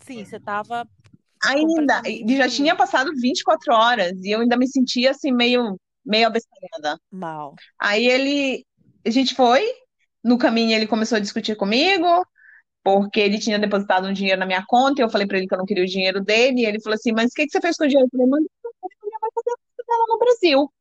Sim, 0.00 0.24
você 0.24 0.40
tava 0.40 0.86
Ainda, 1.44 2.02
já 2.36 2.48
tinha 2.48 2.74
completamente 2.74 2.76
passado 2.76 3.12
24 3.14 3.74
horas 3.74 4.12
e 4.22 4.30
eu 4.30 4.40
ainda 4.40 4.56
me 4.56 4.66
sentia 4.66 5.10
assim 5.10 5.30
meio, 5.30 5.78
meio 6.04 6.26
abestalhada. 6.26 6.98
mal. 7.10 7.54
Aí 7.78 8.06
ele, 8.06 8.66
a 9.04 9.10
gente 9.10 9.34
foi, 9.34 9.62
no 10.22 10.38
caminho 10.38 10.74
ele 10.74 10.86
começou 10.86 11.16
a 11.16 11.20
discutir 11.20 11.54
comigo, 11.56 12.06
porque 12.84 13.20
ele 13.20 13.38
tinha 13.40 13.58
depositado 13.58 14.06
um 14.08 14.14
dinheiro 14.14 14.40
na 14.40 14.46
minha 14.46 14.64
conta, 14.68 15.02
e 15.02 15.04
eu 15.04 15.10
falei 15.10 15.26
pra 15.28 15.38
ele 15.38 15.48
que 15.48 15.54
eu 15.54 15.58
não 15.58 15.66
queria 15.66 15.84
o 15.84 15.88
dinheiro 15.88 16.22
dele, 16.22 16.62
e 16.62 16.66
ele 16.66 16.80
falou 16.82 16.96
assim, 16.96 17.12
mas 17.12 17.32
o 17.32 17.34
que 17.34 17.46
que 17.46 17.52
você 17.52 17.60
fez 17.62 17.76
com 17.78 17.84
o 17.86 17.88
dinheiro? 17.88 18.08
Eu 18.12 18.18
falei, 18.18 18.28
pra 18.28 19.06
minha 19.08 19.18
mãe 19.20 19.30
fazer 19.34 19.50
a 19.52 19.84
dela 19.88 20.06
no 20.08 20.18
Brasil. 20.18 20.72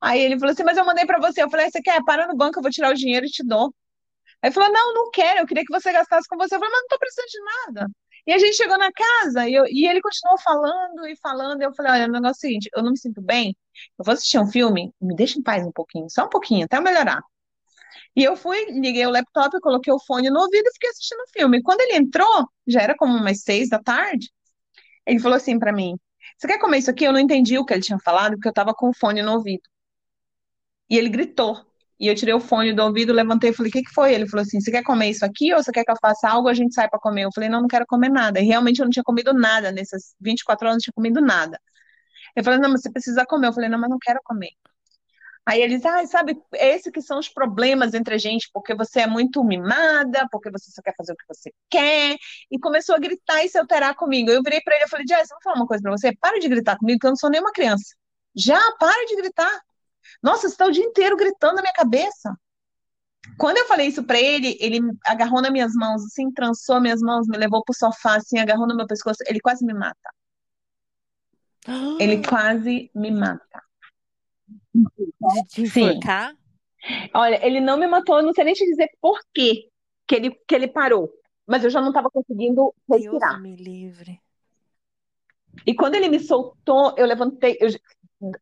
Aí 0.00 0.20
ele 0.20 0.38
falou 0.38 0.52
assim, 0.52 0.64
mas 0.64 0.76
eu 0.76 0.84
mandei 0.84 1.06
pra 1.06 1.20
você. 1.20 1.42
Eu 1.42 1.50
falei, 1.50 1.70
você 1.70 1.80
quer? 1.80 2.02
Para 2.04 2.26
no 2.26 2.36
banco, 2.36 2.58
eu 2.58 2.62
vou 2.62 2.70
tirar 2.70 2.90
o 2.90 2.94
dinheiro 2.94 3.26
e 3.26 3.30
te 3.30 3.44
dou. 3.46 3.66
Aí 4.42 4.48
ele 4.48 4.54
falou, 4.54 4.72
não, 4.72 4.94
não 4.94 5.10
quero, 5.10 5.40
eu 5.40 5.46
queria 5.46 5.64
que 5.64 5.72
você 5.72 5.92
gastasse 5.92 6.28
com 6.28 6.36
você. 6.36 6.56
Eu 6.56 6.60
falei, 6.60 6.72
mas 6.72 6.82
não 6.82 6.88
tô 6.88 6.98
precisando 6.98 7.28
de 7.28 7.40
nada. 7.74 7.90
E 8.26 8.32
a 8.32 8.38
gente 8.38 8.56
chegou 8.56 8.78
na 8.78 8.92
casa 8.92 9.48
e, 9.48 9.54
eu- 9.54 9.66
e 9.66 9.86
ele 9.88 10.00
continuou 10.02 10.38
falando 10.40 11.06
e 11.08 11.16
falando. 11.18 11.62
E 11.62 11.64
eu 11.66 11.74
falei, 11.74 11.92
olha, 11.92 12.06
o 12.08 12.12
negócio 12.12 12.30
é 12.46 12.48
o 12.48 12.50
seguinte, 12.50 12.70
eu 12.76 12.82
não 12.82 12.92
me 12.92 12.98
sinto 12.98 13.22
bem, 13.22 13.56
eu 13.98 14.04
vou 14.04 14.14
assistir 14.14 14.38
um 14.40 14.46
filme, 14.48 14.92
me 15.00 15.16
deixa 15.16 15.38
em 15.38 15.42
paz 15.42 15.66
um 15.66 15.72
pouquinho, 15.72 16.08
só 16.10 16.26
um 16.26 16.28
pouquinho, 16.30 16.64
até 16.66 16.80
melhorar. 16.80 17.22
E 18.16 18.22
eu 18.24 18.36
fui, 18.36 18.66
liguei 18.70 19.06
o 19.06 19.10
laptop, 19.10 19.58
coloquei 19.60 19.92
o 19.92 19.98
fone 20.00 20.28
no 20.30 20.40
ouvido 20.40 20.66
e 20.68 20.72
fiquei 20.72 20.90
assistindo 20.90 21.20
o 21.20 21.32
filme. 21.32 21.62
Quando 21.62 21.80
ele 21.80 21.96
entrou, 21.96 22.46
já 22.66 22.82
era 22.82 22.94
como 22.96 23.16
umas 23.16 23.42
seis 23.42 23.68
da 23.70 23.78
tarde, 23.78 24.30
ele 25.06 25.20
falou 25.20 25.36
assim 25.36 25.58
pra 25.58 25.72
mim, 25.72 25.96
você 26.38 26.46
quer 26.48 26.58
comer 26.58 26.78
isso 26.78 26.90
aqui? 26.90 27.04
Eu 27.04 27.12
não 27.12 27.20
entendi 27.20 27.58
o 27.58 27.64
que 27.64 27.72
ele 27.74 27.82
tinha 27.82 27.98
falado, 27.98 28.34
porque 28.34 28.48
eu 28.48 28.52
tava 28.52 28.74
com 28.74 28.90
o 28.90 28.94
fone 28.94 29.22
no 29.22 29.32
ouvido. 29.34 29.62
E 30.90 30.96
ele 30.98 31.08
gritou. 31.08 31.64
E 31.98 32.08
eu 32.08 32.14
tirei 32.14 32.34
o 32.34 32.40
fone 32.40 32.72
do 32.74 32.82
ouvido, 32.82 33.12
levantei 33.12 33.50
e 33.50 33.52
falei: 33.54 33.70
O 33.70 33.72
que 33.72 33.82
que 33.82 33.92
foi? 33.92 34.12
Ele 34.14 34.28
falou 34.28 34.42
assim: 34.42 34.60
Você 34.60 34.70
quer 34.70 34.82
comer 34.82 35.10
isso 35.10 35.24
aqui 35.24 35.54
ou 35.54 35.62
você 35.62 35.70
quer 35.72 35.84
que 35.84 35.90
eu 35.92 35.96
faça 36.00 36.28
algo? 36.28 36.48
A 36.48 36.54
gente 36.54 36.74
sai 36.74 36.88
para 36.88 36.98
comer. 36.98 37.24
Eu 37.24 37.30
falei: 37.34 37.48
Não, 37.48 37.60
não 37.60 37.68
quero 37.68 37.86
comer 37.86 38.08
nada. 38.10 38.40
E 38.40 38.44
realmente 38.44 38.80
eu 38.80 38.84
não 38.86 38.90
tinha 38.90 39.04
comido 39.04 39.32
nada 39.32 39.70
nessas 39.72 40.14
24 40.20 40.66
horas, 40.66 40.74
eu 40.74 40.76
não 40.76 40.80
tinha 40.80 40.92
comido 40.94 41.20
nada. 41.20 41.60
Ele 42.36 42.44
falou: 42.44 42.60
Não, 42.60 42.70
mas 42.70 42.82
você 42.82 42.92
precisa 42.92 43.26
comer. 43.26 43.48
Eu 43.48 43.52
falei: 43.54 43.68
Não, 43.70 43.78
mas 43.78 43.90
não 43.90 43.98
quero 44.00 44.20
comer. 44.24 44.50
Aí 45.44 45.60
eles, 45.60 45.84
ah, 45.84 46.06
sabe, 46.06 46.40
esses 46.54 46.92
que 46.92 47.02
são 47.02 47.18
os 47.18 47.28
problemas 47.28 47.94
entre 47.94 48.14
a 48.14 48.18
gente, 48.18 48.48
porque 48.52 48.74
você 48.74 49.00
é 49.00 49.06
muito 49.08 49.42
mimada, 49.42 50.28
porque 50.30 50.50
você 50.50 50.70
só 50.70 50.80
quer 50.80 50.94
fazer 50.96 51.12
o 51.12 51.16
que 51.16 51.24
você 51.26 51.52
quer, 51.68 52.16
e 52.50 52.58
começou 52.60 52.94
a 52.94 52.98
gritar 52.98 53.44
e 53.44 53.48
se 53.48 53.58
alterar 53.58 53.96
comigo. 53.96 54.30
Eu 54.30 54.42
virei 54.42 54.60
para 54.60 54.76
ele 54.76 54.84
e 54.84 54.88
falei, 54.88 55.04
Jess, 55.06 55.28
vou 55.30 55.38
falar 55.42 55.56
uma 55.56 55.66
coisa 55.66 55.82
para 55.82 55.90
você, 55.90 56.16
para 56.16 56.38
de 56.38 56.48
gritar 56.48 56.78
comigo, 56.78 57.00
que 57.00 57.06
eu 57.06 57.10
não 57.10 57.16
sou 57.16 57.28
nenhuma 57.28 57.50
criança. 57.52 57.96
Já, 58.34 58.60
para 58.78 59.04
de 59.06 59.16
gritar. 59.16 59.60
Nossa, 60.22 60.42
você 60.42 60.54
está 60.54 60.66
o 60.66 60.70
dia 60.70 60.84
inteiro 60.84 61.16
gritando 61.16 61.56
na 61.56 61.62
minha 61.62 61.74
cabeça. 61.74 62.36
Quando 63.36 63.58
eu 63.58 63.66
falei 63.66 63.88
isso 63.88 64.04
para 64.04 64.20
ele, 64.20 64.56
ele 64.60 64.80
agarrou 65.04 65.42
nas 65.42 65.50
minhas 65.50 65.74
mãos, 65.74 66.04
assim, 66.04 66.30
trançou 66.30 66.80
minhas 66.80 67.00
mãos, 67.00 67.26
me 67.26 67.36
levou 67.36 67.64
pro 67.64 67.74
sofá, 67.74 68.16
assim, 68.16 68.38
agarrou 68.38 68.66
no 68.66 68.76
meu 68.76 68.86
pescoço, 68.86 69.18
ele 69.26 69.40
quase 69.40 69.64
me 69.64 69.74
mata. 69.74 69.96
Ele 72.00 72.26
quase 72.26 72.90
me 72.94 73.10
mata. 73.10 73.62
De 75.20 75.42
te 75.44 75.62
Sim. 75.66 75.98
enforcar? 75.98 76.36
Olha, 77.14 77.44
ele 77.46 77.60
não 77.60 77.76
me 77.78 77.86
matou, 77.86 78.16
eu 78.18 78.22
não 78.22 78.32
sei 78.32 78.44
nem 78.44 78.54
te 78.54 78.64
dizer 78.64 78.88
por 79.00 79.18
quê 79.34 79.68
que 80.06 80.14
ele, 80.16 80.30
que 80.46 80.54
ele 80.54 80.68
parou. 80.68 81.12
Mas 81.46 81.64
eu 81.64 81.70
já 81.70 81.80
não 81.80 81.88
estava 81.88 82.10
conseguindo 82.10 82.74
Deus 82.88 82.98
respirar. 82.98 83.40
me 83.42 83.56
livre. 83.56 84.20
E 85.66 85.74
quando 85.74 85.94
ele 85.94 86.08
me 86.08 86.18
soltou, 86.18 86.94
eu 86.96 87.06
levantei, 87.06 87.56
eu- 87.60 87.68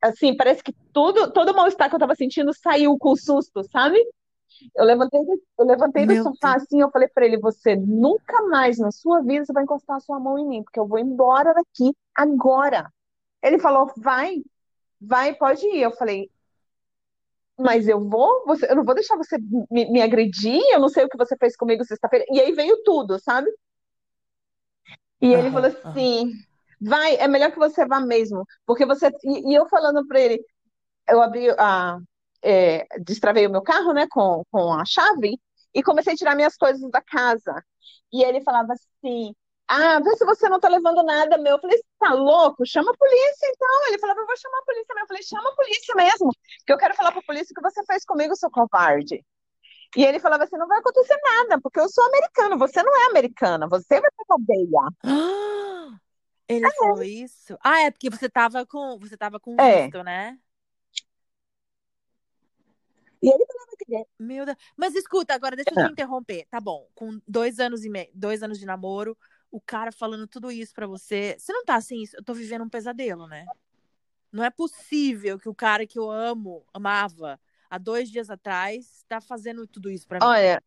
assim, 0.02 0.36
parece 0.36 0.62
que 0.62 0.72
tudo, 0.92 1.32
todo 1.32 1.50
o 1.50 1.56
mal-estar 1.56 1.88
que 1.88 1.94
eu 1.94 1.98
estava 1.98 2.14
sentindo 2.14 2.52
saiu 2.54 2.96
com 2.98 3.10
o 3.12 3.16
susto, 3.16 3.62
sabe? 3.70 3.98
Eu 4.76 4.84
levantei, 4.84 5.24
do- 5.24 5.42
eu 5.58 5.66
levantei 5.66 6.06
do 6.06 6.16
sofá 6.16 6.54
Deus. 6.54 6.56
assim, 6.56 6.80
eu 6.80 6.90
falei 6.90 7.08
para 7.08 7.26
ele, 7.26 7.38
você 7.38 7.76
nunca 7.76 8.42
mais 8.48 8.78
na 8.78 8.90
sua 8.92 9.22
vida 9.22 9.44
você 9.44 9.52
vai 9.52 9.64
encostar 9.64 9.96
a 9.96 10.00
sua 10.00 10.20
mão 10.20 10.38
em 10.38 10.46
mim, 10.48 10.62
porque 10.64 10.80
eu 10.80 10.86
vou 10.86 10.98
embora 10.98 11.54
daqui 11.54 11.94
agora. 12.14 12.90
Ele 13.42 13.58
falou, 13.58 13.92
vai, 13.98 14.36
vai, 15.00 15.34
pode 15.34 15.66
ir. 15.66 15.82
Eu 15.82 15.92
falei, 15.92 16.30
mas 17.58 17.86
eu 17.88 18.00
vou, 18.08 18.44
você, 18.46 18.70
eu 18.70 18.76
não 18.76 18.84
vou 18.84 18.94
deixar 18.94 19.16
você 19.16 19.36
me, 19.70 19.90
me 19.90 20.00
agredir, 20.02 20.60
eu 20.72 20.80
não 20.80 20.88
sei 20.88 21.04
o 21.04 21.08
que 21.08 21.18
você 21.18 21.36
fez 21.36 21.56
comigo 21.56 21.84
sexta-feira. 21.84 22.24
E 22.30 22.40
aí 22.40 22.52
veio 22.52 22.82
tudo, 22.84 23.18
sabe? 23.18 23.50
E 25.20 25.34
ele 25.34 25.50
Aham, 25.50 25.52
falou 25.52 25.70
assim, 25.70 26.32
vai, 26.80 27.16
é 27.16 27.28
melhor 27.28 27.52
que 27.52 27.58
você 27.58 27.86
vá 27.86 28.00
mesmo, 28.00 28.44
porque 28.66 28.86
você 28.86 29.08
e, 29.24 29.52
e 29.52 29.54
eu 29.54 29.68
falando 29.68 30.06
para 30.06 30.20
ele, 30.20 30.42
eu 31.08 31.22
abri 31.22 31.50
a 31.58 31.98
é, 32.42 32.86
destravei 33.00 33.46
o 33.46 33.50
meu 33.50 33.62
carro, 33.62 33.92
né, 33.94 34.06
com, 34.10 34.44
com 34.52 34.72
a 34.74 34.84
chave 34.86 35.38
e 35.74 35.82
comecei 35.82 36.14
a 36.14 36.16
tirar 36.16 36.36
minhas 36.36 36.56
coisas 36.56 36.90
da 36.90 37.02
casa. 37.02 37.54
E 38.12 38.24
ele 38.24 38.42
falava 38.42 38.74
assim, 38.74 39.34
ah, 39.72 40.00
vê 40.00 40.16
se 40.16 40.24
você 40.24 40.48
não 40.48 40.58
tá 40.58 40.68
levando 40.68 41.02
nada 41.04 41.38
meu. 41.38 41.52
Eu 41.52 41.60
falei, 41.60 41.76
você 41.78 41.84
tá 41.98 42.12
louco? 42.12 42.66
Chama 42.66 42.90
a 42.90 42.96
polícia 42.96 43.46
então. 43.54 43.86
Ele 43.86 43.98
falava, 44.00 44.20
eu 44.20 44.26
vou 44.26 44.36
chamar 44.36 44.58
a 44.58 44.64
polícia 44.64 44.94
mesmo. 44.94 45.04
Eu 45.04 45.08
falei, 45.08 45.22
chama 45.22 45.48
a 45.50 45.54
polícia 45.54 45.94
mesmo, 45.94 46.30
que 46.66 46.72
eu 46.72 46.76
quero 46.78 46.94
falar 46.94 47.12
pra 47.12 47.22
polícia 47.22 47.52
o 47.52 47.54
que 47.54 47.62
você 47.62 47.84
fez 47.84 48.04
comigo, 48.04 48.34
seu 48.34 48.50
covarde. 48.50 49.24
E 49.96 50.04
ele 50.04 50.18
falava 50.18 50.44
assim, 50.44 50.56
não 50.56 50.66
vai 50.66 50.78
acontecer 50.78 51.16
nada, 51.22 51.60
porque 51.60 51.78
eu 51.78 51.88
sou 51.88 52.04
americano, 52.04 52.58
você 52.58 52.82
não 52.82 52.96
é 52.96 53.06
americana, 53.10 53.68
você 53.68 54.00
vai 54.00 54.10
pra 54.10 54.24
cadeia. 54.36 54.88
Ah, 55.04 55.98
Ele 56.48 56.68
falou 56.72 57.02
isso? 57.04 57.56
Ah, 57.62 57.82
é 57.82 57.90
porque 57.92 58.10
você 58.10 58.28
tava 58.28 58.66
com, 58.66 58.98
você 58.98 59.16
tava 59.16 59.38
com 59.38 59.54
É. 59.56 59.84
visto, 59.84 60.02
né? 60.02 60.36
E 63.22 63.28
ele 63.28 63.44
falava 63.46 63.70
que 63.78 64.06
Meu 64.18 64.46
Deus. 64.46 64.58
Mas 64.76 64.94
escuta, 64.94 65.34
agora 65.34 65.54
deixa 65.54 65.70
eu 65.72 65.80
É. 65.80 65.86
te 65.86 65.92
interromper. 65.92 66.46
Tá 66.50 66.60
bom, 66.60 66.88
com 66.94 67.20
dois 67.28 67.60
anos 67.60 67.84
e 67.84 67.90
meio, 67.90 68.08
dois 68.14 68.42
anos 68.42 68.58
de 68.58 68.66
namoro, 68.66 69.16
o 69.50 69.60
cara 69.60 69.90
falando 69.90 70.26
tudo 70.26 70.50
isso 70.50 70.72
pra 70.72 70.86
você. 70.86 71.36
Você 71.38 71.52
não 71.52 71.64
tá 71.64 71.74
assim, 71.76 72.04
eu 72.14 72.22
tô 72.22 72.32
vivendo 72.34 72.62
um 72.62 72.68
pesadelo, 72.68 73.26
né? 73.26 73.46
Não 74.32 74.44
é 74.44 74.50
possível 74.50 75.38
que 75.38 75.48
o 75.48 75.54
cara 75.54 75.86
que 75.86 75.98
eu 75.98 76.10
amo, 76.10 76.64
amava, 76.72 77.40
há 77.68 77.78
dois 77.78 78.08
dias 78.10 78.30
atrás, 78.30 79.04
tá 79.08 79.20
fazendo 79.20 79.66
tudo 79.66 79.90
isso 79.90 80.06
pra 80.06 80.18
mim. 80.18 80.24
olha, 80.24 80.62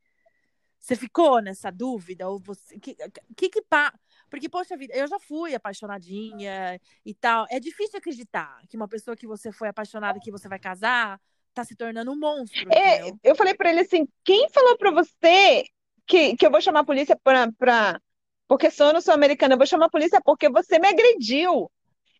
Você 0.77 0.95
ficou 0.95 1.41
nessa 1.41 1.71
dúvida? 1.71 2.27
Ou 2.27 2.39
você. 2.39 2.77
Que 2.77 2.95
que, 3.35 3.49
que 3.49 3.61
pá? 3.61 3.93
Porque, 4.29 4.49
poxa 4.49 4.75
vida, 4.75 4.93
eu 4.93 5.07
já 5.07 5.17
fui 5.17 5.55
apaixonadinha 5.55 6.79
e 7.05 7.13
tal. 7.13 7.45
É 7.49 7.59
difícil 7.59 7.99
acreditar 7.99 8.59
que 8.67 8.75
uma 8.75 8.87
pessoa 8.87 9.15
que 9.15 9.27
você 9.27 9.51
foi 9.51 9.69
apaixonada, 9.69 10.19
que 10.19 10.31
você 10.31 10.49
vai 10.49 10.59
casar, 10.59 11.21
tá 11.53 11.63
se 11.63 11.75
tornando 11.75 12.11
um 12.11 12.19
monstro, 12.19 12.67
É, 12.73 13.11
eu 13.23 13.35
falei 13.35 13.53
pra 13.53 13.69
ele 13.69 13.81
assim, 13.81 14.07
quem 14.23 14.49
falou 14.49 14.77
pra 14.77 14.91
você 14.91 15.63
que, 16.05 16.35
que 16.35 16.45
eu 16.45 16.51
vou 16.51 16.59
chamar 16.59 16.81
a 16.81 16.85
polícia 16.85 17.17
pra, 17.23 17.51
pra... 17.53 18.01
Porque 18.47 18.69
sou, 18.69 18.87
eu 18.87 18.93
não 18.93 19.01
sou 19.01 19.13
americana, 19.13 19.53
eu 19.53 19.57
vou 19.57 19.67
chamar 19.67 19.85
a 19.85 19.89
polícia 19.89 20.21
porque 20.23 20.49
você 20.49 20.79
me 20.79 20.87
agrediu. 20.87 21.71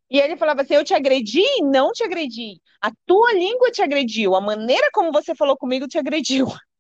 E 0.09 0.19
ele 0.19 0.37
falava 0.37 0.61
assim, 0.61 0.75
eu 0.75 0.83
te 0.83 0.93
agredi? 0.93 1.43
Não 1.63 1.91
te 1.91 2.03
agredi. 2.03 2.61
A 2.81 2.91
tua 3.05 3.33
língua 3.33 3.71
te 3.71 3.81
agrediu, 3.81 4.35
a 4.35 4.41
maneira 4.41 4.89
como 4.93 5.11
você 5.11 5.33
falou 5.35 5.57
comigo 5.57 5.87
te 5.87 5.97
agrediu. 5.97 6.47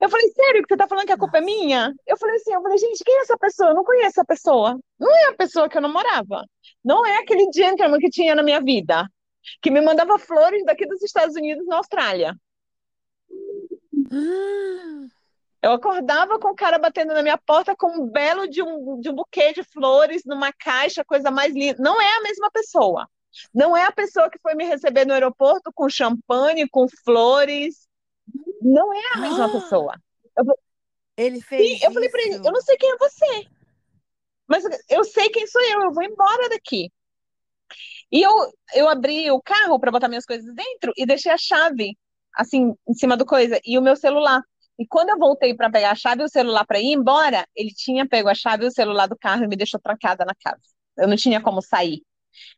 Eu 0.00 0.08
falei, 0.08 0.28
sério 0.30 0.62
que 0.62 0.68
você 0.68 0.76
tá 0.76 0.88
falando 0.88 1.06
que 1.06 1.12
a 1.12 1.16
culpa 1.16 1.38
é 1.38 1.40
Nossa. 1.40 1.54
minha? 1.54 1.94
Eu 2.06 2.18
falei 2.18 2.36
assim, 2.36 2.52
eu 2.52 2.60
falei, 2.60 2.76
gente, 2.76 3.04
quem 3.04 3.14
é 3.14 3.20
essa 3.20 3.38
pessoa? 3.38 3.70
Eu 3.70 3.74
não 3.74 3.84
conheço 3.84 4.08
essa 4.08 4.24
pessoa. 4.24 4.78
Não 4.98 5.16
é 5.16 5.28
a 5.28 5.34
pessoa 5.36 5.68
que 5.68 5.78
eu 5.78 5.80
namorava. 5.80 6.44
Não 6.84 7.06
é 7.06 7.18
aquele 7.18 7.48
gentleman 7.54 8.00
que 8.00 8.10
tinha 8.10 8.34
na 8.34 8.42
minha 8.42 8.60
vida, 8.60 9.08
que 9.62 9.70
me 9.70 9.80
mandava 9.80 10.18
flores 10.18 10.64
daqui 10.64 10.86
dos 10.86 11.00
Estados 11.02 11.36
Unidos 11.36 11.64
na 11.66 11.76
Austrália. 11.76 12.34
Hum, 14.10 15.08
Eu 15.64 15.72
acordava 15.72 16.38
com 16.38 16.48
o 16.48 16.54
cara 16.54 16.78
batendo 16.78 17.14
na 17.14 17.22
minha 17.22 17.38
porta 17.38 17.74
com 17.74 17.86
um 17.86 18.06
belo 18.06 18.46
de 18.46 18.62
um, 18.62 19.00
de 19.00 19.08
um 19.08 19.14
buquê 19.14 19.54
de 19.54 19.62
flores 19.62 20.20
numa 20.26 20.52
caixa, 20.52 21.02
coisa 21.02 21.30
mais 21.30 21.54
linda. 21.54 21.82
Não 21.82 21.98
é 21.98 22.16
a 22.18 22.20
mesma 22.20 22.50
pessoa. 22.50 23.08
Não 23.52 23.74
é 23.74 23.86
a 23.86 23.90
pessoa 23.90 24.28
que 24.28 24.38
foi 24.42 24.54
me 24.54 24.66
receber 24.66 25.06
no 25.06 25.14
aeroporto 25.14 25.72
com 25.74 25.88
champanhe, 25.88 26.68
com 26.68 26.86
flores. 27.02 27.88
Não 28.60 28.92
é 28.92 29.00
a 29.14 29.16
mesma 29.16 29.46
Ah! 29.46 29.48
pessoa. 29.48 29.98
ele 31.16 31.40
fez 31.40 31.80
E 31.80 31.86
eu 31.86 31.90
falei 31.92 32.10
pra 32.10 32.20
ele, 32.20 32.34
eu 32.34 32.52
não 32.52 32.60
sei 32.60 32.76
quem 32.76 32.90
é 32.90 32.98
você, 32.98 33.46
mas 34.46 34.64
eu 34.90 35.02
sei 35.02 35.30
quem 35.30 35.46
sou 35.46 35.62
eu, 35.62 35.80
eu 35.80 35.92
vou 35.94 36.02
embora 36.02 36.50
daqui. 36.50 36.92
E 38.12 38.20
eu, 38.20 38.30
eu 38.74 38.86
abri 38.86 39.30
o 39.30 39.40
carro 39.40 39.80
para 39.80 39.90
botar 39.90 40.08
minhas 40.08 40.26
coisas 40.26 40.54
dentro 40.54 40.92
e 40.94 41.06
deixei 41.06 41.32
a 41.32 41.38
chave, 41.38 41.96
assim, 42.36 42.74
em 42.86 42.92
cima 42.92 43.16
do 43.16 43.24
coisa, 43.24 43.58
e 43.64 43.78
o 43.78 43.82
meu 43.82 43.96
celular. 43.96 44.42
E 44.78 44.86
quando 44.86 45.10
eu 45.10 45.18
voltei 45.18 45.54
para 45.54 45.70
pegar 45.70 45.92
a 45.92 45.94
chave 45.94 46.22
e 46.22 46.24
o 46.24 46.28
celular 46.28 46.66
para 46.66 46.80
ir 46.80 46.92
embora, 46.92 47.46
ele 47.54 47.70
tinha 47.72 48.08
pego 48.08 48.28
a 48.28 48.34
chave 48.34 48.64
e 48.64 48.68
o 48.68 48.72
celular 48.72 49.06
do 49.06 49.16
carro 49.16 49.44
e 49.44 49.48
me 49.48 49.56
deixou 49.56 49.80
trancada 49.80 50.24
na 50.24 50.34
casa. 50.34 50.62
Eu 50.96 51.06
não 51.08 51.16
tinha 51.16 51.40
como 51.40 51.62
sair. 51.62 52.02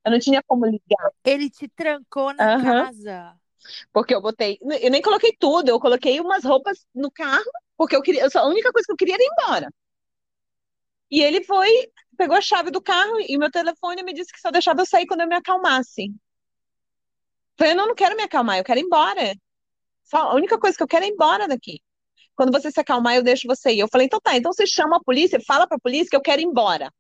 Eu 0.05 0.13
não 0.13 0.19
tinha 0.19 0.43
como 0.47 0.67
ligar, 0.67 1.11
Ele 1.25 1.51
te 1.51 1.69
trancou 1.69 2.33
na 2.33 2.47
Aham. 2.47 2.83
casa. 2.83 3.39
porque 3.93 4.15
eu 4.15 4.21
botei, 4.23 4.59
eu 4.83 4.91
nem 4.91 5.03
coloquei 5.03 5.35
tudo, 5.39 5.69
eu 5.69 5.81
coloquei 5.81 6.21
umas 6.21 6.45
roupas 6.45 6.87
no 6.95 7.11
carro, 7.11 7.45
porque 7.77 7.97
eu 7.97 8.03
queria, 8.03 8.23
eu 8.23 8.31
só- 8.31 8.41
a 8.41 8.47
única 8.49 8.73
coisa 8.73 8.87
que 8.87 8.93
eu 8.93 8.97
queria 8.97 9.15
era 9.15 9.23
ir 9.23 9.29
embora. 9.33 9.71
E 11.11 11.21
ele 11.23 11.43
foi, 11.45 11.71
pegou 12.17 12.37
a 12.37 12.41
chave 12.41 12.71
do 12.71 12.81
carro 12.83 13.21
e 13.21 13.37
meu 13.39 13.51
telefone 13.51 14.03
me 14.05 14.13
disse 14.15 14.33
que 14.33 14.41
só 14.41 14.51
deixava 14.51 14.81
eu 14.83 14.87
sair 14.87 15.07
quando 15.07 15.21
eu 15.23 15.29
me 15.29 15.35
acalmasse. 15.37 16.13
Falei, 17.59 17.75
não, 17.75 17.87
não 17.89 17.95
quero 17.95 18.17
me 18.17 18.23
acalmar, 18.23 18.59
eu 18.59 18.65
quero 18.65 18.81
ir 18.81 18.85
embora. 18.85 19.35
Só, 20.05 20.19
a 20.19 20.35
única 20.37 20.59
coisa 20.61 20.77
que 20.77 20.83
eu 20.85 20.89
quero 20.89 21.05
é 21.07 21.09
ir 21.09 21.13
embora 21.13 21.49
daqui. 21.49 21.81
Quando 22.37 22.53
você 22.53 22.71
se 22.71 22.81
acalmar, 22.81 23.17
eu 23.17 23.23
deixo 23.23 23.47
você 23.49 23.73
ir. 23.73 23.81
Eu 23.81 23.89
falei, 23.89 24.07
então 24.07 24.21
tá, 24.21 24.37
então 24.37 24.53
você 24.53 24.67
chama 24.67 24.97
a 24.99 25.01
polícia, 25.01 25.41
fala 25.47 25.67
pra 25.67 25.79
polícia 25.79 26.09
que 26.11 26.17
eu 26.17 26.21
quero 26.23 26.43
ir 26.43 26.45
embora. 26.45 26.93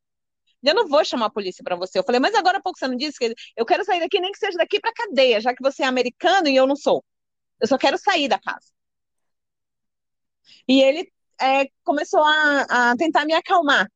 Eu 0.62 0.75
não 0.75 0.88
vou 0.88 1.05
chamar 1.05 1.27
a 1.27 1.31
polícia 1.31 1.62
pra 1.64 1.77
você. 1.77 1.99
Eu 1.99 2.05
falei, 2.05 2.20
mas 2.20 2.35
agora 2.35 2.59
há 2.59 2.62
pouco 2.62 2.79
você 2.79 2.88
não 2.88 2.96
disse 2.96 3.18
que 3.18 3.35
eu 3.57 3.66
quero 3.66 3.85
sair 3.85 4.01
daqui, 4.01 4.20
nem 4.20 4.33
que 4.33 4.38
seja 4.38 4.59
daqui 4.59 4.81
pra 4.81 4.92
cadeia, 4.92 5.40
já 5.40 5.55
que 5.55 5.62
você 5.62 5.83
é 5.83 5.87
americano 5.87 6.49
e 6.49 6.57
eu 6.57 6.66
não 6.66 6.77
sou. 6.77 7.05
Eu 7.61 7.68
só 7.68 7.79
quero 7.79 7.99
sair 7.99 8.29
da 8.29 8.38
casa. 8.40 8.68
E 10.68 10.81
ele 10.83 11.11
é, 11.40 11.66
começou 11.85 12.22
a, 12.25 12.90
a 12.92 12.96
tentar 12.96 13.25
me 13.25 13.35
acalmar, 13.35 13.88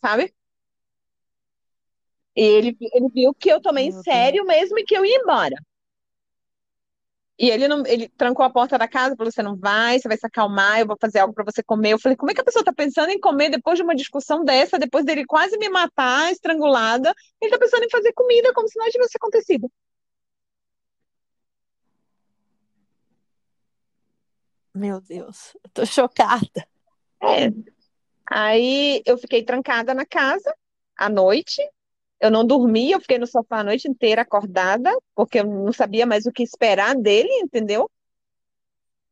sabe? 0.00 0.34
E 2.36 2.42
ele, 2.42 2.76
ele 2.92 3.08
viu 3.12 3.34
que 3.34 3.48
eu 3.50 3.60
tomei 3.60 3.92
sério 3.92 4.44
mesmo 4.44 4.78
e 4.78 4.84
que 4.84 4.96
eu 4.96 5.04
ia 5.04 5.16
embora. 5.18 5.56
E 7.40 7.48
ele 7.48 7.66
não, 7.66 7.86
ele 7.86 8.06
trancou 8.06 8.44
a 8.44 8.50
porta 8.50 8.76
da 8.76 8.86
casa, 8.86 9.16
falou: 9.16 9.32
você 9.32 9.42
não 9.42 9.56
vai, 9.56 9.98
você 9.98 10.06
vai 10.06 10.18
se 10.18 10.26
acalmar, 10.26 10.80
eu 10.80 10.86
vou 10.86 10.96
fazer 11.00 11.20
algo 11.20 11.32
pra 11.32 11.42
você 11.42 11.62
comer. 11.62 11.94
Eu 11.94 11.98
falei: 11.98 12.14
como 12.14 12.30
é 12.30 12.34
que 12.34 12.40
a 12.42 12.44
pessoa 12.44 12.62
tá 12.62 12.70
pensando 12.70 13.08
em 13.08 13.18
comer 13.18 13.48
depois 13.48 13.78
de 13.78 13.82
uma 13.82 13.96
discussão 13.96 14.44
dessa, 14.44 14.78
depois 14.78 15.06
dele 15.06 15.24
quase 15.24 15.56
me 15.56 15.70
matar, 15.70 16.30
estrangulada? 16.30 17.14
Ele 17.40 17.50
tá 17.50 17.58
pensando 17.58 17.82
em 17.84 17.90
fazer 17.90 18.12
comida 18.12 18.52
como 18.52 18.68
se 18.68 18.78
nada 18.78 18.90
tivesse 18.90 19.16
acontecido. 19.16 19.72
Meu 24.74 25.00
Deus, 25.00 25.56
eu 25.64 25.70
tô 25.72 25.86
chocada. 25.86 26.68
É. 27.22 27.50
Aí 28.30 29.02
eu 29.06 29.16
fiquei 29.16 29.42
trancada 29.42 29.94
na 29.94 30.04
casa 30.04 30.54
à 30.94 31.08
noite. 31.08 31.62
Eu 32.20 32.30
não 32.30 32.44
dormi, 32.44 32.92
eu 32.92 33.00
fiquei 33.00 33.18
no 33.18 33.26
sofá 33.26 33.60
a 33.60 33.64
noite 33.64 33.88
inteira 33.88 34.22
acordada, 34.22 34.94
porque 35.14 35.40
eu 35.40 35.44
não 35.44 35.72
sabia 35.72 36.04
mais 36.04 36.26
o 36.26 36.32
que 36.32 36.42
esperar 36.42 36.94
dele, 36.94 37.30
entendeu? 37.42 37.90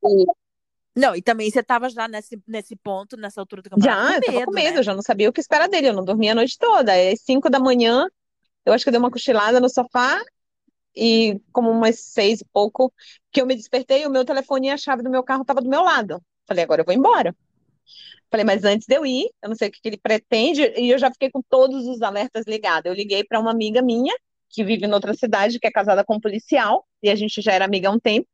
E 0.04 0.26
Não, 0.94 1.16
e 1.16 1.22
também 1.22 1.50
você 1.50 1.62
tava 1.62 1.88
já 1.88 2.06
nesse, 2.06 2.40
nesse 2.46 2.76
ponto, 2.76 3.16
nessa 3.16 3.40
altura 3.40 3.62
do 3.62 3.70
campeonato, 3.70 4.08
já, 4.08 4.16
eu 4.16 4.22
tava 4.22 4.44
com 4.44 4.52
medo, 4.52 4.64
medo, 4.64 4.74
né? 4.74 4.80
eu 4.80 4.82
já 4.82 4.94
não 4.94 5.02
sabia 5.02 5.28
o 5.28 5.32
que 5.32 5.40
esperar 5.40 5.68
dele, 5.68 5.88
eu 5.88 5.94
não 5.94 6.04
dormia 6.04 6.32
a 6.32 6.34
noite 6.34 6.58
toda. 6.58 6.92
Às 6.92 7.22
cinco 7.22 7.48
da 7.48 7.58
manhã, 7.58 8.06
eu 8.66 8.72
acho 8.72 8.84
que 8.84 8.90
eu 8.90 8.92
dei 8.92 8.98
uma 8.98 9.10
cochilada 9.10 9.58
no 9.60 9.68
sofá 9.68 10.20
e 10.94 11.40
como 11.52 11.70
umas 11.70 12.00
seis 12.00 12.40
e 12.40 12.44
pouco, 12.52 12.92
que 13.30 13.40
eu 13.40 13.46
me 13.46 13.54
despertei, 13.54 14.04
o 14.04 14.10
meu 14.10 14.24
telefone 14.24 14.66
e 14.66 14.70
a 14.70 14.76
chave 14.76 15.02
do 15.02 15.10
meu 15.10 15.22
carro 15.22 15.42
estava 15.42 15.62
do 15.62 15.68
meu 15.68 15.82
lado. 15.82 16.20
Falei, 16.46 16.64
agora 16.64 16.82
eu 16.82 16.84
vou 16.84 16.94
embora. 16.94 17.34
Falei, 18.30 18.44
mas 18.44 18.64
antes 18.64 18.86
de 18.86 18.94
eu 18.94 19.06
ir, 19.06 19.28
eu 19.42 19.48
não 19.48 19.56
sei 19.56 19.68
o 19.68 19.72
que, 19.72 19.80
que 19.80 19.88
ele 19.88 19.98
pretende, 19.98 20.62
e 20.76 20.90
eu 20.90 20.98
já 20.98 21.10
fiquei 21.10 21.30
com 21.30 21.42
todos 21.42 21.86
os 21.86 22.02
alertas 22.02 22.44
ligados. 22.46 22.86
Eu 22.86 22.94
liguei 22.94 23.24
para 23.24 23.40
uma 23.40 23.50
amiga 23.50 23.80
minha, 23.82 24.14
que 24.50 24.64
vive 24.64 24.86
em 24.86 24.92
outra 24.92 25.14
cidade, 25.14 25.58
que 25.58 25.66
é 25.66 25.70
casada 25.70 26.04
com 26.04 26.16
um 26.16 26.20
policial, 26.20 26.86
e 27.02 27.10
a 27.10 27.14
gente 27.14 27.40
já 27.40 27.52
era 27.52 27.64
amiga 27.64 27.88
há 27.88 27.92
um 27.92 27.98
tempo. 27.98 28.28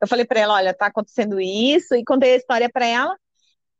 Eu 0.00 0.08
falei 0.08 0.24
para 0.24 0.40
ela, 0.40 0.54
olha, 0.54 0.74
tá 0.74 0.86
acontecendo 0.86 1.40
isso, 1.40 1.94
e 1.94 2.04
contei 2.04 2.34
a 2.34 2.36
história 2.36 2.68
para 2.70 2.86
ela. 2.86 3.16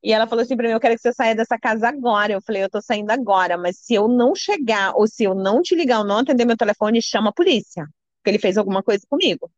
E 0.02 0.12
ela 0.12 0.26
falou 0.26 0.42
assim 0.42 0.56
para 0.56 0.66
mim: 0.66 0.72
Eu 0.72 0.80
quero 0.80 0.94
que 0.94 1.02
você 1.02 1.12
saia 1.12 1.34
dessa 1.34 1.58
casa 1.58 1.88
agora. 1.88 2.32
Eu 2.32 2.40
falei: 2.40 2.64
Eu 2.64 2.70
tô 2.70 2.80
saindo 2.80 3.10
agora, 3.10 3.58
mas 3.58 3.78
se 3.78 3.94
eu 3.94 4.08
não 4.08 4.34
chegar, 4.34 4.94
ou 4.94 5.06
se 5.06 5.24
eu 5.24 5.34
não 5.34 5.62
te 5.62 5.74
ligar 5.74 5.98
ou 6.00 6.04
não 6.04 6.18
atender 6.18 6.46
meu 6.46 6.56
telefone, 6.56 7.02
chama 7.02 7.30
a 7.30 7.32
polícia. 7.32 7.86
Porque 8.18 8.30
ele 8.30 8.38
fez 8.38 8.56
alguma 8.56 8.82
coisa 8.82 9.04
comigo. 9.08 9.50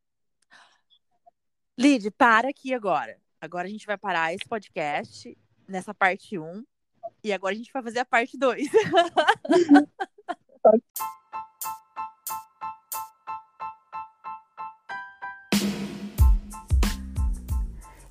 Lid, 1.79 2.11
para 2.13 2.49
aqui 2.49 2.75
agora. 2.75 3.17
Agora 3.41 3.67
a 3.67 3.71
gente 3.71 3.87
vai 3.87 3.97
parar 3.99 4.33
esse 4.35 4.45
podcast 4.49 5.37
nessa 5.73 5.93
parte 5.93 6.39
1. 6.39 6.64
E 7.25 7.33
agora 7.33 7.55
a 7.55 7.57
gente 7.57 7.73
vai 7.73 7.83
fazer 7.83 8.01
a 8.01 8.05
parte 8.05 8.39
2. 8.39 8.68